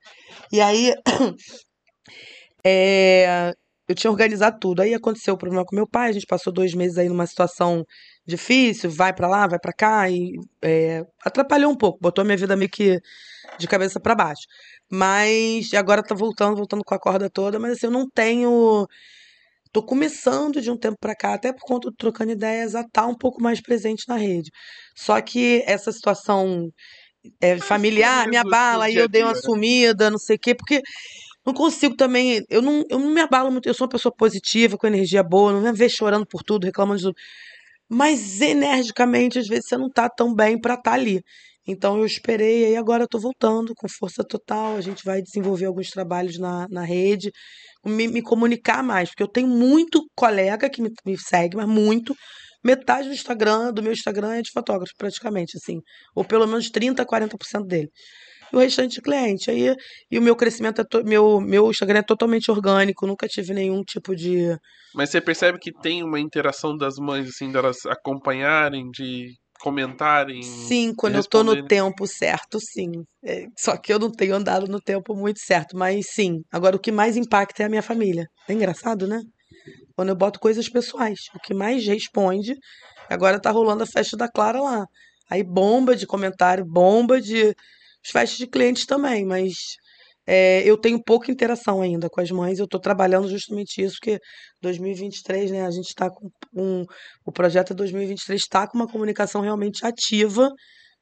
[0.52, 0.94] E aí,
[2.66, 3.54] é,
[3.88, 4.82] eu tinha organizado tudo.
[4.82, 7.86] Aí aconteceu o problema com meu pai, a gente passou dois meses aí numa situação
[8.26, 12.56] difícil, vai pra lá, vai pra cá, e é, atrapalhou um pouco, botou minha vida
[12.56, 13.00] meio que
[13.60, 14.42] de cabeça pra baixo.
[14.92, 18.88] Mas agora tá voltando, voltando com a corda toda, mas assim, eu não tenho.
[19.74, 23.08] Tô começando de um tempo pra cá, até por conta do Trocando Ideias, a estar
[23.08, 24.50] um pouco mais presente na rede.
[24.96, 26.70] Só que essa situação
[27.42, 30.56] é, familiar me coisas do abala, a eu dei uma sumida, não sei o quê,
[30.56, 30.82] porque
[31.46, 34.78] não consigo também, eu não, eu não me abalo muito, eu sou uma pessoa positiva,
[34.78, 37.16] com energia boa, não me vê chorando por tudo, reclamando de tudo.
[37.90, 41.22] Mas energicamente, às vezes, você não tá tão bem pra estar ali.
[41.68, 44.76] Então eu esperei, aí agora eu tô voltando com força total.
[44.76, 47.32] A gente vai desenvolver alguns trabalhos na, na rede,
[47.86, 52.16] me, me comunicar mais, porque eu tenho muito colega que me, me segue, mas muito.
[52.64, 55.80] Metade do Instagram, do meu Instagram é de fotógrafo, praticamente, assim.
[56.16, 57.90] Ou pelo menos 30, 40% dele.
[58.52, 59.52] E o restante de cliente.
[59.52, 59.76] Aí,
[60.10, 63.84] e o meu crescimento, é to- meu, meu Instagram é totalmente orgânico, nunca tive nenhum
[63.84, 64.58] tipo de.
[64.96, 70.42] Mas você percebe que tem uma interação das mães, assim, delas acompanharem, de comentarem?
[70.44, 72.92] Sim, quando eu tô no tempo certo, sim.
[73.24, 76.42] É, só que eu não tenho andado no tempo muito certo, mas sim.
[76.52, 78.28] Agora, o que mais impacta é a minha família.
[78.48, 79.22] É engraçado, né?
[79.96, 81.20] Quando eu boto coisas pessoais.
[81.34, 82.56] O que mais responde.
[83.10, 84.86] Agora tá rolando a festa da Clara lá.
[85.30, 87.56] Aí bomba de comentário, bomba de.
[88.04, 89.54] festas de clientes também, mas
[90.28, 94.20] é, eu tenho pouca interação ainda com as mães, eu estou trabalhando justamente isso, porque
[94.62, 96.84] 2023, né, a gente está com um,
[97.26, 100.52] o projeto 2023 está com uma comunicação realmente ativa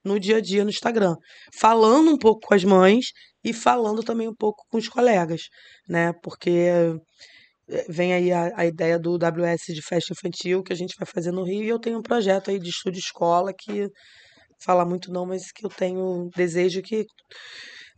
[0.03, 1.15] no dia a dia no Instagram,
[1.57, 3.05] falando um pouco com as mães
[3.43, 5.43] e falando também um pouco com os colegas,
[5.87, 6.69] né, porque
[7.69, 11.07] é, vem aí a, a ideia do WS de festa infantil que a gente vai
[11.07, 13.87] fazer no Rio e eu tenho um projeto aí de estúdio escola que
[14.63, 17.05] falar muito não, mas que eu tenho desejo que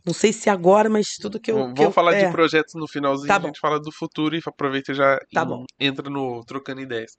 [0.06, 1.56] não sei se agora, mas tudo que eu.
[1.56, 2.26] Vamos eu, falar é.
[2.26, 5.44] de projetos no finalzinho, tá a gente fala do futuro e aproveita e já tá
[5.80, 7.10] entra no Trocando Ideias.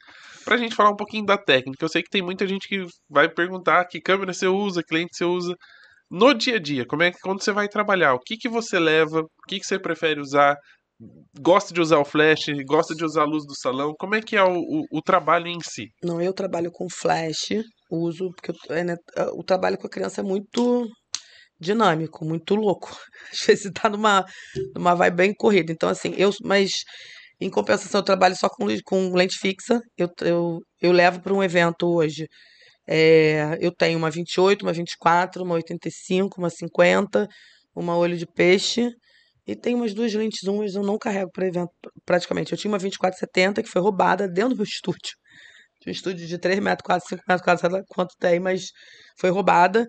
[0.45, 3.27] Pra gente falar um pouquinho da técnica, eu sei que tem muita gente que vai
[3.27, 5.53] perguntar que câmera você usa, cliente você usa.
[6.09, 8.79] No dia a dia, como é que quando você vai trabalhar, o que, que você
[8.79, 10.55] leva, o que, que você prefere usar,
[11.41, 14.37] gosta de usar o flash, gosta de usar a luz do salão, como é que
[14.37, 15.87] é o, o, o trabalho em si?
[16.01, 17.61] Não, eu trabalho com flash,
[17.91, 18.95] uso, porque eu, é, né,
[19.33, 20.87] o trabalho com a criança é muito
[21.59, 22.89] dinâmico, muito louco.
[23.31, 24.25] Às vezes tá numa,
[24.75, 25.71] numa vibe bem corrida.
[25.71, 26.31] Então, assim, eu.
[26.43, 26.71] Mas
[27.39, 29.79] em compensação, eu trabalho só com, com lente fixa.
[29.97, 32.27] Eu, eu, eu levo para um evento hoje.
[32.87, 37.27] É, eu tenho uma 28, uma 24, uma 85, uma 50,
[37.75, 38.89] uma olho de peixe.
[39.45, 41.71] E tem umas duas lentes umas eu não carrego para evento
[42.05, 42.51] praticamente.
[42.51, 45.15] Eu tinha uma 2470 que foi roubada dentro do meu estúdio.
[45.81, 48.71] Tinha um estúdio de 3 metros, quase 5 metros quase, quanto tem, mas
[49.19, 49.85] foi roubada.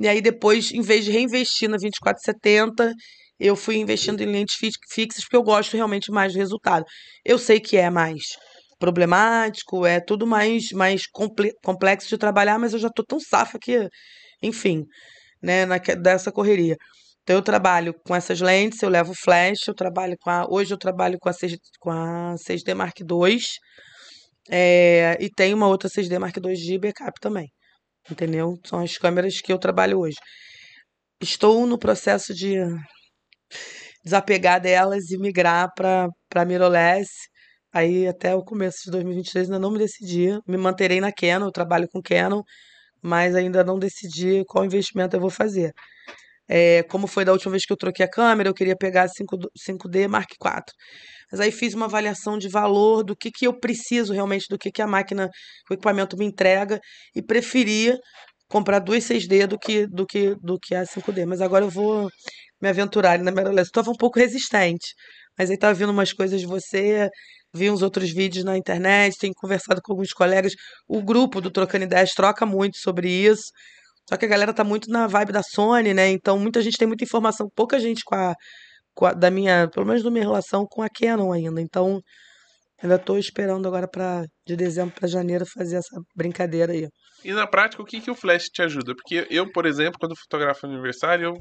[0.00, 2.92] E aí depois, em vez de reinvestir na 2470,
[3.38, 6.84] eu fui investindo em lentes fixas porque eu gosto realmente mais do resultado.
[7.24, 8.22] Eu sei que é mais
[8.78, 11.02] problemático, é tudo mais, mais
[11.62, 13.88] complexo de trabalhar, mas eu já tô tão safa que,
[14.42, 14.84] enfim,
[15.42, 16.76] né, na, dessa correria.
[17.22, 20.46] Então eu trabalho com essas lentes, eu levo flash, eu trabalho com a.
[20.48, 23.38] Hoje eu trabalho com a, 6, com a 6D Mark II.
[24.50, 27.52] É, e tem uma outra 6D Mark II de backup também
[28.10, 28.58] entendeu?
[28.64, 30.16] São as câmeras que eu trabalho hoje.
[31.20, 32.56] Estou no processo de
[34.04, 37.10] desapegar delas e migrar para mirrorless.
[37.72, 40.28] Aí até o começo de 2023 ainda não me decidi.
[40.46, 42.42] Me manterei na Canon, eu trabalho com Canon,
[43.02, 45.72] mas ainda não decidi qual investimento eu vou fazer.
[46.48, 49.36] É, como foi da última vez que eu troquei a câmera, eu queria pegar 5,
[49.56, 50.62] 5D Mark IV.
[51.30, 54.70] Mas aí fiz uma avaliação de valor do que, que eu preciso realmente, do que,
[54.70, 55.28] que a máquina,
[55.70, 56.80] o equipamento me entrega,
[57.14, 57.98] e preferia
[58.48, 61.26] comprar duas 6D do que, do que, do que a 5D.
[61.26, 62.08] Mas agora eu vou
[62.60, 63.68] me aventurar na mirrorless.
[63.68, 64.94] Estava um pouco resistente,
[65.38, 67.08] mas aí estava vendo umas coisas de você,
[67.54, 70.54] vi uns outros vídeos na internet, tenho conversado com alguns colegas.
[70.88, 73.52] O grupo do Trocando Ideias troca muito sobre isso.
[74.08, 76.08] Só que a galera tá muito na vibe da Sony, né?
[76.10, 78.34] Então muita gente tem muita informação, pouca gente com a
[79.16, 81.60] da minha, pelo menos da minha relação com a Canon ainda.
[81.60, 82.00] Então
[82.82, 86.88] ainda estou esperando agora para de dezembro para janeiro fazer essa brincadeira aí.
[87.24, 88.94] E na prática, o que que o flash te ajuda?
[88.94, 91.36] Porque eu, por exemplo, quando fotografo aniversário, eu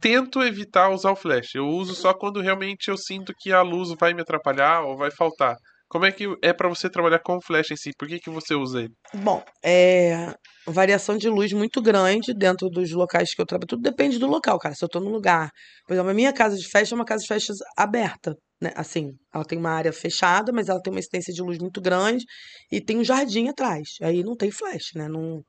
[0.00, 1.54] tento evitar usar o flash.
[1.54, 5.10] Eu uso só quando realmente eu sinto que a luz vai me atrapalhar ou vai
[5.10, 5.56] faltar.
[5.88, 7.90] Como é que é para você trabalhar com flash em si?
[7.98, 8.92] Por que, que você usa ele?
[9.14, 10.34] Bom, é
[10.66, 13.68] variação de luz muito grande dentro dos locais que eu trabalho.
[13.68, 14.74] Tudo depende do local, cara.
[14.74, 15.50] Se eu tô num lugar,
[15.86, 18.70] por exemplo, a minha casa de festa é uma casa de festas aberta, né?
[18.76, 22.24] Assim, ela tem uma área fechada, mas ela tem uma extensão de luz muito grande
[22.70, 23.88] e tem um jardim atrás.
[24.02, 25.08] Aí não tem flash, né?
[25.08, 25.42] Não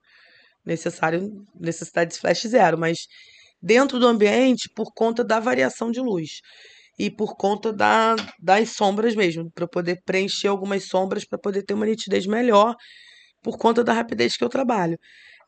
[0.66, 3.00] necessário necessidade de flash zero, mas
[3.62, 6.40] dentro do ambiente por conta da variação de luz
[7.00, 11.74] e por conta da, das sombras mesmo, para poder preencher algumas sombras para poder ter
[11.74, 12.76] uma nitidez melhor
[13.42, 14.98] por conta da rapidez que eu trabalho.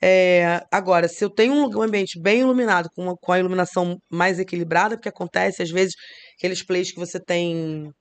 [0.01, 4.39] É, agora, se eu tenho um ambiente bem iluminado, com, uma, com a iluminação mais
[4.39, 5.93] equilibrada, porque acontece às vezes
[6.37, 7.91] aqueles plays que você tem.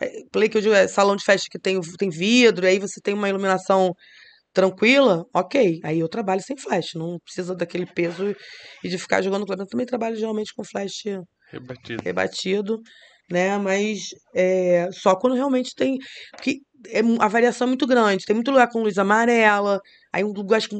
[0.00, 3.00] É, play que eu digo é salão de festa que tem, tem vidro, aí você
[3.02, 3.92] tem uma iluminação
[4.52, 5.80] tranquila, ok.
[5.84, 8.34] Aí eu trabalho sem flash, não precisa daquele peso
[8.82, 9.46] e de ficar jogando.
[9.48, 11.04] Eu também trabalho geralmente com flash
[11.50, 12.02] Rebatido.
[12.02, 12.82] Rebatido,
[13.30, 13.56] né?
[13.58, 15.98] Mas é, só quando realmente tem.
[16.32, 18.24] Porque é, a variação é muito grande.
[18.24, 19.80] Tem muito lugar com luz amarela.
[20.12, 20.78] Aí um lugar com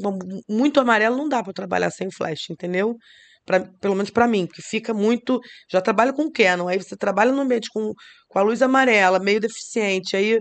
[0.48, 2.96] muito amarelo não dá para trabalhar sem flash, entendeu?
[3.44, 5.40] Pra, pelo menos para mim, porque fica muito.
[5.70, 7.92] Já trabalho com Canon, aí você trabalha no ambiente com,
[8.28, 10.40] com a luz amarela, meio deficiente, aí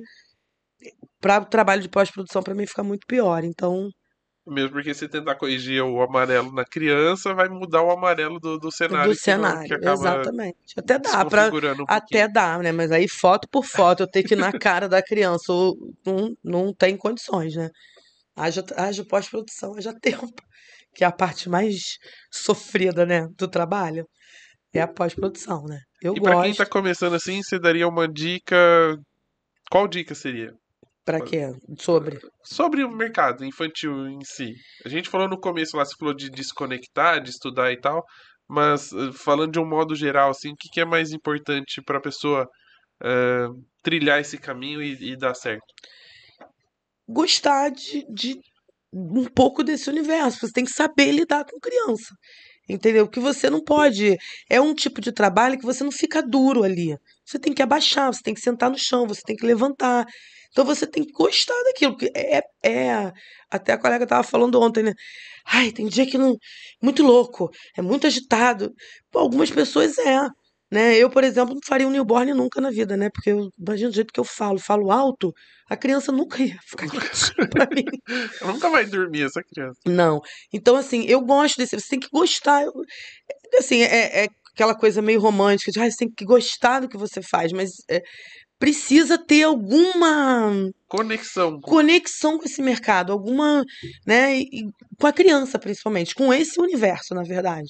[1.21, 3.43] para o trabalho de pós-produção para mim fica muito pior.
[3.43, 3.89] Então,
[4.47, 8.71] mesmo porque se tentar corrigir o amarelo na criança, vai mudar o amarelo do, do
[8.71, 9.11] cenário.
[9.11, 10.57] Do cenário, que exatamente.
[10.77, 12.71] Até dá para um até dá, né?
[12.71, 16.35] Mas aí foto por foto, eu tenho que ir na cara da criança, ou não,
[16.43, 17.69] não tem condições, né?
[18.35, 20.33] Haja, haja pós-produção, haja tempo,
[20.93, 21.97] que é a parte mais
[22.31, 24.05] sofrida, né, do trabalho.
[24.73, 25.79] É a pós-produção, né?
[26.01, 26.57] Eu E pra quem gosto.
[26.57, 28.55] tá começando assim, você daria uma dica.
[29.71, 30.53] Qual dica seria?
[31.05, 31.53] Pra quê?
[31.77, 32.19] Sobre.
[32.43, 34.55] Sobre o mercado infantil em si.
[34.83, 38.03] A gente falou no começo lá, você falou de desconectar, de estudar e tal,
[38.49, 42.01] mas eh, falando de um modo geral, assim, o que que é mais importante pra
[42.01, 42.49] pessoa
[43.03, 43.47] eh,
[43.83, 45.65] trilhar esse caminho e, e dar certo?
[47.07, 48.39] Gostar de, de
[48.91, 50.39] um pouco desse universo.
[50.39, 52.15] Você tem que saber lidar com criança.
[52.67, 53.07] Entendeu?
[53.07, 54.17] Que você não pode.
[54.49, 56.97] É um tipo de trabalho que você não fica duro ali.
[57.25, 60.05] Você tem que abaixar, você tem que sentar no chão, você tem que levantar.
[60.51, 61.97] Então você tem que gostar daquilo.
[61.97, 63.11] Porque é, é.
[63.51, 64.93] Até a colega estava falando ontem, né?
[65.45, 66.37] Ai, tem dia que não.
[66.81, 68.71] Muito louco, é muito agitado.
[69.11, 70.19] Pô, algumas pessoas é.
[70.71, 70.97] Né?
[70.97, 73.09] Eu, por exemplo, não faria um newborn nunca na vida, né?
[73.13, 75.31] Porque eu imagino do jeito que eu falo, falo alto,
[75.69, 77.85] a criança nunca ia ficar quietinha pra mim.
[78.41, 79.79] Ela nunca vai dormir, essa criança.
[79.85, 80.19] Não.
[80.51, 81.79] Então, assim, eu gosto desse.
[81.79, 82.63] Você tem que gostar.
[82.63, 82.73] eu-
[83.59, 86.97] Assim, é, é aquela coisa meio romântica de ah, você tem que gostar do que
[86.97, 88.01] você faz, mas é,
[88.59, 90.51] precisa ter alguma
[90.87, 91.59] Conexão.
[91.61, 93.63] conexão com esse mercado, alguma,
[94.05, 94.63] né, e- e
[94.99, 97.69] com a criança principalmente, com esse universo, na verdade.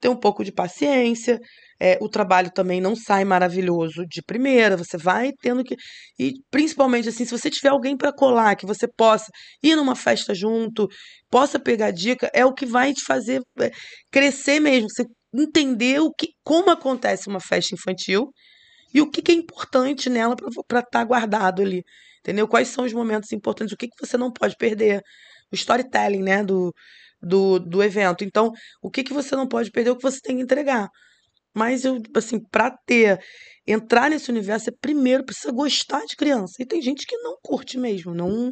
[0.00, 1.38] Ter um pouco de paciência,
[1.80, 5.76] é, o trabalho também não sai maravilhoso de primeira, você vai tendo que
[6.18, 9.30] e principalmente assim, se você tiver alguém para colar, que você possa
[9.62, 10.88] ir numa festa junto,
[11.30, 13.70] possa pegar dica, é o que vai te fazer é,
[14.10, 15.04] crescer mesmo, você
[15.42, 18.30] entender o que, como acontece uma festa infantil
[18.92, 20.36] e o que, que é importante nela
[20.68, 21.82] para estar guardado ali.
[22.20, 22.48] Entendeu?
[22.48, 25.02] Quais são os momentos importantes, o que, que você não pode perder.
[25.52, 26.72] O storytelling, né, do,
[27.20, 28.24] do, do evento.
[28.24, 28.50] Então,
[28.82, 30.88] o que, que você não pode perder, o que você tem que entregar.
[31.54, 33.20] Mas eu, assim, para ter,
[33.66, 36.54] entrar nesse universo, você primeiro precisa gostar de criança.
[36.60, 38.50] E tem gente que não curte mesmo, não,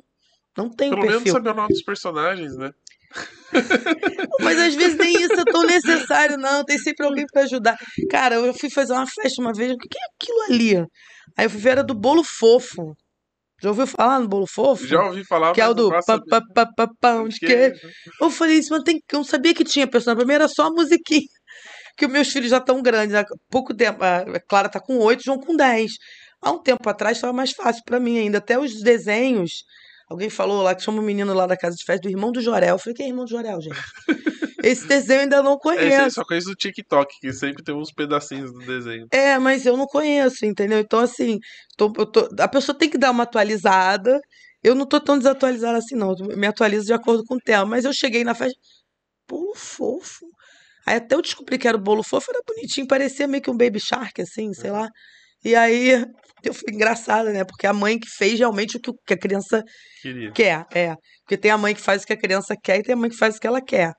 [0.56, 1.32] não tem Pelo menos perfil.
[1.32, 2.70] saber o nome dos personagens, né?
[4.40, 6.64] Mas às vezes nem isso é tão necessário, não.
[6.64, 7.78] Tem sempre alguém para ajudar.
[8.10, 9.72] Cara, eu fui fazer uma festa uma vez.
[9.72, 10.76] O que é aquilo ali?
[11.36, 12.94] Aí eu fui ver, era do bolo fofo.
[13.62, 14.84] Já ouviu falar no bolo fofo?
[14.86, 17.80] Já ouvi falar, Que é o do pá, pá, pá, pá, pão de queijo.
[18.20, 20.18] Eu falei isso, mas tem, eu não sabia que tinha personagem.
[20.18, 21.22] Pra mim era só a musiquinha.
[21.94, 23.14] Porque os meus filhos já estão grandes.
[23.14, 24.02] Há pouco tempo.
[24.02, 25.93] A Clara tá com oito, João com dez.
[26.40, 28.39] Há um tempo atrás estava mais fácil pra mim ainda.
[28.39, 29.62] Até os desenhos.
[30.12, 32.40] Alguém falou lá que chama um menino lá da casa de festa do irmão do
[32.40, 32.74] Jorel.
[32.74, 33.76] Eu falei, quem é irmão do Jorel, gente?
[34.62, 36.10] Esse desenho eu ainda não conheço.
[36.16, 39.06] só conheço do TikTok, que sempre tem uns pedacinhos do desenho.
[39.10, 40.78] É, mas eu não conheço, entendeu?
[40.78, 41.39] Então, assim,
[41.76, 44.20] tô- tô- a pessoa tem que dar uma atualizada.
[44.62, 46.14] Eu não tô tão desatualizada assim, não.
[46.28, 47.64] Eu me atualizo de acordo com o tema.
[47.66, 48.56] Mas eu cheguei na festa.
[49.28, 50.26] Bolo fofo.
[50.86, 53.56] Aí até eu descobri que era o bolo fofo, era bonitinho, parecia meio que um
[53.56, 54.89] baby shark, assim, sei lá.
[55.44, 56.05] E aí
[56.48, 57.44] eu fui engraçada, né?
[57.44, 59.62] Porque a mãe que fez realmente o que a criança
[60.01, 60.32] Queria.
[60.32, 60.94] quer, é.
[61.23, 63.10] Porque tem a mãe que faz o que a criança quer e tem a mãe
[63.10, 63.93] que faz o que ela quer.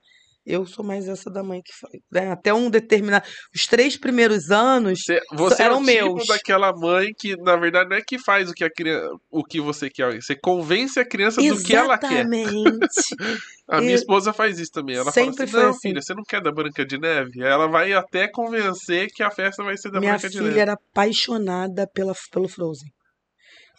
[0.46, 2.30] Eu sou mais essa da mãe que faz, né?
[2.32, 3.26] Até um determinado.
[3.56, 6.28] Os três primeiros anos Você, você é eram o tipo meus.
[6.28, 9.62] daquela mãe que, na verdade, não é que faz o que, a criança, o que
[9.62, 10.22] você quer.
[10.22, 12.26] Você convence a criança do que ela quer.
[12.26, 13.16] Exatamente.
[13.66, 14.98] A minha esposa faz isso também.
[14.98, 15.80] Ela Sempre fala assim, foi não, assim.
[15.80, 17.42] filha, você não quer da Branca de Neve?
[17.42, 20.60] Ela vai até convencer que a festa vai ser da Minha Branca de filha Neve.
[20.60, 22.90] era apaixonada pela, pelo Frozen.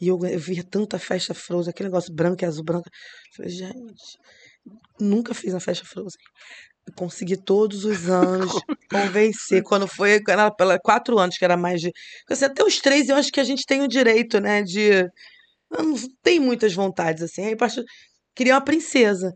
[0.01, 2.89] E eu, eu via tanta festa Frozen, aquele negócio branco e azul branco.
[2.89, 4.19] Eu Falei, gente,
[5.01, 6.19] nunca fiz uma festa Frozen.
[6.86, 8.53] Eu Consegui todos os anos
[8.91, 9.62] convencer.
[9.62, 11.91] Quando foi, ela, pela quatro anos, que era mais de.
[12.31, 15.09] Assim, até os três, eu acho que a gente tem o direito, né, de.
[15.70, 17.47] Não tem muitas vontades, assim.
[17.47, 17.85] Aí, a partir-
[18.35, 19.32] queria uma princesa.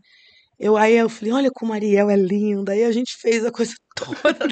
[0.59, 2.73] Eu, aí eu falei, olha como a Ariel é linda.
[2.73, 4.47] Aí a gente fez a coisa toda.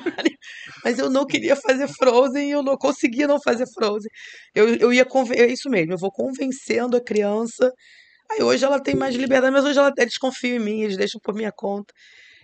[0.84, 4.10] Mas eu não queria fazer Frozen e eu não conseguia não fazer Frozen.
[4.56, 5.38] Eu, eu ia conven...
[5.40, 7.72] É isso mesmo, eu vou convencendo a criança.
[8.32, 11.20] Aí hoje ela tem mais liberdade, mas hoje ela, eles confiam em mim, eles deixam
[11.22, 11.94] por minha conta.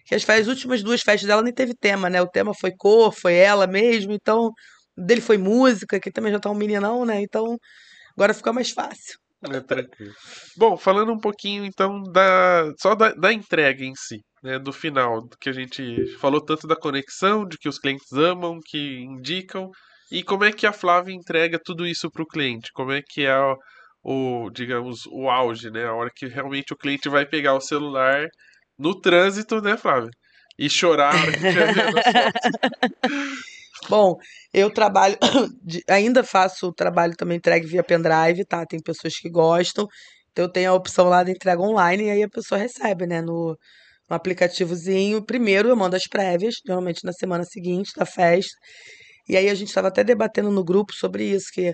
[0.05, 2.21] Que as, as últimas duas festas dela nem teve tema, né?
[2.21, 4.51] O tema foi cor, foi ela mesmo, então
[4.97, 7.21] dele foi música, que também já tá um meninão, né?
[7.21, 7.57] Então
[8.15, 9.17] agora fica mais fácil.
[9.51, 10.13] É, tranquilo.
[10.55, 15.27] Bom, falando um pouquinho então da só da, da entrega em si, né, do final,
[15.39, 19.69] que a gente falou tanto da conexão, de que os clientes amam, que indicam,
[20.09, 22.71] e como é que a Flávia entrega tudo isso para o cliente?
[22.73, 23.33] Como é que é
[24.03, 28.27] o, digamos, o auge, né, a hora que realmente o cliente vai pegar o celular
[28.77, 30.09] no trânsito, né, Flávia?
[30.59, 32.03] E chorar a hora que vendo fotos.
[33.89, 34.15] Bom,
[34.53, 35.17] eu trabalho,
[35.89, 38.65] ainda faço o trabalho também entregue via pendrive, tá?
[38.65, 39.87] Tem pessoas que gostam,
[40.31, 43.21] então eu tenho a opção lá da entrega online e aí a pessoa recebe, né,
[43.21, 43.57] no,
[44.09, 45.25] no aplicativozinho.
[45.25, 48.55] Primeiro eu mando as prévias, normalmente na semana seguinte da festa,
[49.27, 51.73] e aí a gente estava até debatendo no grupo sobre isso, que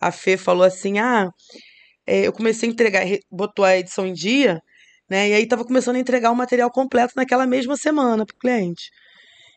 [0.00, 1.28] a Fê falou assim, ah,
[2.06, 4.62] é, eu comecei a entregar, re- botou a edição em dia,
[5.10, 5.30] né?
[5.30, 8.90] E aí tava começando a entregar o material completo naquela mesma semana pro cliente.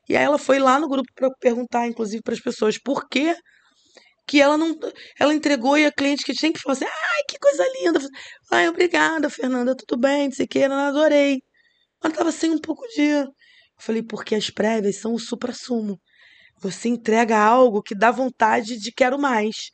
[0.10, 3.36] E aí ela foi lá no grupo para perguntar, inclusive, para as pessoas por que
[4.28, 4.78] que ela não
[5.20, 8.00] ela entregou e a cliente que sempre falou assim: "Ai, que coisa linda".
[8.52, 11.42] Ai, obrigada, Fernanda, tudo bem, não sei o que, eu adorei.
[12.04, 13.28] Ela tava sem um pouco de eu
[13.80, 16.00] falei: "Porque as prévias são o supra-sumo.
[16.62, 19.72] Você entrega algo que dá vontade de quero mais.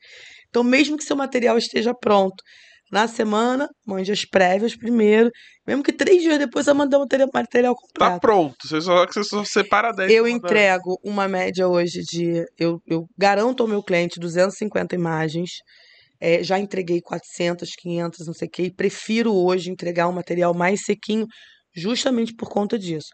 [0.50, 2.42] Então, mesmo que seu material esteja pronto,
[2.90, 5.30] na semana, mande as prévias primeiro.
[5.66, 8.14] Mesmo que três dias depois eu mandar o material completo.
[8.14, 8.56] Tá pronto.
[8.64, 10.10] Você só, você só separa 10.
[10.10, 12.44] Eu entrego uma média hoje de.
[12.58, 15.50] Eu, eu garanto ao meu cliente 250 imagens.
[16.20, 18.62] É, já entreguei 400, 500, não sei o que.
[18.64, 21.26] E prefiro hoje entregar um material mais sequinho,
[21.74, 23.08] justamente por conta disso.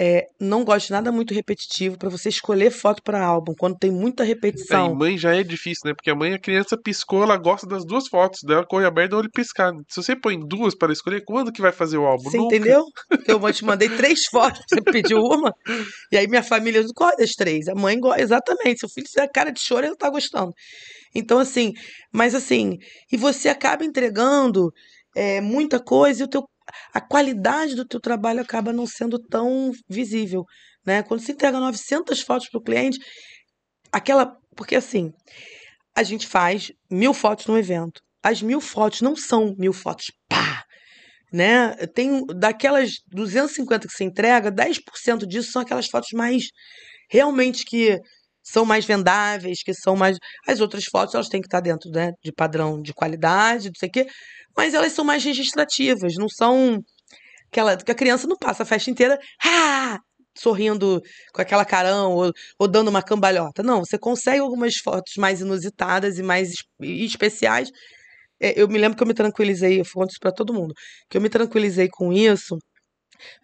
[0.00, 3.90] É, não gosto de nada muito repetitivo para você escolher foto para álbum quando tem
[3.90, 4.86] muita repetição.
[4.86, 5.92] É, e mãe já é difícil, né?
[5.92, 9.20] Porque a mãe, a criança piscou, ela gosta das duas fotos dela, cor aberta ou
[9.20, 9.72] olho piscar.
[9.88, 12.30] Se você põe duas para escolher, quando que vai fazer o álbum?
[12.30, 12.54] Você Nunca.
[12.54, 12.84] entendeu?
[13.26, 15.52] Eu te mandei três fotos, você pediu uma,
[16.12, 17.66] e aí minha família qual das três?
[17.66, 18.80] A mãe gosta, exatamente.
[18.80, 20.52] Seu filho tiver cara de choro, ele tá gostando.
[21.12, 21.72] Então, assim,
[22.12, 22.76] mas assim,
[23.10, 24.70] e você acaba entregando
[25.16, 26.44] é, muita coisa e o teu
[26.92, 30.44] a qualidade do teu trabalho acaba não sendo tão visível,
[30.86, 31.02] né?
[31.02, 32.98] Quando você entrega 900 fotos para o cliente,
[33.92, 34.36] aquela...
[34.56, 35.12] Porque assim,
[35.96, 38.00] a gente faz mil fotos no evento.
[38.22, 40.64] As mil fotos não são mil fotos, pá!
[41.32, 41.74] Né?
[41.94, 46.44] Tem daquelas 250 que você entrega, 10% disso são aquelas fotos mais
[47.10, 48.00] realmente que
[48.50, 50.18] são mais vendáveis, que são mais.
[50.46, 53.88] As outras fotos elas têm que estar dentro né, de padrão de qualidade, não sei
[53.88, 54.06] o quê,
[54.56, 56.78] mas elas são mais registrativas, não são
[57.50, 59.98] aquela que a criança não passa a festa inteira ah!
[60.36, 61.02] sorrindo
[61.34, 63.62] com aquela carão ou, ou dando uma cambalhota.
[63.62, 67.70] Não, você consegue algumas fotos mais inusitadas e mais especiais.
[68.40, 70.74] É, eu me lembro que eu me tranquilizei, eu conto isso para todo mundo,
[71.10, 72.56] que eu me tranquilizei com isso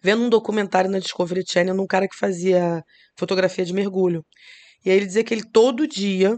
[0.01, 2.81] vendo um documentário na Discovery Channel num cara que fazia
[3.17, 4.23] fotografia de mergulho.
[4.85, 6.37] E aí ele dizia que ele todo dia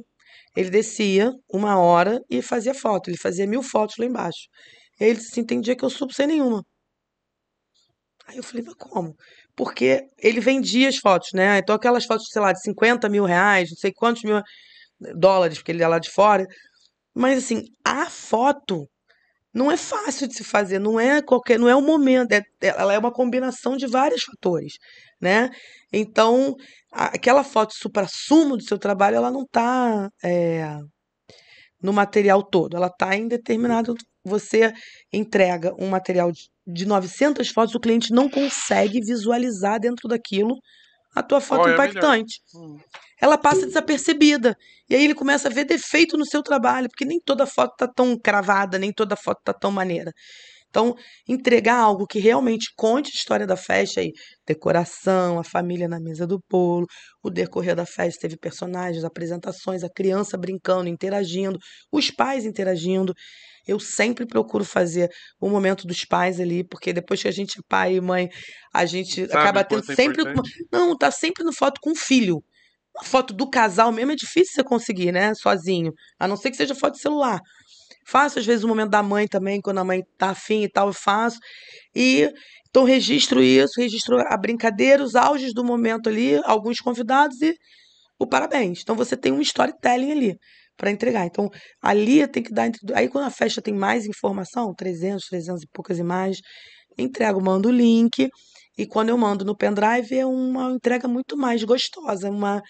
[0.55, 3.09] ele descia uma hora e fazia foto.
[3.09, 4.47] Ele fazia mil fotos lá embaixo.
[4.99, 6.63] E aí ele disse assim: tem dia que eu subo sem nenhuma.
[8.27, 9.15] Aí eu falei, mas como?
[9.55, 11.59] Porque ele vendia as fotos, né?
[11.59, 14.41] Então aquelas fotos, sei lá, de 50 mil reais, não sei quantos mil
[15.15, 16.45] dólares, porque ele é lá de fora.
[17.15, 18.87] Mas assim, a foto
[19.57, 22.93] não é fácil de se fazer, não é qualquer, não é o momento, é, ela
[22.93, 24.73] é uma combinação de vários fatores,
[25.19, 25.49] né?
[25.91, 26.55] Então,
[26.91, 30.77] aquela foto supra-sumo do seu trabalho, ela não está é,
[31.81, 33.95] no material todo, ela está em determinado.
[34.23, 34.71] Você
[35.11, 40.55] entrega um material de, de 900 fotos, o cliente não consegue visualizar dentro daquilo
[41.15, 42.39] a tua foto é impactante.
[42.55, 42.77] Hum.
[43.19, 44.55] Ela passa desapercebida.
[44.89, 47.87] E aí ele começa a ver defeito no seu trabalho, porque nem toda foto tá
[47.87, 50.11] tão cravada, nem toda foto tá tão maneira.
[50.69, 50.95] Então,
[51.27, 54.11] entregar algo que realmente conte a história da festa aí,
[54.45, 56.85] decoração, a família na mesa do bolo,
[57.23, 61.57] o decorrer da festa teve personagens, apresentações, a criança brincando, interagindo,
[61.91, 63.13] os pais interagindo.
[63.67, 67.61] Eu sempre procuro fazer o momento dos pais ali, porque depois que a gente é
[67.67, 68.29] pai e mãe,
[68.73, 70.23] a gente Sabe acaba tendo é sempre.
[70.71, 72.43] Não, tá sempre no foto com o filho.
[72.95, 75.33] Uma foto do casal mesmo é difícil você conseguir, né?
[75.35, 75.91] Sozinho.
[76.19, 77.39] A não ser que seja foto de celular.
[78.07, 80.87] Faço, às vezes, o momento da mãe também, quando a mãe tá afim e tal,
[80.87, 81.37] eu faço.
[81.93, 82.31] E
[82.69, 87.55] então registro isso, registro a brincadeira, os auges do momento ali, alguns convidados e
[88.19, 88.81] o parabéns.
[88.81, 90.37] Então você tem um storytelling ali
[90.77, 91.25] para entregar.
[91.25, 91.49] Então
[91.81, 92.69] ali tem que dar.
[92.95, 96.39] Aí quando a festa tem mais informação, 300, 300 e poucas imagens,
[96.97, 98.29] entrego, mando o link.
[98.77, 102.61] E quando eu mando no pendrive é uma entrega muito mais gostosa, uma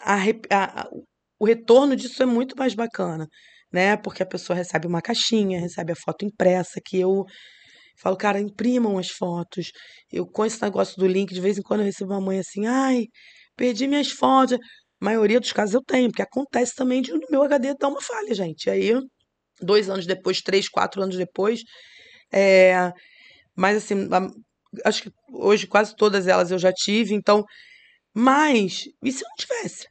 [0.00, 0.16] a,
[0.50, 0.88] a,
[1.38, 3.28] o retorno disso é muito mais bacana
[3.72, 3.96] né?
[3.96, 7.24] Porque a pessoa recebe uma caixinha, recebe a foto impressa, que eu
[8.00, 9.70] falo, cara, imprimam as fotos.
[10.12, 12.66] Eu com esse negócio do link, de vez em quando eu recebo uma mãe assim,
[12.66, 13.04] ai,
[13.56, 14.58] perdi minhas fotos.
[15.00, 18.34] Maioria dos casos eu tenho, porque acontece também de no meu HD dar uma falha,
[18.34, 18.70] gente.
[18.70, 18.92] Aí,
[19.60, 21.62] dois anos depois, três, quatro anos depois,
[22.32, 22.92] é...
[23.54, 24.08] mas assim,
[24.84, 27.44] acho que hoje quase todas elas eu já tive, então,
[28.14, 29.86] mas, e se eu não tivesse?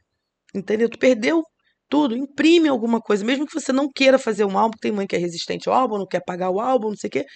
[0.54, 0.88] Entendeu?
[0.88, 1.42] Tu perdeu
[1.88, 5.16] tudo, imprime alguma coisa, mesmo que você não queira fazer um álbum, tem mãe que
[5.16, 7.26] é resistente ao álbum, não quer pagar o álbum, não sei o quê,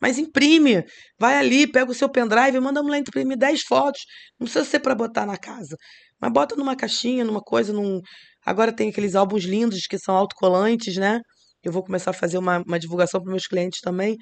[0.00, 0.84] mas imprime,
[1.18, 4.02] vai ali, pega o seu pendrive, manda a mulher imprimir 10 fotos,
[4.38, 5.76] não precisa ser para botar na casa,
[6.20, 8.00] mas bota numa caixinha, numa coisa, num...
[8.44, 11.20] agora tem aqueles álbuns lindos que são autocolantes, né?
[11.64, 14.16] Eu vou começar a fazer uma, uma divulgação para meus clientes também,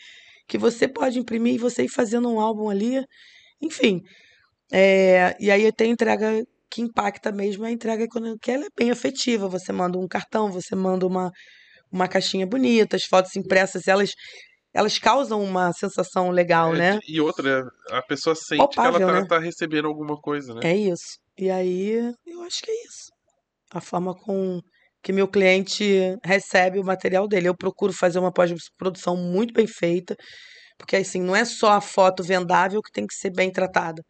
[0.49, 3.05] que você pode imprimir e você ir fazendo um álbum ali,
[3.61, 4.01] enfim.
[4.73, 8.07] É, e aí tem entrega que impacta mesmo é a entrega
[8.43, 9.49] que ela é bem afetiva.
[9.49, 11.31] Você manda um cartão, você manda uma,
[11.91, 14.13] uma caixinha bonita, as fotos impressas, elas
[14.77, 16.99] elas causam uma sensação legal, É, né?
[17.09, 19.27] e outra, a pessoa sente que ela tá, né?
[19.27, 20.61] tá recebendo alguma coisa, né?
[20.65, 21.19] É isso.
[21.39, 23.11] E aí, eu acho que é isso.
[23.73, 24.61] A forma com
[25.03, 25.85] que meu cliente
[26.25, 27.49] recebe o material dele.
[27.49, 30.17] Eu procuro fazer uma pós-produção muito bem feita,
[30.77, 34.03] porque assim, não é só a foto vendável que tem que ser bem tratada,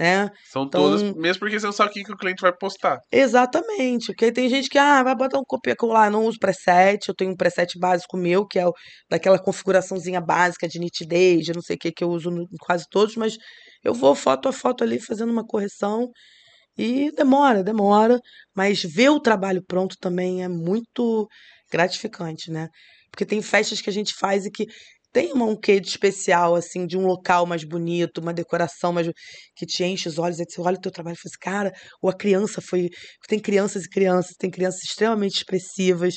[0.00, 0.30] né?
[0.42, 2.98] São todas, Então, mesmo porque você não sabe o que, o cliente vai postar.
[3.12, 4.06] exatamente.
[4.06, 7.32] Porque tem gente que, ah, vai botar um copia colar, não uso preset, eu tenho
[7.32, 8.72] um preset básico meu, que é o,
[9.10, 12.56] daquela configuraçãozinha básica de nitidez, de não sei o que, que eu uso no- em
[12.60, 13.36] quase todos, mas
[13.84, 16.10] eu vou foto a foto ali fazendo uma correção
[16.78, 18.18] e demora, demora,
[18.54, 21.28] mas ver o trabalho pronto também é muito
[21.70, 22.68] gratificante, né?
[23.10, 24.66] Porque tem festas que a gente faz e que
[25.12, 29.08] tem uma- um quê de especial, assim, de um local mais bonito, uma decoração mais
[29.56, 31.72] que te enche os olhos, aí você olha o teu trabalho e fala assim, cara,
[32.02, 32.88] ou a criança foi.
[33.28, 36.14] Tem crianças e crianças, tem crianças extremamente expressivas,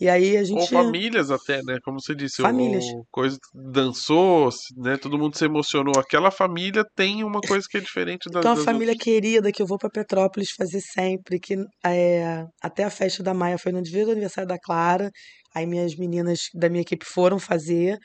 [0.00, 0.70] e aí a Ou gente.
[0.70, 1.78] famílias até, né?
[1.84, 2.84] Como você disse, o, Famílias.
[2.84, 4.96] o coisa dançou, né?
[4.96, 5.98] Todo mundo se emocionou.
[5.98, 9.04] Aquela família tem uma coisa que é diferente das, Então, a das família outras.
[9.04, 13.58] querida que eu vou para Petrópolis fazer sempre, que é, até a festa da Maia
[13.58, 15.10] foi no dia do aniversário da Clara,
[15.54, 17.98] aí minhas meninas da minha equipe foram fazer,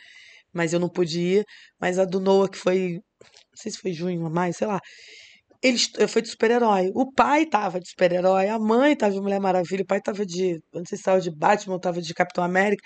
[0.54, 1.46] mas eu não pude ir,
[1.80, 4.80] mas a do Noah, que foi, não sei se foi junho ou maio, sei lá,
[5.62, 6.92] eles, foi de super-herói.
[6.94, 10.60] O pai tava de super-herói, a mãe tava de Mulher Maravilha, o pai tava de,
[10.74, 12.84] não sei se tava de Batman, tava de Capitão América,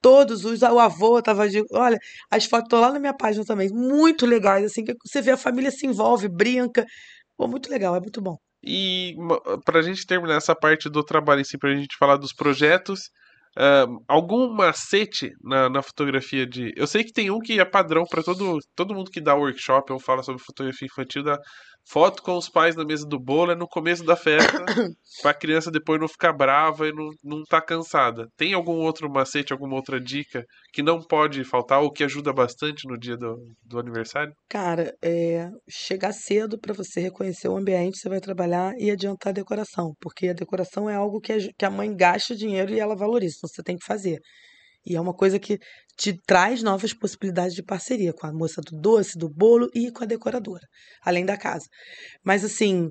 [0.00, 1.98] todos os, o avô tava de, olha,
[2.30, 5.36] as fotos estão lá na minha página também, muito legais, assim, que você vê a
[5.36, 6.86] família se envolve, brinca,
[7.36, 8.36] pô, muito legal, é muito bom.
[8.62, 12.32] E ma- pra gente terminar essa parte do trabalho em si, pra gente falar dos
[12.32, 13.10] projetos,
[13.56, 16.72] ah, algum macete na, na fotografia de.
[16.76, 19.92] Eu sei que tem um que é padrão pra todo, todo mundo que dá workshop
[19.92, 21.38] ou fala sobre fotografia infantil, dá
[21.84, 24.64] foto com os pais na mesa do bolo, é no começo da festa,
[25.22, 28.28] pra criança depois não ficar brava e não, não tá cansada.
[28.36, 32.86] Tem algum outro macete, alguma outra dica que não pode faltar ou que ajuda bastante
[32.86, 34.32] no dia do, do aniversário?
[34.48, 39.34] Cara, é chegar cedo para você reconhecer o ambiente você vai trabalhar e adiantar a
[39.34, 42.96] decoração, porque a decoração é algo que a, que a mãe gasta dinheiro e ela
[42.96, 44.18] valoriza, então você tem que fazer.
[44.90, 45.56] E é uma coisa que
[45.96, 50.02] te traz novas possibilidades de parceria com a moça do doce, do bolo e com
[50.02, 50.66] a decoradora,
[51.00, 51.66] além da casa.
[52.24, 52.90] Mas assim,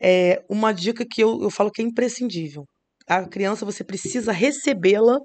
[0.00, 2.64] é uma dica que eu, eu falo que é imprescindível.
[3.08, 5.18] A criança você precisa recebê-la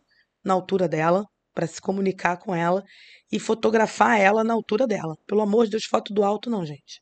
[0.43, 1.23] na altura dela,
[1.53, 2.83] para se comunicar com ela
[3.31, 5.15] e fotografar ela na altura dela.
[5.25, 6.99] Pelo amor de Deus, foto do alto não, gente.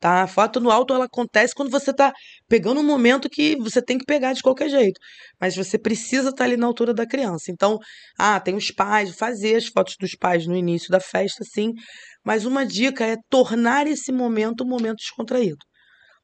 [0.00, 0.22] Tá?
[0.22, 2.12] A foto no alto ela acontece quando você tá
[2.48, 5.00] pegando um momento que você tem que pegar de qualquer jeito,
[5.40, 7.50] mas você precisa estar ali na altura da criança.
[7.50, 7.78] Então,
[8.18, 11.72] ah, tem os pais, fazer as fotos dos pais no início da festa, sim,
[12.24, 15.67] mas uma dica é tornar esse momento um momento descontraído.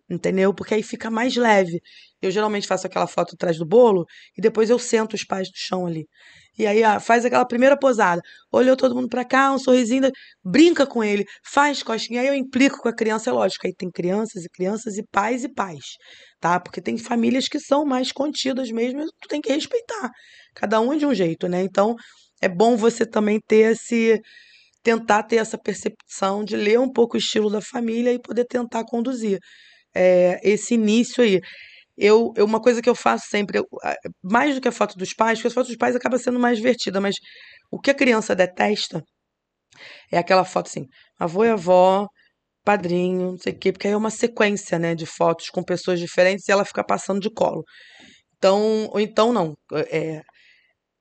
[0.09, 0.53] Entendeu?
[0.55, 1.81] Porque aí fica mais leve.
[2.21, 4.05] Eu geralmente faço aquela foto atrás do bolo
[4.37, 6.07] e depois eu sento os pais no chão ali.
[6.59, 8.21] E aí ah, faz aquela primeira posada.
[8.53, 10.11] Olhou todo mundo pra cá, um sorrisinho,
[10.45, 12.21] brinca com ele, faz costinha.
[12.21, 13.67] Aí eu implico com a criança, é lógico.
[13.67, 15.85] Aí tem crianças e crianças e pais e pais,
[16.41, 16.61] tá?
[16.61, 20.11] Porque tem famílias que são mais contidas mesmo, e tu tem que respeitar.
[20.55, 21.63] Cada um é de um jeito, né?
[21.63, 21.97] Então
[22.43, 24.21] é bom você também ter esse
[24.83, 28.85] tentar ter essa percepção de ler um pouco o estilo da família e poder tentar
[28.85, 29.39] conduzir
[29.95, 31.41] é, esse início aí.
[31.99, 33.67] Eu, eu- uma coisa que eu faço sempre, eu,
[34.23, 36.59] mais do que a foto dos pais, porque a foto dos pais acaba sendo mais
[36.59, 37.17] divertida, mas
[37.71, 39.03] o que a criança detesta
[40.11, 40.87] é aquela foto assim,
[41.19, 42.07] avô e avó,
[42.65, 46.01] padrinho, não sei o quê, porque aí é uma sequência, né, de fotos com pessoas
[46.01, 47.65] diferentes e ela fica passando de colo.
[48.39, 49.57] Então, ou então não,
[49.91, 50.23] é,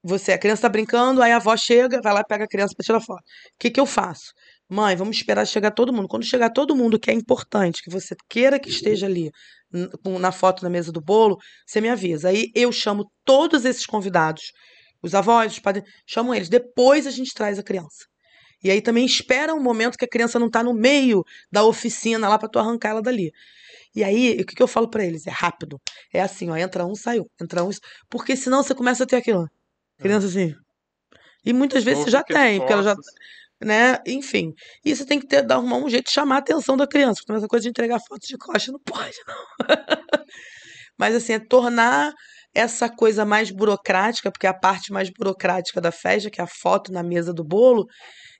[0.03, 2.85] você, a criança tá brincando, aí a avó chega, vai lá, pega a criança para
[2.85, 3.21] tirar foto.
[3.21, 3.23] O
[3.59, 4.33] que que eu faço?
[4.73, 6.07] Mãe, vamos esperar chegar todo mundo.
[6.07, 9.29] Quando chegar todo mundo que é importante, que você queira que esteja ali
[10.19, 12.29] na foto na mesa do bolo, você me avisa.
[12.29, 14.51] Aí eu chamo todos esses convidados,
[14.99, 16.49] os avós, os padrinhos, chamo eles.
[16.49, 18.05] Depois a gente traz a criança.
[18.63, 22.27] E aí também espera um momento que a criança não tá no meio da oficina
[22.27, 23.31] lá para tu arrancar ela dali.
[23.95, 25.27] E aí, o que que eu falo para eles?
[25.27, 25.79] É rápido.
[26.11, 27.69] É assim, ó, entra um, saiu, entra um,
[28.09, 29.41] porque senão você começa a ter aquilo.
[29.41, 29.47] ó,
[30.01, 30.55] Criança assim.
[31.45, 32.95] E muitas vezes você já tem, porque ela já.
[33.63, 33.97] Né?
[34.05, 34.53] Enfim.
[34.83, 37.21] E você tem que ter, dar arrumar um jeito de chamar a atenção da criança.
[37.25, 39.77] Porque essa coisa de entregar fotos de costa não pode, não.
[40.97, 42.13] Mas assim, é tornar
[42.53, 46.91] essa coisa mais burocrática, porque a parte mais burocrática da festa, que é a foto
[46.91, 47.85] na mesa do bolo.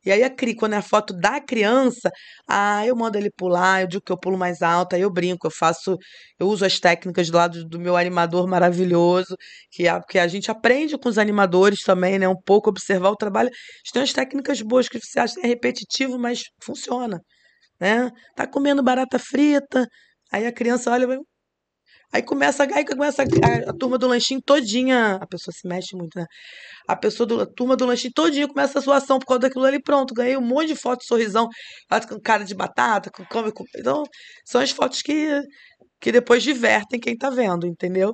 [0.06, 2.12] E aí, a cri, quando é a foto da criança,
[2.48, 5.48] ah, eu mando ele pular, eu digo que eu pulo mais alto, aí eu brinco,
[5.48, 5.98] eu faço,
[6.40, 9.36] eu uso as técnicas do lado do meu animador maravilhoso,
[9.72, 12.28] que a, que a gente aprende com os animadores também, né?
[12.28, 13.50] Um pouco observar o trabalho.
[13.92, 17.22] Têm umas técnicas boas que você acha é repetitivo, mas funciona,
[17.80, 18.12] né?
[18.36, 19.88] Tá comendo barata frita,
[20.32, 21.20] aí a criança olha, e
[22.14, 25.16] Aí começa, aí começa a, a turma do lanchinho todinha.
[25.16, 26.26] A pessoa se mexe muito, né?
[26.88, 29.82] A pessoa do, a turma do lanchinho todinha começa a zoação por causa daquilo ali.
[29.82, 31.50] Pronto, ganhei um monte de foto, sorrisão,
[32.08, 33.64] com cara de batata, com come, com...
[33.76, 34.04] Então,
[34.46, 35.42] são as fotos que,
[36.00, 38.14] que depois divertem quem tá vendo, entendeu?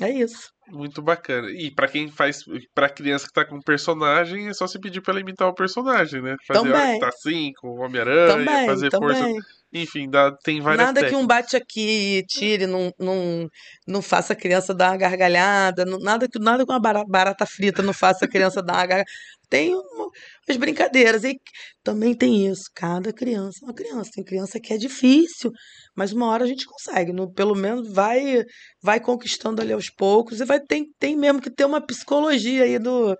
[0.00, 0.50] É isso.
[0.68, 1.48] Muito bacana.
[1.50, 2.42] E para quem faz,
[2.74, 6.20] para criança que tá com personagem, é só se pedir para ela imitar o personagem,
[6.22, 6.34] né?
[6.46, 6.98] Fazer Também.
[6.98, 9.28] tá assim, com o Homem-Aranha, Também, fazer força.
[9.74, 11.26] Enfim, dá, tem várias Nada que um técnicas.
[11.28, 13.48] bate aqui e tire, não, não,
[13.86, 17.46] não faça a criança dar uma gargalhada, não- nada que nada com uma bara- barata
[17.46, 19.10] frita não faça a criança dar uma gargalhada.
[19.48, 20.10] Tem uma-
[20.48, 21.24] as brincadeiras.
[21.24, 21.38] E
[21.82, 22.64] também tem isso.
[22.74, 24.10] Cada criança é uma criança.
[24.14, 25.50] Tem criança que é difícil,
[25.96, 27.12] mas uma hora a gente consegue.
[27.12, 28.44] no- pelo menos vai
[28.82, 32.78] vai conquistando ali aos poucos e vai tem, tem mesmo que ter uma psicologia aí
[32.78, 33.16] do,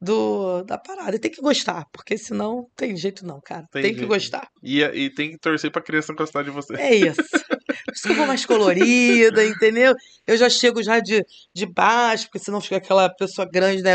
[0.00, 1.16] do da parada.
[1.16, 3.64] E tem que gostar, porque senão tem jeito não, cara.
[3.72, 4.10] Tem Tem que jeito.
[4.10, 4.48] gostar.
[4.62, 6.74] E, e tem que torcer pra criança gostar de você.
[6.76, 7.22] É isso.
[7.86, 9.94] Por isso que eu vou mais colorida, entendeu?
[10.26, 11.22] Eu já chego já de,
[11.54, 13.94] de baixo, porque senão fica aquela pessoa grande, né?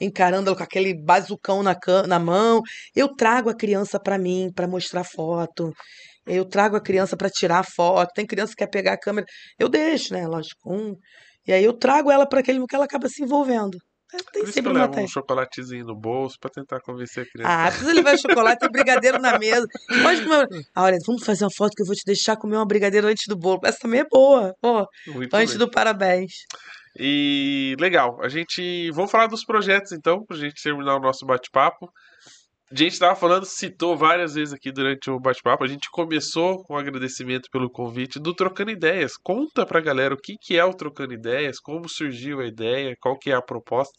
[0.00, 2.60] Encarando ela com aquele bazucão na, na mão.
[2.94, 5.72] Eu trago a criança pra mim, pra mostrar foto.
[6.26, 8.10] Eu trago a criança pra tirar foto.
[8.14, 9.26] Tem criança que quer pegar a câmera.
[9.58, 10.26] Eu deixo, né?
[10.26, 10.72] Lógico.
[10.72, 10.96] Um.
[11.46, 13.78] E aí eu trago ela pra aquele que ela acaba se envolvendo.
[14.14, 16.80] É, Tem Por isso que sempre eu uma levo um chocolatezinho no bolso pra tentar
[16.80, 17.50] convencer a criança.
[17.52, 19.66] Ah, precisa levar chocolate, tem brigadeiro na mesa.
[20.02, 20.46] Pode comer.
[20.74, 23.26] Ah, olha, vamos fazer uma foto que eu vou te deixar comer uma brigadeiro antes
[23.26, 23.60] do bolo.
[23.64, 24.54] Essa também é boa.
[24.60, 25.58] Pô, Muito antes bem.
[25.58, 26.32] do parabéns.
[26.98, 28.90] E legal, a gente.
[28.92, 31.90] Vamos falar dos projetos então, pra gente terminar o nosso bate-papo.
[32.68, 35.62] A gente tava falando, citou várias vezes aqui durante o bate-papo.
[35.62, 39.16] A gente começou com agradecimento pelo convite do Trocando Ideias.
[39.16, 43.16] Conta pra galera o que, que é o Trocando Ideias, como surgiu a ideia, qual
[43.16, 43.94] que é a proposta.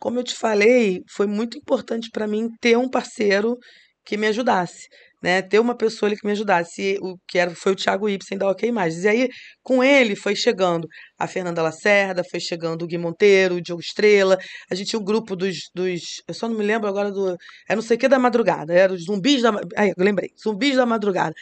[0.00, 3.56] Como eu te falei, foi muito importante para mim ter um parceiro
[4.04, 4.88] que me ajudasse,
[5.22, 5.40] né?
[5.40, 6.98] Ter uma pessoa ali que me ajudasse.
[7.00, 9.04] O que era, foi o Thiago Ibsen da OK Imagens.
[9.04, 9.28] E aí,
[9.62, 10.86] com ele, foi chegando
[11.18, 14.36] a Fernanda Lacerda, foi chegando o Gui Monteiro, o Diogo Estrela.
[14.70, 16.00] A gente tinha um grupo dos, dos.
[16.26, 17.36] Eu só não me lembro agora do.
[17.68, 18.74] É não sei o que da madrugada.
[18.74, 19.50] Era os zumbis da.
[19.76, 20.30] Aí, eu lembrei.
[20.42, 21.34] Zumbis da madrugada.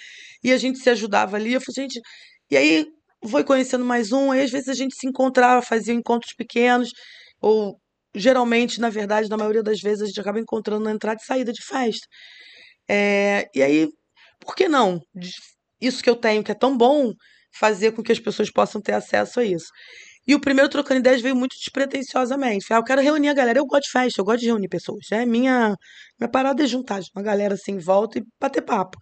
[0.44, 1.54] E a gente se ajudava ali.
[1.54, 2.00] Eu falei, gente.
[2.50, 2.86] E aí,
[3.28, 4.32] foi conhecendo mais um.
[4.32, 6.90] Aí, às vezes, a gente se encontrava, fazia encontros pequenos.
[7.40, 7.78] Ou
[8.14, 11.52] geralmente, na verdade, na maioria das vezes, a gente acaba encontrando na entrada e saída
[11.52, 12.06] de festa.
[12.92, 13.88] É, e aí,
[14.40, 15.00] por que não?
[15.80, 17.12] Isso que eu tenho, que é tão bom,
[17.52, 19.68] fazer com que as pessoas possam ter acesso a isso.
[20.26, 22.66] E o primeiro Trocando Ideias veio muito despretensiosamente.
[22.66, 23.60] Falei, ah, eu quero reunir a galera.
[23.60, 25.06] Eu gosto de festa, eu gosto de reunir pessoas.
[25.10, 25.24] Né?
[25.24, 25.76] Minha,
[26.18, 28.98] minha parada é juntar uma galera assim em volta e bater papo.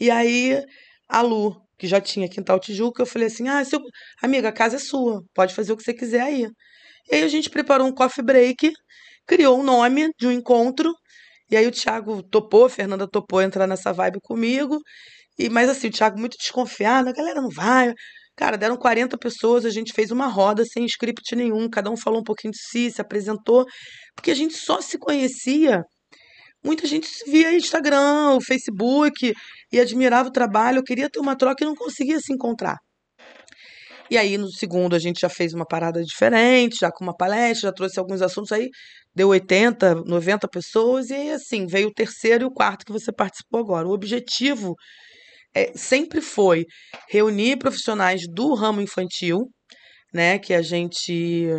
[0.00, 0.60] E aí,
[1.08, 3.80] a Lu, que já tinha Quintal Tijuca, eu falei assim: ah, seu...
[4.22, 6.48] amiga, a casa é sua, pode fazer o que você quiser aí.
[7.10, 8.72] E aí a gente preparou um coffee break,
[9.26, 10.92] criou um nome de um encontro,
[11.50, 14.78] e aí o Thiago topou, a Fernanda topou entrar nessa vibe comigo.
[15.38, 17.92] E, mas assim, o Thiago muito desconfiado, a galera não vai.
[18.36, 22.20] Cara, deram 40 pessoas, a gente fez uma roda sem script nenhum, cada um falou
[22.20, 23.64] um pouquinho de si, se apresentou,
[24.14, 25.82] porque a gente só se conhecia.
[26.64, 29.34] Muita gente via Instagram, o Facebook,
[29.72, 32.78] e admirava o trabalho, queria ter uma troca e não conseguia se encontrar.
[34.14, 37.68] E aí, no segundo, a gente já fez uma parada diferente, já com uma palestra,
[37.68, 38.68] já trouxe alguns assuntos aí,
[39.12, 43.58] deu 80, 90 pessoas, e assim, veio o terceiro e o quarto que você participou
[43.58, 43.88] agora.
[43.88, 44.76] O objetivo
[45.52, 46.64] é, sempre foi
[47.10, 49.50] reunir profissionais do ramo infantil,
[50.12, 51.50] né, que a gente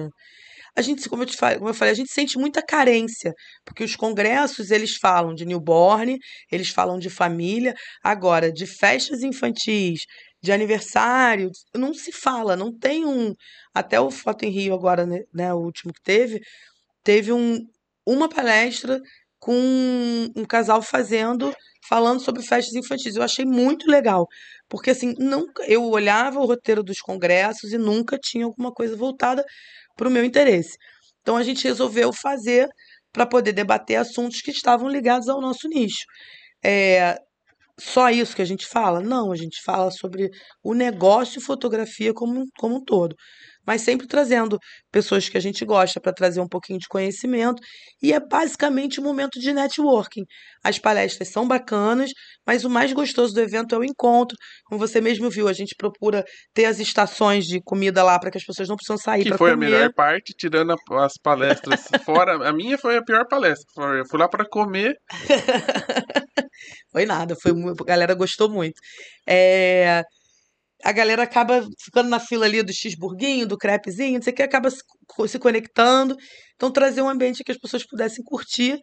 [0.77, 3.33] a gente, como eu te falei, como eu falei, a gente sente muita carência,
[3.65, 6.17] porque os congressos, eles falam de newborn,
[6.51, 7.73] eles falam de família,
[8.03, 10.01] agora de festas infantis,
[10.45, 13.33] de aniversário, não se fala, não tem um,
[13.73, 16.39] até o Foto em Rio agora, né, né, o último que teve,
[17.03, 17.65] teve um,
[18.05, 19.01] uma palestra
[19.39, 19.53] com
[20.35, 21.53] um, casal fazendo,
[21.89, 23.15] falando sobre festas infantis.
[23.15, 24.27] Eu achei muito legal,
[24.69, 29.43] porque assim, nunca, eu olhava o roteiro dos congressos e nunca tinha alguma coisa voltada
[29.95, 30.77] para o meu interesse.
[31.21, 32.67] Então a gente resolveu fazer
[33.11, 36.05] para poder debater assuntos que estavam ligados ao nosso nicho.
[36.63, 37.17] É,
[37.79, 39.01] só isso que a gente fala?
[39.01, 40.29] Não, a gente fala sobre
[40.63, 43.15] o negócio fotografia como, como um todo.
[43.65, 44.57] Mas sempre trazendo
[44.91, 47.61] pessoas que a gente gosta para trazer um pouquinho de conhecimento.
[48.01, 50.23] E é basicamente um momento de networking.
[50.63, 52.11] As palestras são bacanas,
[52.45, 54.37] mas o mais gostoso do evento é o encontro.
[54.65, 56.23] Como você mesmo viu, a gente procura
[56.53, 59.37] ter as estações de comida lá para que as pessoas não precisam sair Que para
[59.37, 62.47] foi a melhor parte, tirando a- as palestras fora.
[62.47, 63.65] A minha foi a pior palestra.
[63.97, 64.95] Eu fui lá pra comer.
[66.91, 68.79] Foi nada, foi a galera gostou muito.
[69.27, 70.03] É,
[70.83, 74.43] a galera acaba ficando na fila ali do cheeseburguinho, do crepezinho, não sei o que,
[74.43, 74.77] acaba se,
[75.27, 76.15] se conectando.
[76.55, 78.79] Então, trazer um ambiente que as pessoas pudessem curtir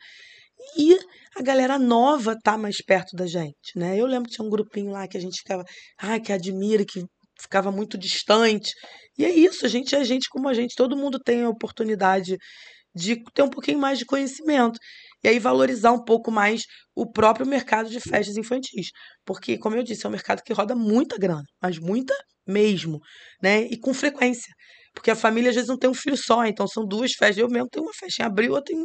[0.77, 0.98] e
[1.36, 3.98] a galera nova tá mais perto da gente, né?
[3.98, 5.64] Eu lembro que tinha um grupinho lá que a gente ficava,
[5.98, 7.05] ai, que admira, que
[7.40, 8.73] ficava muito distante.
[9.19, 12.36] E é isso, a gente é gente como a gente, todo mundo tem a oportunidade
[12.94, 14.78] de ter um pouquinho mais de conhecimento.
[15.24, 18.90] E aí valorizar um pouco mais o próprio mercado de festas infantis.
[19.24, 22.15] Porque, como eu disse, é um mercado que roda muita grana, mas muita
[22.47, 23.01] mesmo,
[23.43, 23.62] né?
[23.62, 24.53] E com frequência.
[24.94, 27.39] Porque a família às vezes não tem um filho só, então são duas festas.
[27.39, 28.82] Eu mesmo tenho uma festa em abril, outra em,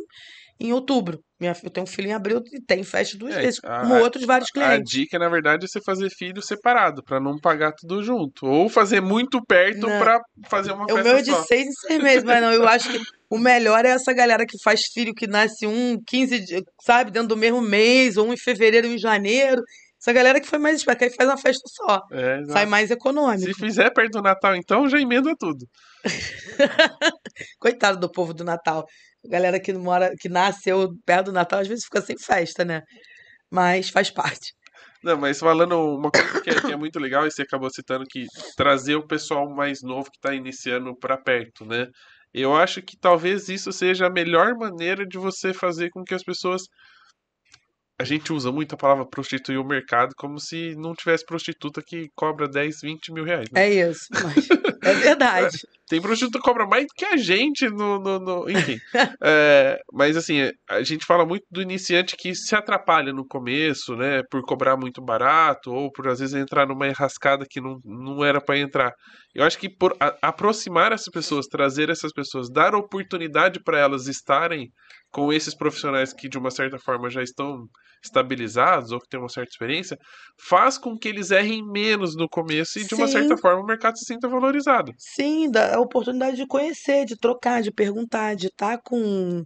[0.60, 1.20] em outubro.
[1.40, 3.96] Minha, eu tenho um filho em abril e tem festa duas É, vezes, a- como
[4.00, 4.92] outros vários A clientes.
[4.92, 8.46] dica, na verdade, é você fazer filho separado, pra não pagar tudo junto.
[8.48, 10.20] Ou fazer muito perto pra
[10.50, 11.44] fazer uma É o festa meu é de só.
[11.44, 14.58] seis em seis meses, mas não, eu acho que o melhor é essa galera que
[14.64, 18.38] faz filho que nasce um, 15 dias, sabe, dentro do mesmo mês, ou um em
[18.38, 19.62] fevereiro, um em janeiro.
[20.02, 22.02] Essa galera que foi mais esperta, aí faz uma festa só.
[22.12, 22.44] É.
[22.50, 23.54] Sai mais Se econômico.
[23.60, 25.66] fizer perto do Natal, então, já emenda tudo.
[27.60, 28.86] Coitado do povo do Natal.
[29.28, 32.82] Galera que mora, que nasceu perto do Natal, às vezes fica sem festa, né?
[33.52, 34.54] Mas faz parte.
[35.04, 38.06] Não, mas falando uma coisa que é, que é muito legal, e você acabou citando
[38.10, 38.26] que
[38.56, 41.88] trazer o pessoal mais novo que está iniciando para perto, né?
[42.34, 46.24] Eu acho que talvez isso seja a melhor maneira de você fazer com que as
[46.24, 46.64] pessoas.
[48.00, 52.10] A gente usa muito a palavra prostituir o mercado como se não tivesse prostituta que
[52.16, 53.50] cobra 10, 20 mil reais.
[53.52, 53.64] né?
[53.66, 54.48] É isso, mas
[54.84, 55.58] é verdade.
[55.90, 58.00] Tem prostituta que cobra mais do que a gente no.
[58.00, 58.78] no- no- Enfim.
[59.24, 64.22] É, mas assim, a gente fala muito do iniciante que se atrapalha no começo, né?
[64.30, 68.40] Por cobrar muito barato, ou por às vezes entrar numa enrascada que não, não era
[68.42, 68.94] para entrar.
[69.34, 74.08] Eu acho que por a- aproximar essas pessoas, trazer essas pessoas, dar oportunidade para elas
[74.08, 74.70] estarem
[75.12, 77.66] com esses profissionais que de uma certa forma já estão
[78.08, 79.98] estabilizados ou que têm uma certa experiência,
[80.40, 83.14] faz com que eles errem menos no começo e de uma Sim.
[83.14, 84.92] certa forma o mercado se sinta valorizado.
[84.98, 89.44] Sim, dá a oportunidade de conhecer, de trocar, de perguntar, de estar com.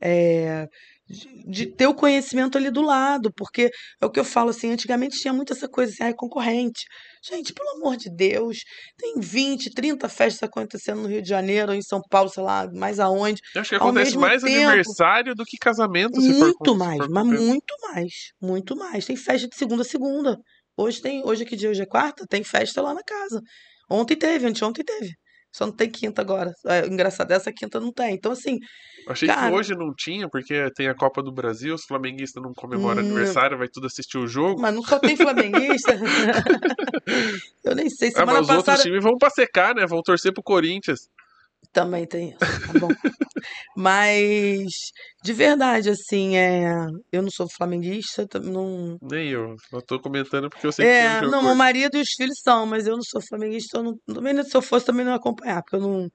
[0.00, 0.66] é,
[1.08, 3.70] de, de ter o conhecimento ali do lado, porque
[4.00, 6.84] é o que eu falo assim, antigamente tinha muito essa coisa assim, ai, concorrente.
[7.26, 8.58] Gente, pelo amor de Deus,
[8.96, 13.00] tem 20, 30 festas acontecendo no Rio de Janeiro, em São Paulo, sei lá, mais
[13.00, 13.40] aonde.
[13.54, 16.98] Eu acho que acontece mais tempo- aniversário do que casamento, se for Muito se mais,
[16.98, 19.04] for mas muito mais, muito mais.
[19.06, 20.36] Tem festa de segunda a segunda.
[20.76, 21.70] Hoje tem, hoje é que dia?
[21.70, 22.24] Hoje é quarta?
[22.28, 23.40] Tem festa lá na casa.
[23.90, 25.14] Ontem teve, anteontem teve.
[25.58, 26.52] Só não tem quinta agora.
[26.66, 28.14] É, engraçado, essa quinta não tem.
[28.14, 28.58] Então, assim,
[29.08, 32.52] Achei Cara- que hoje não tinha, porque tem a Copa do Brasil, os flamenguistas não
[32.54, 34.60] comemoram Hum, aniversário, vai tudo assistir o jogo.
[34.60, 35.98] mas não só tem flamenguista.
[37.64, 38.08] Eu nem sei.
[38.10, 39.86] Ah, Semana mas os outros times vão pra secar, né?
[39.86, 41.08] Vão torcer pro Corinthians.
[41.78, 42.38] Também tem isso.
[42.38, 42.88] Tá bom.
[43.76, 44.66] Mas,
[45.22, 46.74] de verdade, assim, é...
[47.12, 49.54] eu não sou flamenguista, não, Nem eu.
[49.70, 52.10] Só tô comentando porque eu sei que tem um É, não, meu marido e os
[52.10, 55.12] filhos são, mas eu não sou flamenguista, eu não, também se eu fosse também não
[55.12, 56.08] ia acompanhar, porque eu não,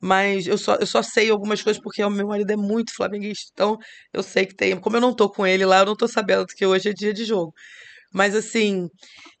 [0.00, 3.50] mas eu só, eu só sei algumas coisas porque o meu marido é muito flamenguista,
[3.52, 3.76] então
[4.12, 6.46] eu sei que tem, como eu não tô com ele lá, eu não tô sabendo
[6.46, 7.52] que hoje é dia de jogo,
[8.12, 8.88] mas assim,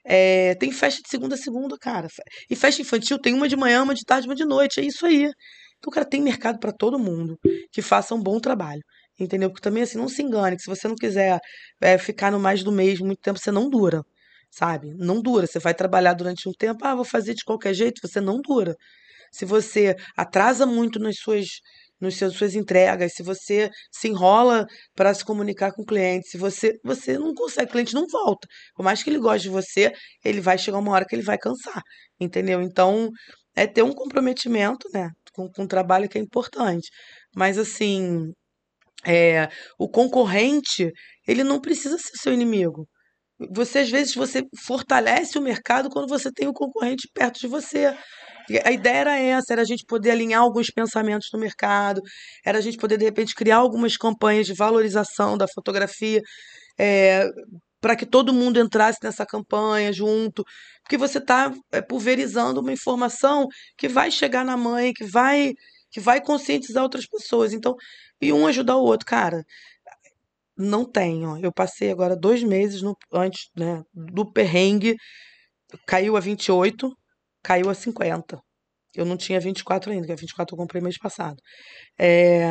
[0.04, 2.08] é, tem festa de segunda a segunda, cara,
[2.50, 5.06] e festa infantil tem uma de manhã, uma de tarde, uma de noite, é isso
[5.06, 5.30] aí,
[5.78, 7.38] então, cara, tem mercado pra todo mundo
[7.70, 8.80] que faça um bom trabalho.
[9.20, 9.50] Entendeu?
[9.50, 11.38] Porque também, assim, não se engane, que se você não quiser
[11.80, 14.02] é, ficar no mais do mesmo muito tempo, você não dura
[14.50, 14.94] sabe?
[14.96, 15.46] Não dura.
[15.46, 18.76] Você vai trabalhar durante um tempo, ah, vou fazer de qualquer jeito, você não dura.
[19.32, 21.46] Se você atrasa muito nas suas,
[22.04, 26.38] nos seus, suas entregas, se você se enrola para se comunicar com o cliente, se
[26.38, 28.46] você, você não consegue, o cliente não volta.
[28.76, 29.92] Por mais que ele goste de você,
[30.24, 31.82] ele vai chegar uma hora que ele vai cansar,
[32.20, 32.62] entendeu?
[32.62, 33.10] Então,
[33.56, 36.88] é ter um comprometimento, né, com, com o trabalho que é importante.
[37.34, 38.32] Mas, assim,
[39.04, 39.48] é,
[39.78, 40.90] o concorrente,
[41.26, 42.88] ele não precisa ser seu inimigo.
[43.52, 47.96] Você, às vezes, você fortalece o mercado quando você tem o concorrente perto de você.
[48.64, 52.00] A ideia era essa, era a gente poder alinhar alguns pensamentos no mercado,
[52.44, 56.20] era a gente poder, de repente, criar algumas campanhas de valorização da fotografia,
[57.80, 60.44] para que todo mundo entrasse nessa campanha junto,
[60.82, 61.52] porque você está
[61.88, 63.46] pulverizando uma informação
[63.76, 65.52] que vai chegar na mãe, que vai,
[65.90, 67.52] que vai conscientizar outras pessoas.
[67.52, 67.74] Então,
[68.20, 69.44] e um ajudar o outro, cara.
[70.56, 71.36] Não tem, ó.
[71.38, 74.96] Eu passei agora dois meses no, antes, né, do perrengue.
[75.86, 76.90] Caiu a 28,
[77.44, 78.40] caiu a 50.
[78.94, 81.36] Eu não tinha 24 ainda, que a 24 eu comprei mês passado.
[81.98, 82.46] É,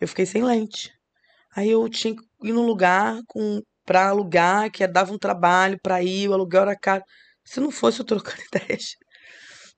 [0.00, 0.92] eu fiquei sem lente.
[1.56, 6.02] Aí eu tinha que ir num lugar com para alugar, que dava um trabalho para
[6.02, 7.04] ir, o aluguel era caro.
[7.44, 8.96] Se não fosse eu trocando ideias.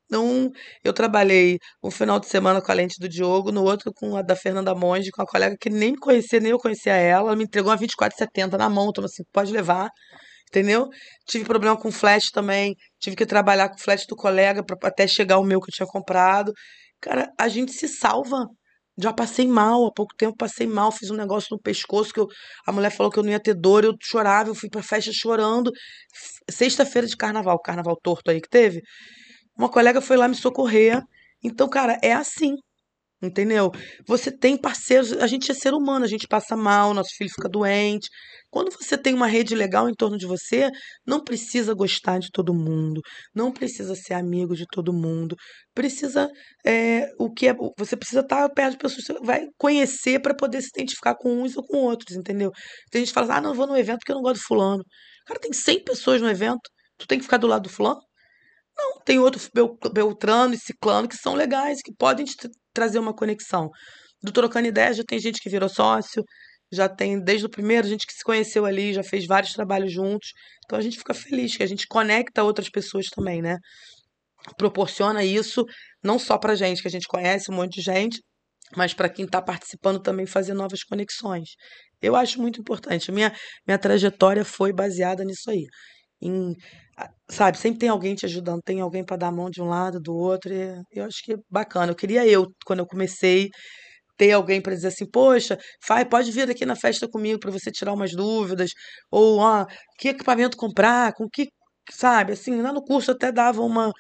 [0.06, 0.50] Então,
[0.82, 4.22] eu trabalhei um final de semana com a lente do Diogo, no outro com a
[4.22, 7.28] da Fernanda Monge, com a colega que nem me conhecia, nem eu conhecia ela.
[7.28, 9.90] Ela me entregou uma 2470 na mão, então assim, pode levar,
[10.48, 10.88] entendeu?
[11.26, 15.38] Tive problema com flash também, tive que trabalhar com flash do colega pra, até chegar
[15.38, 16.52] o meu que eu tinha comprado.
[17.00, 18.46] Cara, a gente se salva.
[19.00, 22.26] Já passei mal, há pouco tempo passei mal, fiz um negócio no pescoço que eu,
[22.66, 25.12] a mulher falou que eu não ia ter dor, eu chorava, eu fui pra festa
[25.12, 25.70] chorando.
[26.50, 28.82] Sexta-feira de carnaval, carnaval torto aí que teve.
[29.58, 31.02] uma colega foi lá me socorrer.
[31.44, 32.56] Então, cara, é assim.
[33.20, 33.72] Entendeu?
[34.06, 37.48] Você tem parceiros, a gente é ser humano, a gente passa mal, nosso filho fica
[37.48, 38.08] doente.
[38.48, 40.70] Quando você tem uma rede legal em torno de você,
[41.04, 43.00] não precisa gostar de todo mundo,
[43.34, 45.34] não precisa ser amigo de todo mundo,
[45.74, 46.28] precisa
[46.64, 50.62] é, o que é, você precisa estar perto de pessoas você vai conhecer para poder
[50.62, 52.52] se identificar com uns ou com outros, entendeu?
[52.90, 54.84] Tem gente que fala, ah, não vou no evento porque eu não gosto de fulano.
[55.26, 58.07] Cara, tem 100 pessoas no evento, tu tem que ficar do lado do fulano?
[58.78, 59.40] Não, tem outro
[59.92, 62.36] Beltrano e Ciclano que são legais, que podem te
[62.72, 63.70] trazer uma conexão.
[64.22, 66.22] Do Trocando Ideias já tem gente que virou sócio,
[66.70, 70.28] já tem desde o primeiro, gente que se conheceu ali, já fez vários trabalhos juntos.
[70.64, 73.58] Então a gente fica feliz que a gente conecta outras pessoas também, né?
[74.56, 75.64] Proporciona isso
[76.02, 78.22] não só pra gente, que a gente conhece um monte de gente,
[78.76, 81.50] mas para quem está participando também fazer novas conexões.
[82.00, 83.10] Eu acho muito importante.
[83.10, 83.34] Minha,
[83.66, 85.66] minha trajetória foi baseada nisso aí.
[86.20, 86.54] Em
[87.30, 90.00] sabe, sempre tem alguém te ajudando, tem alguém para dar a mão de um lado,
[90.00, 91.92] do outro, e eu acho que é bacana.
[91.92, 93.50] Eu queria eu, quando eu comecei,
[94.16, 95.58] ter alguém para dizer assim, poxa,
[95.88, 98.70] vai, pode vir aqui na festa comigo para você tirar umas dúvidas,
[99.10, 99.66] ou ó,
[99.98, 101.48] que equipamento comprar, com que,
[101.90, 103.92] sabe, assim, lá no curso até dava uma,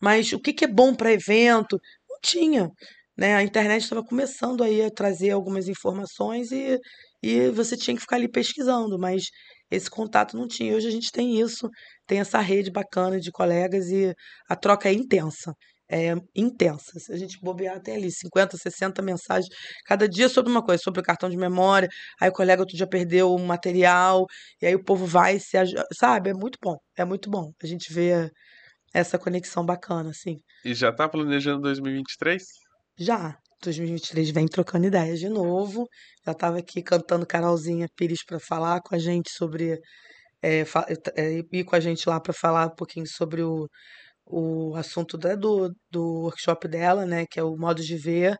[0.00, 1.78] mas o que que é bom para evento?
[2.08, 2.70] Não tinha,
[3.16, 3.36] né?
[3.36, 6.78] A internet estava começando aí a trazer algumas informações e,
[7.22, 9.24] e você tinha que ficar ali pesquisando, mas
[9.70, 10.74] esse contato não tinha.
[10.74, 11.68] Hoje a gente tem isso,
[12.06, 14.14] tem essa rede bacana de colegas e
[14.48, 15.52] a troca é intensa.
[15.88, 16.98] É intensa.
[16.98, 19.48] Se a gente bobear, tem ali 50, 60 mensagens
[19.84, 21.88] cada dia sobre uma coisa, sobre o cartão de memória.
[22.20, 24.26] Aí o colega outro dia perdeu o material,
[24.60, 25.56] e aí o povo vai se.
[25.96, 26.30] Sabe?
[26.30, 26.76] É muito bom.
[26.96, 27.52] É muito bom.
[27.62, 28.28] A gente vê
[28.92, 30.40] essa conexão bacana, assim.
[30.64, 32.42] E já tá planejando 2023?
[32.98, 33.36] Já.
[33.62, 35.88] 2023 vem trocando ideias de novo.
[36.24, 39.78] Já estava aqui cantando Carolzinha Pires para falar com a gente sobre.
[40.42, 40.64] É,
[41.16, 43.66] é, ir com a gente lá para falar um pouquinho sobre o,
[44.26, 47.24] o assunto da, do, do workshop dela, né?
[47.30, 48.36] Que é o modo de ver.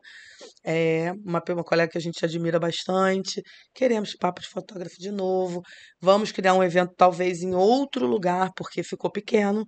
[0.65, 3.41] É uma, uma colega que a gente admira bastante.
[3.73, 5.61] Queremos papo de fotógrafo de novo.
[6.01, 9.65] Vamos criar um evento talvez em outro lugar, porque ficou pequeno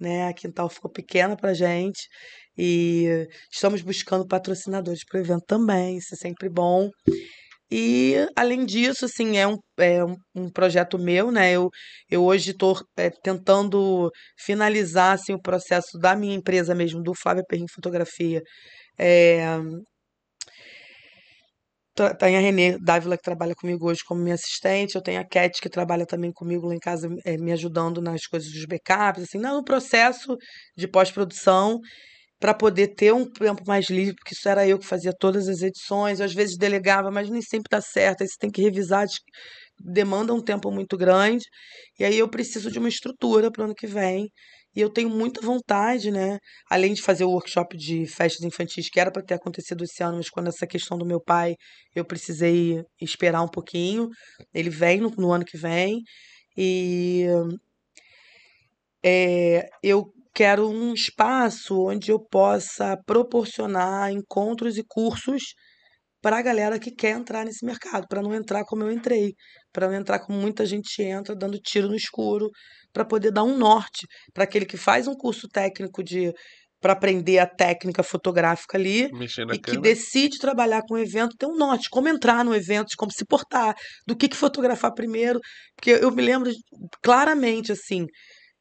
[0.00, 0.28] né?
[0.28, 2.08] A Quintal ficou pequena para gente
[2.56, 6.90] e estamos buscando patrocinadores para o evento também, isso é sempre bom.
[7.70, 10.02] E, além disso, assim, é um, é
[10.34, 11.52] um, projeto meu, né?
[11.52, 11.68] Eu,
[12.10, 17.44] eu hoje estou é, tentando finalizar, assim, o processo da minha empresa mesmo, do Flávia
[17.46, 18.40] Perrin Fotografia.
[18.98, 19.58] É,
[22.18, 24.94] tem a Renê Dávila, que trabalha comigo hoje como minha assistente.
[24.94, 28.26] Eu tenho a Cat, que trabalha também comigo lá em casa, é, me ajudando nas
[28.26, 30.36] coisas dos backups, assim, no processo
[30.76, 31.80] de pós-produção,
[32.40, 35.62] para poder ter um tempo mais livre, porque isso era eu que fazia todas as
[35.62, 36.20] edições.
[36.20, 38.22] Eu, às vezes delegava, mas nem sempre dá certo.
[38.22, 39.06] Aí você tem que revisar,
[39.80, 41.44] demanda um tempo muito grande.
[41.98, 44.30] E aí eu preciso de uma estrutura para o ano que vem
[44.78, 46.38] e eu tenho muita vontade, né?
[46.70, 50.18] Além de fazer o workshop de festas infantis, que era para ter acontecido esse ano,
[50.18, 51.56] mas quando essa questão do meu pai,
[51.96, 54.08] eu precisei esperar um pouquinho.
[54.54, 56.00] Ele vem no, no ano que vem.
[56.56, 57.26] E
[59.04, 65.42] é, eu quero um espaço onde eu possa proporcionar encontros e cursos
[66.20, 69.34] para a galera que quer entrar nesse mercado, para não entrar como eu entrei,
[69.72, 72.50] para não entrar como muita gente entra, dando tiro no escuro,
[72.92, 76.32] para poder dar um norte para aquele que faz um curso técnico de
[76.80, 79.08] para aprender a técnica fotográfica ali
[79.52, 83.10] e que decide trabalhar com o evento, ter um norte, como entrar no evento, como
[83.12, 83.74] se portar,
[84.06, 85.40] do que, que fotografar primeiro,
[85.74, 86.50] porque eu me lembro
[87.02, 88.06] claramente assim,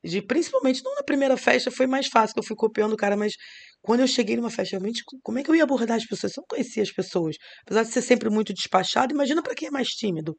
[0.03, 3.15] de principalmente não na primeira festa foi mais fácil que eu fui copiando o cara,
[3.15, 3.33] mas
[3.87, 6.35] quando eu cheguei numa festa, realmente, como é que eu ia abordar as pessoas?
[6.35, 7.37] Eu não conhecia as pessoas.
[7.61, 10.35] Apesar de ser sempre muito despachado, imagina para quem é mais tímido,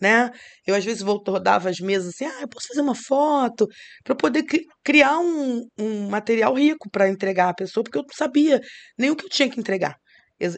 [0.00, 0.32] né?
[0.66, 3.68] Eu às vezes voltava as mesas assim, ah, eu posso fazer uma foto,
[4.02, 4.44] para poder
[4.84, 8.60] criar um, um material rico para entregar à pessoa, porque eu não sabia
[8.98, 9.94] nem o que eu tinha que entregar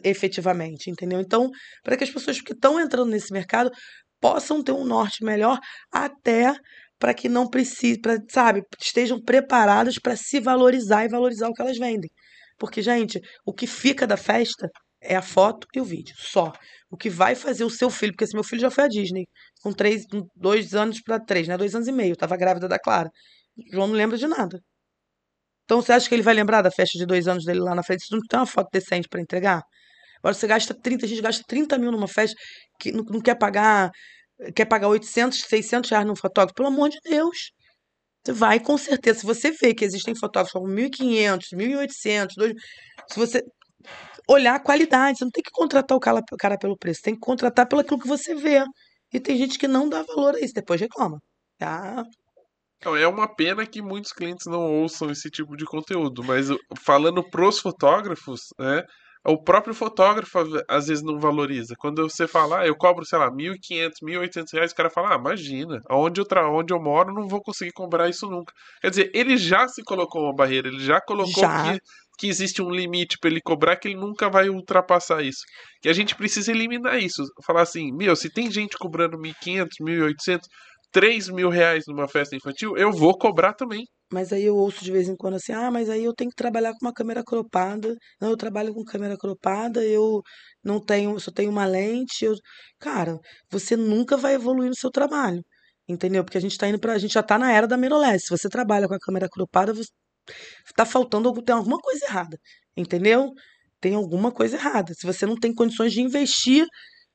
[0.03, 1.19] efetivamente, entendeu?
[1.21, 1.49] Então,
[1.83, 3.69] para que as pessoas que estão entrando nesse mercado
[4.19, 5.59] possam ter um norte melhor
[5.91, 6.53] até
[6.99, 11.61] para que não precise, pra, sabe, estejam preparadas para se valorizar e valorizar o que
[11.61, 12.09] elas vendem.
[12.61, 14.69] Porque, gente, o que fica da festa
[15.01, 16.53] é a foto e o vídeo, só.
[16.91, 19.25] O que vai fazer o seu filho, porque esse meu filho já foi à Disney,
[19.63, 20.03] com três,
[20.35, 21.57] dois anos para três, né?
[21.57, 23.09] Dois anos e meio, tava grávida da Clara.
[23.73, 24.59] João não lembra de nada.
[25.65, 27.81] Então você acha que ele vai lembrar da festa de dois anos dele lá na
[27.81, 28.05] frente?
[28.05, 29.63] Se não tem uma foto decente para entregar?
[30.19, 32.35] Agora você gasta 30, a gente gasta 30 mil numa festa
[32.79, 33.89] que não, não quer pagar
[34.55, 37.51] quer pagar 800, 600 reais num fotógrafo, pelo amor de Deus.
[38.23, 39.19] Você vai com certeza.
[39.19, 42.53] Se você vê que existem fotógrafos com 1.500, 1.800, 2.000,
[43.09, 43.43] se você
[44.27, 47.67] olhar a qualidade, você não tem que contratar o cara, pelo preço, tem que contratar
[47.67, 48.63] pelo aquilo que você vê.
[49.13, 51.19] E tem gente que não dá valor a isso, depois reclama.
[51.61, 52.03] Ah,
[52.77, 56.47] Então, é uma pena que muitos clientes não ouçam esse tipo de conteúdo, mas
[56.79, 58.83] falando pros fotógrafos, né?
[59.23, 61.75] O próprio fotógrafo às vezes não valoriza.
[61.77, 65.17] Quando você fala, ah, eu cobro, sei lá, 1.500, 1.800 reais, o cara fala, ah,
[65.17, 68.51] imagina, onde eu, tra onde eu moro não vou conseguir cobrar isso nunca.
[68.81, 71.73] Quer dizer, ele já se colocou uma barreira, ele já colocou Já.
[71.73, 71.79] Que,
[72.17, 75.41] que existe um limite para ele cobrar que ele nunca vai ultrapassar isso.
[75.81, 77.23] Que a gente precisa eliminar isso.
[77.45, 80.39] Falar assim, meu, se tem gente cobrando 1.500, 1.800,
[80.91, 83.85] 3 mil reais numa festa infantil, eu vou cobrar também.
[84.11, 86.35] Mas aí eu ouço de vez em quando assim, ah, mas aí eu tenho que
[86.35, 87.95] trabalhar com uma câmera cropada.
[88.19, 90.21] Não, eu trabalho com câmera cropada, eu
[90.63, 92.25] não tenho, só tenho uma lente.
[92.25, 92.35] Eu...
[92.79, 93.17] Cara,
[93.49, 95.41] você nunca vai evoluir no seu trabalho.
[95.87, 96.23] Entendeu?
[96.23, 96.93] Porque a gente tá indo pra.
[96.93, 98.25] A gente já tá na era da mirrorless.
[98.25, 99.89] Se você trabalha com a câmera cropada, você
[100.75, 102.37] tá faltando algum, tem alguma coisa errada.
[102.77, 103.31] Entendeu?
[103.81, 104.93] Tem alguma coisa errada.
[104.93, 106.65] Se você não tem condições de investir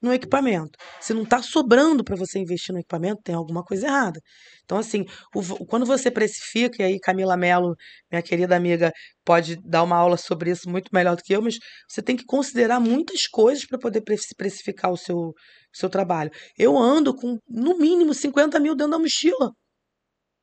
[0.07, 0.79] no equipamento.
[1.01, 4.21] Se não está sobrando para você investir no equipamento, tem alguma coisa errada.
[4.65, 5.05] Então, assim,
[5.35, 7.75] o, quando você precifica, e aí Camila Mello,
[8.11, 8.93] minha querida amiga,
[9.25, 11.57] pode dar uma aula sobre isso muito melhor do que eu, mas
[11.89, 14.03] você tem que considerar muitas coisas para poder
[14.37, 15.33] precificar o seu,
[15.73, 16.31] seu trabalho.
[16.59, 19.53] Eu ando com, no mínimo, 50 mil dentro da mochila.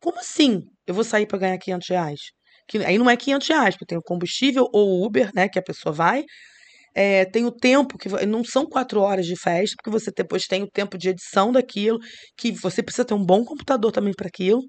[0.01, 2.19] Como assim eu vou sair para ganhar 500 reais?
[2.67, 5.63] Que, aí não é 500 reais, porque tem o combustível ou Uber, né, que a
[5.63, 6.23] pessoa vai,
[6.93, 10.63] é, tem o tempo, que não são quatro horas de festa, porque você depois tem
[10.63, 11.99] o tempo de edição daquilo,
[12.37, 14.61] que você precisa ter um bom computador também para aquilo,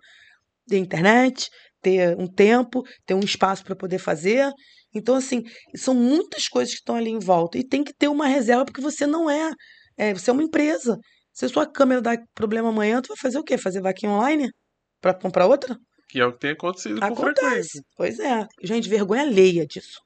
[0.66, 1.48] ter internet,
[1.82, 4.50] ter um tempo, ter um espaço para poder fazer.
[4.94, 5.42] Então, assim,
[5.76, 7.58] são muitas coisas que estão ali em volta.
[7.58, 9.52] E tem que ter uma reserva, porque você não é.
[9.98, 10.96] é você é uma empresa.
[11.32, 13.58] Se a sua câmera dá problema amanhã, tu vai fazer o quê?
[13.58, 14.48] Fazer vaquinha online?
[15.00, 15.76] Para comprar outra?
[16.08, 17.16] Que é o que tem acontecido Acontece.
[17.16, 17.82] com frequência.
[17.96, 18.46] Pois é.
[18.62, 19.98] Gente, vergonha alheia disso.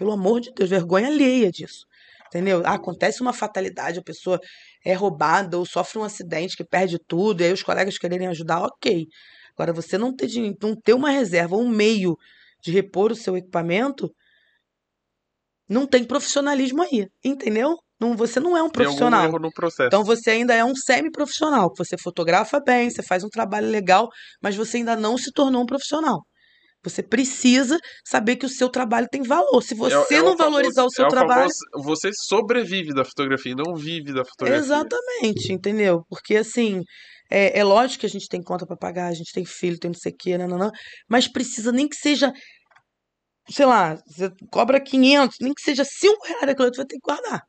[0.00, 1.84] Pelo amor de Deus, vergonha alheia disso.
[2.28, 2.62] Entendeu?
[2.64, 4.40] Ah, acontece uma fatalidade, a pessoa
[4.82, 8.62] é roubada ou sofre um acidente que perde tudo, e aí os colegas quererem ajudar,
[8.62, 9.06] ok.
[9.52, 10.30] Agora, você não ter,
[10.62, 12.16] não ter uma reserva, um meio
[12.62, 14.10] de repor o seu equipamento,
[15.68, 17.76] não tem profissionalismo aí, entendeu?
[18.00, 19.20] Não, você não é um profissional.
[19.86, 21.70] Então você ainda é um semi-profissional.
[21.76, 24.08] Você fotografa bem, você faz um trabalho legal,
[24.42, 26.22] mas você ainda não se tornou um profissional.
[26.82, 29.62] Você precisa saber que o seu trabalho tem valor.
[29.62, 31.50] Se é você é, é não valorizar o seu é trabalho.
[31.84, 34.58] Você sobrevive da fotografia, não vive da fotografia.
[34.58, 36.04] Exatamente, entendeu?
[36.08, 36.82] Porque assim.
[37.32, 39.92] É, é lógico que a gente tem conta para pagar, a gente tem filho, tem
[39.92, 40.70] não sei o quê, não, não, não,
[41.08, 42.32] mas precisa nem que seja,
[43.48, 47.06] sei lá, você cobra 500, nem que seja 5 reais aquilo, você vai ter que
[47.06, 47.42] guardar.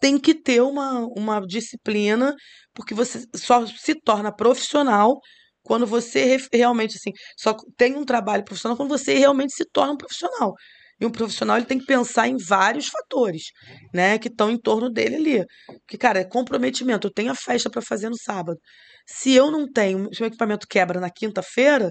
[0.00, 2.34] Tem que ter uma, uma disciplina,
[2.72, 5.20] porque você só se torna profissional
[5.66, 9.96] quando você realmente assim só tem um trabalho profissional quando você realmente se torna um
[9.96, 10.54] profissional.
[11.00, 13.44] E um profissional ele tem que pensar em vários fatores
[13.92, 15.44] né que estão em torno dele ali.
[15.88, 17.08] Que cara é comprometimento.
[17.08, 18.58] Eu tenho a festa para fazer no sábado.
[19.06, 21.90] Se eu não tenho se o equipamento quebra na quinta-feira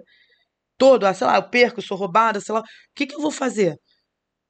[0.78, 2.64] todo ah, sei lá eu perco sou roubada sei lá o
[2.96, 3.76] que que eu vou fazer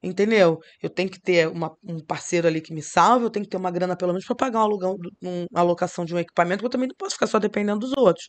[0.06, 0.60] Entendeu?
[0.84, 3.58] Eu tenho que ter uma, um parceiro ali que me salve, eu tenho que ter
[3.58, 6.68] uma grana pelo menos para pagar um alugão, um, uma alocação de um equipamento, porque
[6.68, 8.28] eu também não posso ficar só dependendo dos outros.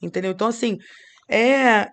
[0.00, 0.30] Entendeu?
[0.32, 0.78] Então, assim,
[1.30, 1.88] é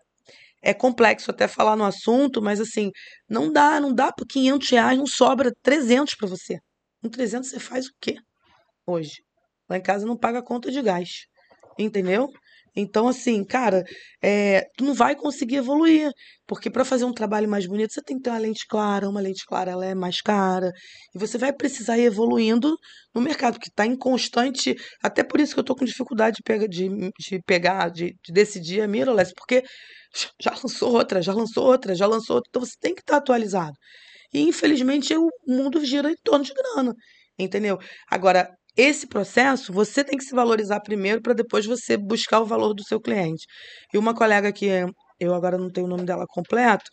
[0.64, 2.92] é complexo até falar no assunto, mas assim,
[3.30, 6.58] não dá, não dá por 500 reais, não sobra 300 para você.
[7.04, 8.16] Com 300 você faz o quê
[8.88, 9.24] hoje?
[9.70, 11.26] Lá em casa não paga conta de gás,
[11.80, 12.30] entendeu?
[12.76, 13.84] Então, assim, cara,
[14.22, 16.12] é, tu não vai conseguir evoluir,
[16.46, 19.22] porque para fazer um trabalho mais bonito você tem que ter uma lente clara, uma
[19.22, 20.72] lente clara ela é mais cara,
[21.14, 22.76] e você vai precisar ir evoluindo
[23.14, 24.76] no mercado, que está em constante.
[25.02, 28.34] Até por isso que eu estou com dificuldade de, pega, de, de pegar, de, de
[28.34, 29.64] decidir a mirrorless, porque
[30.42, 33.20] já lançou outra, já lançou outra, já lançou outra, então você tem que estar tá
[33.20, 33.76] atualizado.
[34.34, 36.94] E infelizmente o mundo gira em torno de grana,
[37.40, 37.80] entendeu?
[38.10, 42.74] Agora, esse processo você tem que se valorizar primeiro para depois você buscar o valor
[42.74, 43.46] do seu cliente.
[43.94, 44.68] E uma colega que
[45.20, 46.86] eu agora não tenho o nome dela completo,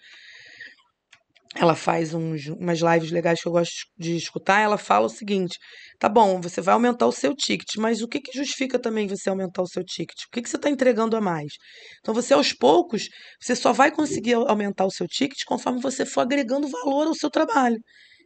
[1.55, 4.61] ela faz uns, umas lives legais que eu gosto de escutar.
[4.61, 5.59] Ela fala o seguinte:
[5.99, 9.29] tá bom, você vai aumentar o seu ticket, mas o que, que justifica também você
[9.29, 10.17] aumentar o seu ticket?
[10.27, 11.53] O que, que você está entregando a mais?
[12.01, 13.09] Então, você aos poucos,
[13.41, 17.31] você só vai conseguir aumentar o seu ticket conforme você for agregando valor ao seu
[17.31, 17.79] trabalho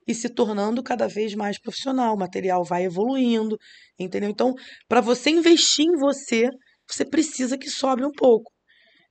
[0.07, 2.15] e se tornando cada vez mais profissional.
[2.15, 3.59] O material vai evoluindo,
[3.99, 4.31] entendeu?
[4.31, 4.55] Então,
[4.89, 6.49] para você investir em você,
[6.89, 8.53] você precisa que sobre um pouco.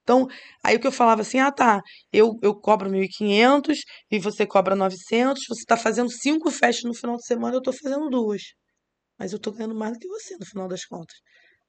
[0.04, 0.28] Então,
[0.64, 1.82] aí o que eu falava assim, ah tá,
[2.14, 3.80] eu, eu cobro 1.500
[4.12, 7.74] e você cobra 900, você está fazendo cinco festas no final de semana, eu estou
[7.74, 8.42] fazendo duas.
[9.20, 11.16] Mas eu estou ganhando mais do que você no final das contas.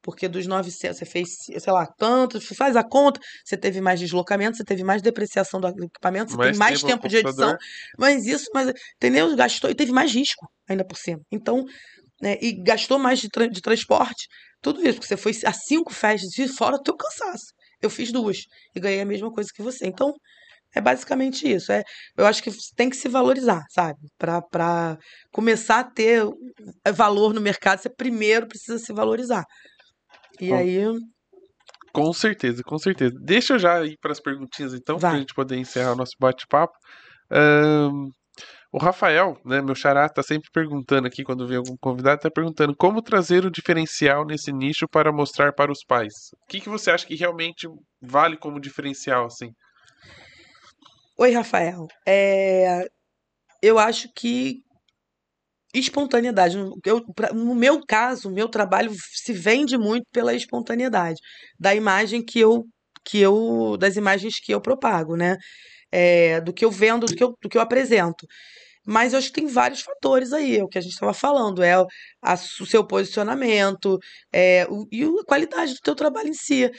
[0.07, 4.57] Porque dos 900, você fez, sei lá, tanto, faz a conta, você teve mais deslocamento,
[4.57, 7.57] você teve mais depreciação do equipamento, você mais tem mais tempo, tempo de edição.
[7.99, 9.35] Mas isso, mas, entendeu?
[9.35, 11.20] Gastou e teve mais risco ainda por cima.
[11.33, 11.65] Então,
[12.23, 14.28] né, e gastou mais de, tra de transporte,
[14.62, 17.47] tudo isso, porque você foi a cinco festas de fora do teu cansaço.
[17.83, 18.45] eu fiz duas
[18.77, 19.89] e ganhei a mesma coisa que você.
[19.89, 20.15] Então,
[20.73, 21.73] é basicamente isso.
[21.73, 21.83] É,
[22.16, 23.99] eu acho que tem que se valorizar, sabe?
[24.16, 24.97] Para
[25.33, 26.23] começar a ter
[26.95, 29.45] valor no mercado, você primeiro precisa se valorizar.
[30.40, 30.82] E Bom, aí.
[31.92, 33.14] Com certeza, com certeza.
[33.20, 36.12] Deixa eu já ir para as perguntinhas então, para a gente poder encerrar o nosso
[36.20, 36.74] bate-papo.
[37.30, 38.10] Ahn,
[38.70, 42.76] o Rafael, né, meu xará, tá sempre perguntando aqui quando vem algum convidado, tá perguntando
[42.76, 46.12] como trazer o diferencial nesse nicho para mostrar para os pais.
[46.42, 47.66] O que que você acha que realmente
[48.02, 49.50] vale como diferencial, assim?
[51.18, 51.86] Oi, Rafael.
[52.06, 52.86] É,
[53.62, 54.60] eu acho que
[55.74, 56.56] espontaneidade.
[56.56, 61.20] No- Eu, pra- no meu caso, o meu trabalho se vende muito pela espontaneidade
[61.59, 62.64] da imagem que eu,
[63.05, 65.36] que eu, das imagens que eu propago, né?
[65.93, 68.26] É, do que eu vendo, do que eu, do que eu apresento.
[68.86, 71.62] Mas eu acho que tem vários fatores aí, é o que a gente estava falando,
[71.62, 71.86] é o,
[72.22, 73.98] a- o seu posicionamento,
[74.32, 76.70] é, o- e a qualidade do teu trabalho em si.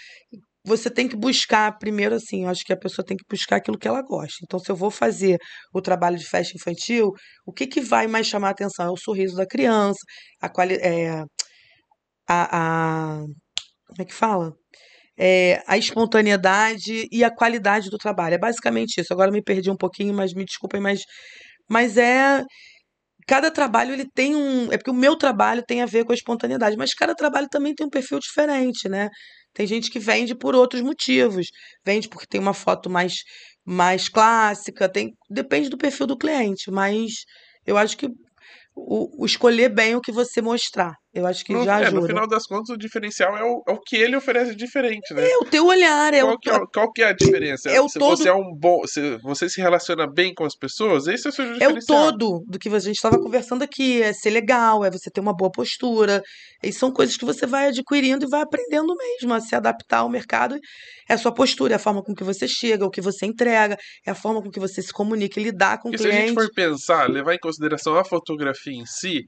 [0.67, 3.77] Você tem que buscar, primeiro assim, eu acho que a pessoa tem que buscar aquilo
[3.77, 4.37] que ela gosta.
[4.43, 5.37] Então, se eu vou fazer
[5.73, 7.11] o trabalho de festa infantil,
[7.45, 8.87] o que que vai mais chamar a atenção?
[8.87, 9.99] É o sorriso da criança,
[10.41, 11.23] a quali é,
[12.27, 13.25] a, a-
[13.87, 14.53] como é que fala?
[15.17, 18.35] É, a espontaneidade e a qualidade do trabalho.
[18.35, 19.13] É basicamente isso.
[19.13, 21.03] Agora me perdi um pouquinho, mas me desculpem, mas,
[21.69, 22.43] mas é
[23.27, 24.71] cada trabalho ele tem um.
[24.71, 27.75] É porque o meu trabalho tem a ver com a espontaneidade, mas cada trabalho também
[27.75, 29.09] tem um perfil diferente, né?
[29.53, 31.47] Tem gente que vende por outros motivos.
[31.85, 33.13] Vende porque tem uma foto mais,
[33.65, 37.11] mais clássica, tem, depende do perfil do cliente, mas
[37.65, 38.07] eu acho que
[38.75, 41.87] o, o escolher bem o que você mostrar, eu acho que No, já é, no
[41.87, 42.07] ajuda.
[42.07, 45.27] final das contas, o diferencial é o, é o que ele oferece diferente, né?
[45.27, 47.69] É o teu olhar, é o, Qual que é, o- qual que é a diferença?
[47.69, 50.55] é o Se todo você é um bom, se você se relaciona bem com as
[50.55, 52.11] pessoas, esse é o seu É o diferencial.
[52.13, 54.01] todo do que a gente estava conversando aqui.
[54.01, 56.21] É ser legal, é você ter uma boa postura.
[56.63, 60.09] E são coisas que você vai adquirindo e vai aprendendo mesmo a se adaptar ao
[60.09, 60.57] mercado.
[61.09, 63.77] É a sua postura, é a forma com que você chega, o que você entrega,
[64.05, 66.11] é a forma com que você se comunica e lidar com o Porque se a
[66.11, 66.41] gente cliente.
[66.47, 69.23] for pensar, levar em consideração a fotografia em si,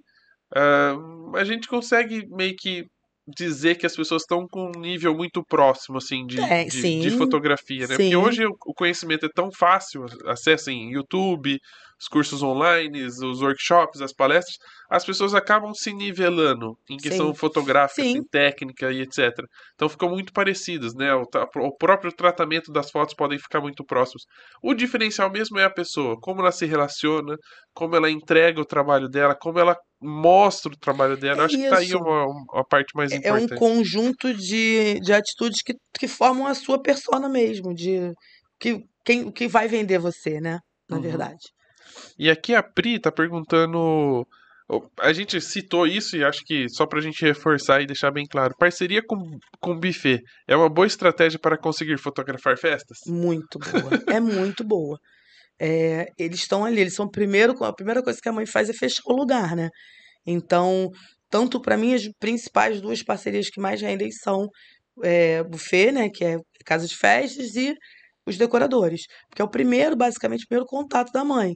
[0.56, 0.96] ah,
[1.36, 2.86] a gente consegue meio que
[3.28, 7.12] dizer que as pessoas estão com um nível muito próximo, assim, de, É, de, de
[7.12, 7.88] fotografia, né?
[7.90, 8.16] Porque sim.
[8.16, 11.60] hoje o o conhecimento é tão fácil, acessem YouTube,
[12.00, 14.58] os cursos online, os workshops, as palestras,
[14.90, 18.24] as pessoas acabam se nivelando em questão Sim, fotográfica, assim, sim.
[18.32, 19.46] técnica e etc.
[19.76, 21.14] Então ficam muito parecidas, né?
[21.14, 21.24] O,
[21.58, 24.24] o próprio tratamento das fotos podem ficar muito próximos.
[24.64, 27.36] O diferencial mesmo é a pessoa, como ela se relaciona,
[27.74, 31.44] como ela entrega o trabalho dela, como ela mostra o trabalho dela.
[31.44, 31.96] É acho que tá aí isso.
[31.96, 33.50] uma, uma parte mais É é um importante.
[33.50, 38.12] conjunto de, de atitudes que, que formam a sua persona mesmo, de
[38.60, 40.60] que, quem, que vai vender você, né?
[40.90, 41.00] Na Uhum.
[41.00, 41.40] verdade.
[42.18, 44.26] E aqui a Pri tá perguntando.
[45.00, 48.54] A gente citou isso e acho que só pra gente reforçar e deixar bem claro.
[48.58, 49.18] Parceria com,
[49.60, 53.00] com buffet é uma boa estratégia para conseguir fotografar festas?
[53.08, 54.04] Muito boa.
[54.16, 55.00] É muito boa.
[55.60, 58.74] É, eles estão ali, eles são primeiro, a primeira coisa que a mãe faz é
[58.74, 59.70] fechar o lugar, né?
[60.26, 60.90] Então,
[61.30, 64.48] tanto para mim, as principais duas parcerias que mais rendem são
[65.04, 66.10] é, buffet, né?
[66.10, 67.76] Que é casa de festas, e
[68.26, 69.02] os decoradores.
[69.28, 71.56] Porque é o primeiro, basicamente, o primeiro contato da mãe.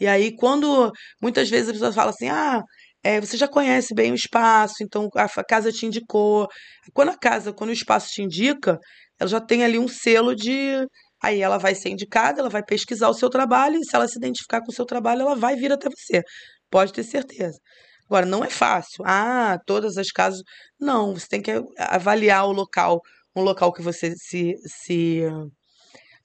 [0.00, 0.92] E aí, quando
[1.22, 2.62] muitas vezes a pessoa fala assim, ah,
[3.02, 6.48] é, você já conhece bem o espaço, então a casa te indicou.
[6.92, 8.78] Quando a casa, quando o espaço te indica,
[9.18, 10.86] ela já tem ali um selo de.
[11.22, 14.18] Aí ela vai ser indicada, ela vai pesquisar o seu trabalho, e se ela se
[14.18, 16.22] identificar com o seu trabalho, ela vai vir até você.
[16.70, 17.58] Pode ter certeza.
[18.06, 19.02] Agora, não é fácil.
[19.06, 20.42] Ah, todas as casas.
[20.78, 23.00] Não, você tem que avaliar o local,
[23.34, 25.22] um local que você se, se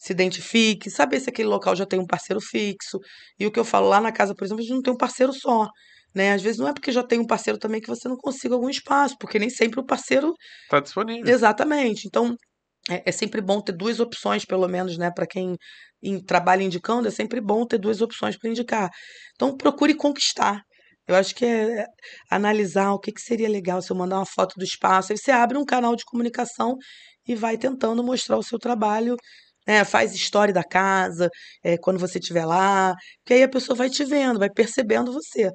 [0.03, 2.99] se identifique, saber se aquele local já tem um parceiro fixo.
[3.39, 4.97] E o que eu falo lá na casa, por exemplo, a gente não tem um
[4.97, 5.67] parceiro só,
[6.15, 6.33] né?
[6.33, 8.69] Às vezes não é porque já tem um parceiro também que você não consiga algum
[8.69, 10.33] espaço, porque nem sempre o parceiro
[10.67, 11.31] Tá disponível.
[11.31, 12.07] exatamente.
[12.07, 12.35] Então,
[12.89, 15.57] é, é sempre bom ter duas opções, pelo menos, né, para quem
[16.03, 18.89] em- trabalha indicando, é sempre bom ter duas opções para indicar.
[19.35, 20.61] Então, procure conquistar.
[21.07, 21.85] Eu acho que é é
[22.29, 25.11] analisar o que que seria legal se eu mandar uma foto do espaço.
[25.11, 26.77] Aí você abre um canal de comunicação
[27.27, 29.15] e vai tentando mostrar o seu trabalho,
[29.67, 29.83] né?
[29.85, 31.29] Faz história da casa,
[31.63, 32.93] é, quando você estiver lá,
[33.25, 35.49] que aí a pessoa vai te vendo, vai percebendo você,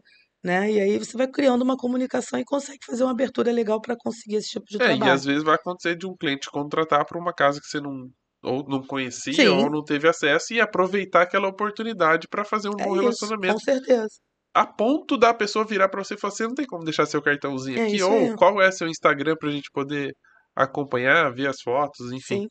[0.45, 0.70] né?
[0.73, 4.37] E aí você vai criando uma comunicação e consegue fazer uma abertura legal para conseguir
[4.37, 5.09] esse tipo de É, e trabalho.
[5.09, 8.11] às vezes vai acontecer de um cliente contratar para uma casa que você não
[8.43, 12.78] ou não conhecia Sim, ou não teve acesso e aproveitar aquela oportunidade para fazer um
[12.78, 13.59] é bom isso, com relacionamento.
[13.59, 14.19] certeza.
[14.55, 17.23] A ponto da pessoa virar para você e falar: você não tem como deixar seu
[17.23, 18.03] cartãozinho É aqui?
[18.03, 18.35] Ou aí.
[18.35, 20.15] qual é seu Instagram pra gente poder
[20.57, 22.43] acompanhar, ver as fotos, enfim.
[22.43, 22.49] Sim.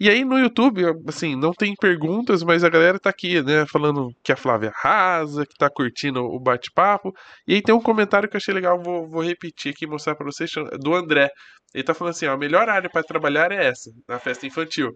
[0.00, 4.10] E aí no YouTube, assim, não tem perguntas, mas a galera tá aqui, né, falando
[4.24, 7.12] que a Flávia arrasa, que tá curtindo o bate-papo.
[7.46, 10.16] E aí tem um comentário que eu achei legal, vou, vou repetir aqui e mostrar
[10.16, 10.50] pra vocês,
[10.80, 11.28] do André.
[11.72, 14.90] Ele tá falando assim, ó, a melhor área para trabalhar é essa, na festa infantil.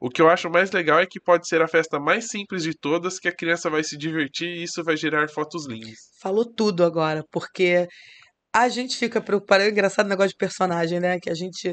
[0.00, 2.72] O que eu acho mais legal é que pode ser a festa mais simples de
[2.74, 5.98] todas, que a criança vai se divertir e isso vai gerar fotos lindas.
[6.22, 7.86] Falou tudo agora, porque
[8.52, 9.62] a gente fica preocupado.
[9.62, 11.18] É engraçado o negócio de personagem, né?
[11.20, 11.70] Que a gente.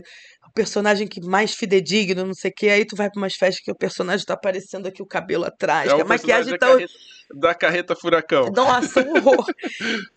[0.47, 2.69] O personagem que mais fidedigno, não sei o quê.
[2.69, 5.91] Aí tu vai pra umas festas que o personagem tá aparecendo aqui o cabelo atrás,
[5.91, 6.67] É que a maquiagem personagem tá.
[6.67, 8.51] da carreta, da carreta furacão.
[8.55, 9.45] Nossa, um horror.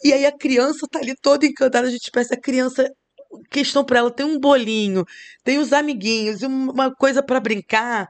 [0.04, 1.88] E aí a criança tá ali toda encantada.
[1.88, 2.88] A gente pensa, a criança.
[3.48, 5.04] Questão pra ela, tem um bolinho,
[5.44, 8.08] tem os amiguinhos, uma coisa pra brincar,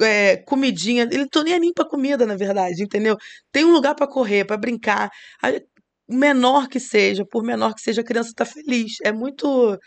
[0.00, 1.02] é, comidinha.
[1.02, 3.16] Ele não tô nem nem pra comida, na verdade, entendeu?
[3.50, 5.10] Tem um lugar pra correr, pra brincar.
[6.10, 8.94] A- menor que seja, por menor que seja, a criança tá feliz.
[9.04, 9.78] É muito.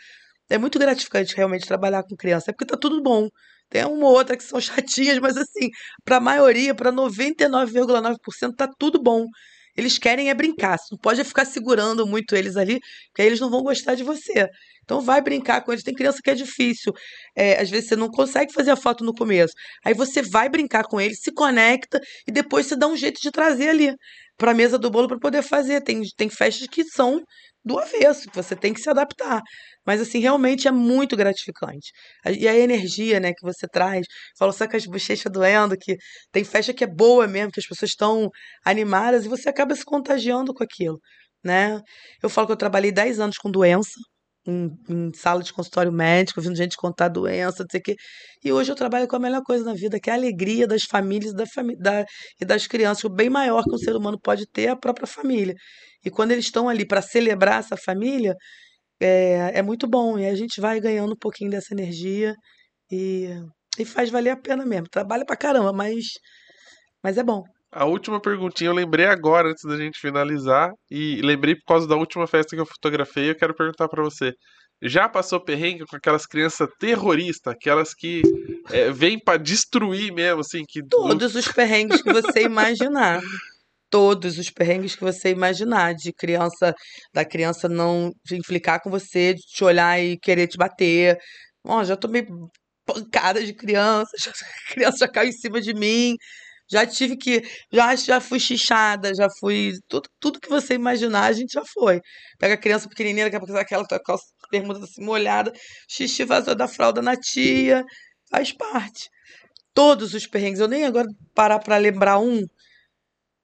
[0.50, 2.50] É muito gratificante realmente trabalhar com criança.
[2.50, 3.28] É porque tá tudo bom.
[3.70, 5.70] Tem uma ou outra que são chatinhas, mas assim,
[6.04, 9.26] pra maioria, pra 99,9%, tá tudo bom.
[9.76, 10.78] Eles querem é brincar.
[10.78, 14.02] Você não pode ficar segurando muito eles ali, porque aí eles não vão gostar de
[14.02, 14.48] você.
[14.84, 15.84] Então vai brincar com eles.
[15.84, 16.92] Tem criança que é difícil.
[17.36, 19.52] É, às vezes você não consegue fazer a foto no começo.
[19.84, 23.30] Aí você vai brincar com eles, se conecta e depois você dá um jeito de
[23.30, 23.92] trazer ali
[24.36, 25.82] para a mesa do bolo para poder fazer.
[25.82, 27.20] Tem, tem festas que são
[27.66, 29.42] do avesso, você tem que se adaptar.
[29.84, 31.90] Mas assim, realmente é muito gratificante.
[32.38, 34.06] E a energia, né, que você traz,
[34.38, 35.96] falou só com as bochechas doendo, que
[36.32, 38.30] tem festa que é boa mesmo, que as pessoas estão
[38.64, 41.00] animadas e você acaba se contagiando com aquilo,
[41.44, 41.80] né?
[42.22, 43.98] Eu falo que eu trabalhei 10 anos com doença,
[44.46, 47.96] em, em sala de consultório médico, ouvindo gente contar doença, não sei o quê.
[48.44, 50.84] E hoje eu trabalho com a melhor coisa na vida, que é a alegria das
[50.84, 52.04] famílias da fami da,
[52.40, 53.04] e das crianças.
[53.04, 55.54] O bem maior que um ser humano pode ter é a própria família.
[56.04, 58.34] E quando eles estão ali para celebrar essa família,
[59.00, 60.18] é, é muito bom.
[60.18, 62.34] E a gente vai ganhando um pouquinho dessa energia
[62.90, 63.28] e,
[63.78, 64.88] e faz valer a pena mesmo.
[64.90, 66.04] Trabalha pra caramba, mas,
[67.02, 67.42] mas é bom.
[67.76, 71.94] A última perguntinha eu lembrei agora, antes da gente finalizar, e lembrei por causa da
[71.94, 74.32] última festa que eu fotografei, eu quero perguntar pra você.
[74.82, 78.22] Já passou perrengue com aquelas crianças terroristas, aquelas que
[78.70, 83.20] é, vêm pra destruir mesmo, assim, que Todos os perrengues que você imaginar.
[83.90, 85.94] Todos os perrengues que você imaginar.
[85.94, 86.74] De criança,
[87.12, 91.18] da criança não implicar com você, de te olhar e querer te bater.
[91.62, 92.26] Ó, já tomei
[92.86, 96.16] pancada de criança, já, a criança já caiu em cima de mim.
[96.70, 97.42] Já tive que.
[97.72, 99.72] Já, já fui xixada, já fui.
[99.88, 102.00] Tudo, tudo que você imaginar, a gente já foi.
[102.38, 105.52] Pega a criança pequenininha, daqui a pouco tá aquela tua calça, bermuda assim molhada,
[105.88, 107.84] xixi vazou da fralda na tia.
[108.30, 109.08] Faz parte.
[109.74, 110.60] Todos os perrengues.
[110.60, 112.42] Eu nem agora parar pra lembrar um.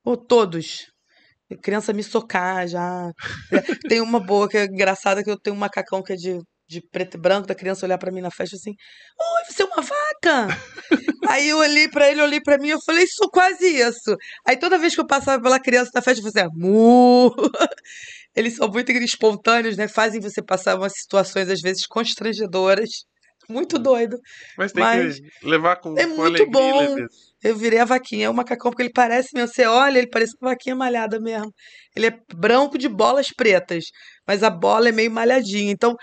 [0.05, 0.86] Ou todos.
[1.51, 3.12] A criança me socar já.
[3.89, 6.80] Tem uma boa que é engraçada que eu tenho um macacão que é de, de
[6.80, 9.82] preto e branco, da criança olhar pra mim na festa assim: Oi, você é uma
[9.82, 10.59] vaca?
[11.28, 14.16] Aí eu olhei pra ele, olhei pra mim, eu falei, sou quase isso.
[14.47, 17.32] Aí toda vez que eu passava pela criança na festa, eu fazia mu.
[18.34, 19.86] Eles são muito espontâneos, né?
[19.89, 22.90] Fazem você passar umas situações, às vezes, constrangedoras.
[23.48, 24.16] Muito doido.
[24.56, 26.78] Mas tem Mas que levar com, é com muito alegria bom.
[26.78, 27.09] leveza.
[27.43, 29.52] Eu virei a vaquinha, é o macacão, porque ele parece mesmo.
[29.52, 31.52] Você olha, ele parece uma vaquinha malhada mesmo.
[31.94, 33.86] Ele é branco de bolas pretas,
[34.26, 35.72] mas a bola é meio malhadinha.
[35.72, 35.94] Então,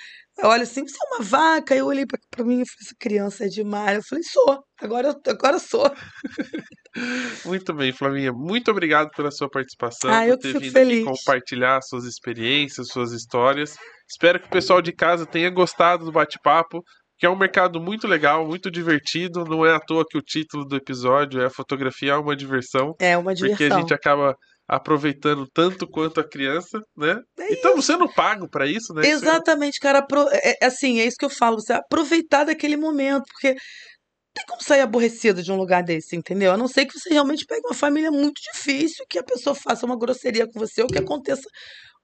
[0.42, 1.76] eu olho assim, você é uma vaca?
[1.76, 3.98] Eu olhei pra, pra mim e falei, essa criança é demais.
[3.98, 5.92] Eu falei, sou, agora agora sou.
[7.46, 8.32] Muito bem, Flavinha.
[8.34, 11.06] Muito obrigado pela sua participação, Ah, por eu ter fico vindo aqui feliz.
[11.06, 13.76] compartilhar suas experiências, suas histórias.
[14.10, 16.82] Espero que o pessoal de casa tenha gostado do bate-papo,
[17.18, 19.44] que é um mercado muito legal, muito divertido.
[19.46, 23.18] Não é à toa que o título do episódio é Fotografia é uma diversão, É
[23.18, 23.80] uma porque a diversão.
[23.82, 24.36] gente acaba
[24.70, 27.20] aproveitando tanto quanto a criança, né?
[27.40, 29.02] É E estamos sendo pago para isso, né?
[29.08, 30.06] Exatamente, cara.
[30.32, 31.60] É, é assim, é isso que eu falo.
[31.60, 36.52] Você aproveitar daquele momento, porque não tem como sair aborrecido de um lugar desse, entendeu?
[36.52, 39.88] A não ser que você realmente pegue uma família muito difícil, que a pessoa faça
[39.88, 41.50] uma grosseria com você ou que aconteça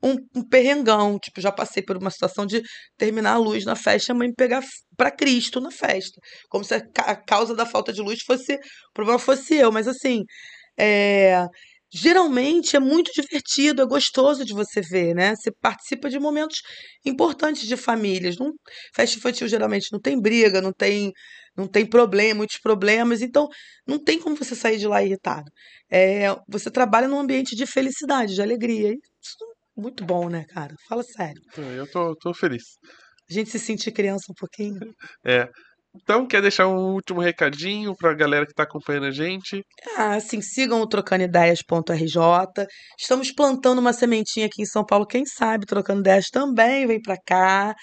[0.02, 1.20] um, um perrengão.
[1.20, 2.64] Tipo, já passei por uma situação de
[2.98, 4.64] terminar a luz na festa e a mãe me pegar
[4.98, 6.20] pra Cristo na festa.
[6.50, 8.56] Como se a causa da falta de luz fosse.
[8.56, 9.72] O problema fosse eu.
[9.72, 10.24] Mas assim,
[10.76, 11.46] é.
[11.94, 15.36] Geralmente é muito divertido, é gostoso de você ver, né?
[15.36, 16.62] Você participa de momentos
[17.06, 18.38] importantes de famílias.
[18.38, 18.52] Não,
[18.94, 21.14] festa infantil geralmente não tem briga, não tem,
[21.56, 23.48] não tem problema, muitos problemas, então
[23.88, 25.49] não tem como você sair de lá irritado.
[25.90, 28.90] É, você trabalha num ambiente de felicidade, de alegria.
[28.90, 29.38] e Isso
[29.78, 30.76] é muito bom, né, cara?
[30.90, 31.41] Fala sério.
[31.57, 32.64] Eu tô, tô feliz.
[33.30, 34.80] A gente se sentir criança um pouquinho.
[35.26, 35.49] É.
[35.95, 39.63] Então, quer deixar um último recadinho para a galera que está acompanhando a gente?
[39.97, 42.67] Ah, assim, sigam o trocandoideias.rj.
[42.99, 45.05] Estamos plantando uma sementinha aqui em São Paulo.
[45.07, 47.76] Quem sabe Trocando Ideias também vem pra cá.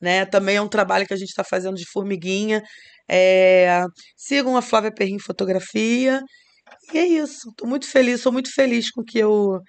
[0.00, 0.24] né?
[0.26, 2.62] Também é um trabalho que a gente está fazendo de formiguinha.
[3.10, 3.84] É...
[4.16, 6.20] Sigam a Flávia Perrin Fotografia.
[6.92, 7.50] E é isso.
[7.50, 9.60] Estou muito feliz, sou muito feliz com que eu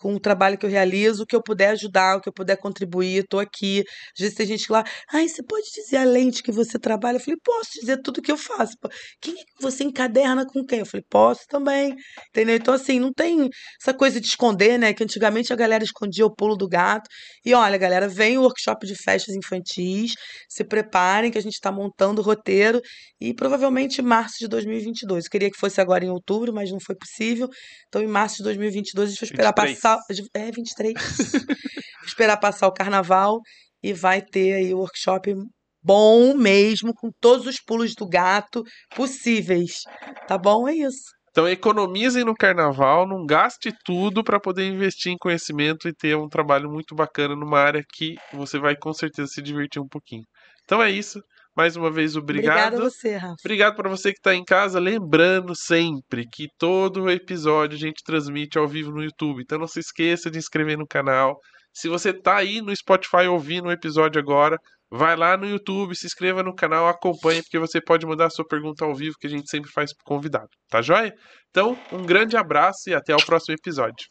[0.00, 2.56] com o trabalho que eu realizo, o que eu puder ajudar, o que eu puder
[2.56, 3.84] contribuir, estou aqui.
[4.14, 7.16] Às vezes tem gente lá, ai, você pode dizer a lente que você trabalha?
[7.16, 8.74] Eu falei, posso dizer tudo que eu faço.
[9.20, 10.80] Quem é que você encaderna com quem?
[10.80, 11.94] Eu falei, posso também.
[12.30, 12.56] Entendeu?
[12.56, 13.48] Então, assim, não tem
[13.80, 14.92] essa coisa de esconder, né?
[14.94, 17.08] Que antigamente a galera escondia o pulo do gato.
[17.44, 20.12] E olha, galera, vem o workshop de festas infantis,
[20.48, 22.80] se preparem que a gente está montando o roteiro
[23.20, 25.24] e provavelmente em março de 2022.
[25.24, 27.48] Eu queria que fosse agora em outubro, mas não foi possível.
[27.88, 29.76] Então, em março de 2022, a gente vai esperar 23.
[29.76, 30.24] passar passar.
[30.34, 30.94] É, 23.
[32.06, 33.40] esperar passar o carnaval
[33.82, 35.34] e vai ter aí o workshop
[35.82, 38.62] bom mesmo, com todos os pulos do gato
[38.94, 39.82] possíveis.
[40.26, 40.68] Tá bom?
[40.68, 41.16] É isso.
[41.30, 46.28] Então economizem no carnaval, não gaste tudo para poder investir em conhecimento e ter um
[46.28, 50.24] trabalho muito bacana numa área que você vai com certeza se divertir um pouquinho.
[50.64, 51.22] Então é isso.
[51.58, 52.68] Mais uma vez, obrigado.
[52.68, 53.34] Obrigada a você, Rafa.
[53.44, 54.78] Obrigado para você que está em casa.
[54.78, 59.42] Lembrando sempre que todo episódio a gente transmite ao vivo no YouTube.
[59.42, 61.36] Então não se esqueça de inscrever no canal.
[61.74, 64.56] Se você está aí no Spotify ouvindo o episódio agora,
[64.88, 68.46] vai lá no YouTube, se inscreva no canal, acompanhe, porque você pode mandar a sua
[68.46, 70.50] pergunta ao vivo, que a gente sempre faz pro convidado.
[70.70, 71.12] Tá joia?
[71.50, 74.06] Então, um grande abraço e até o próximo episódio.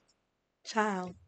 [0.65, 1.26] Tchau.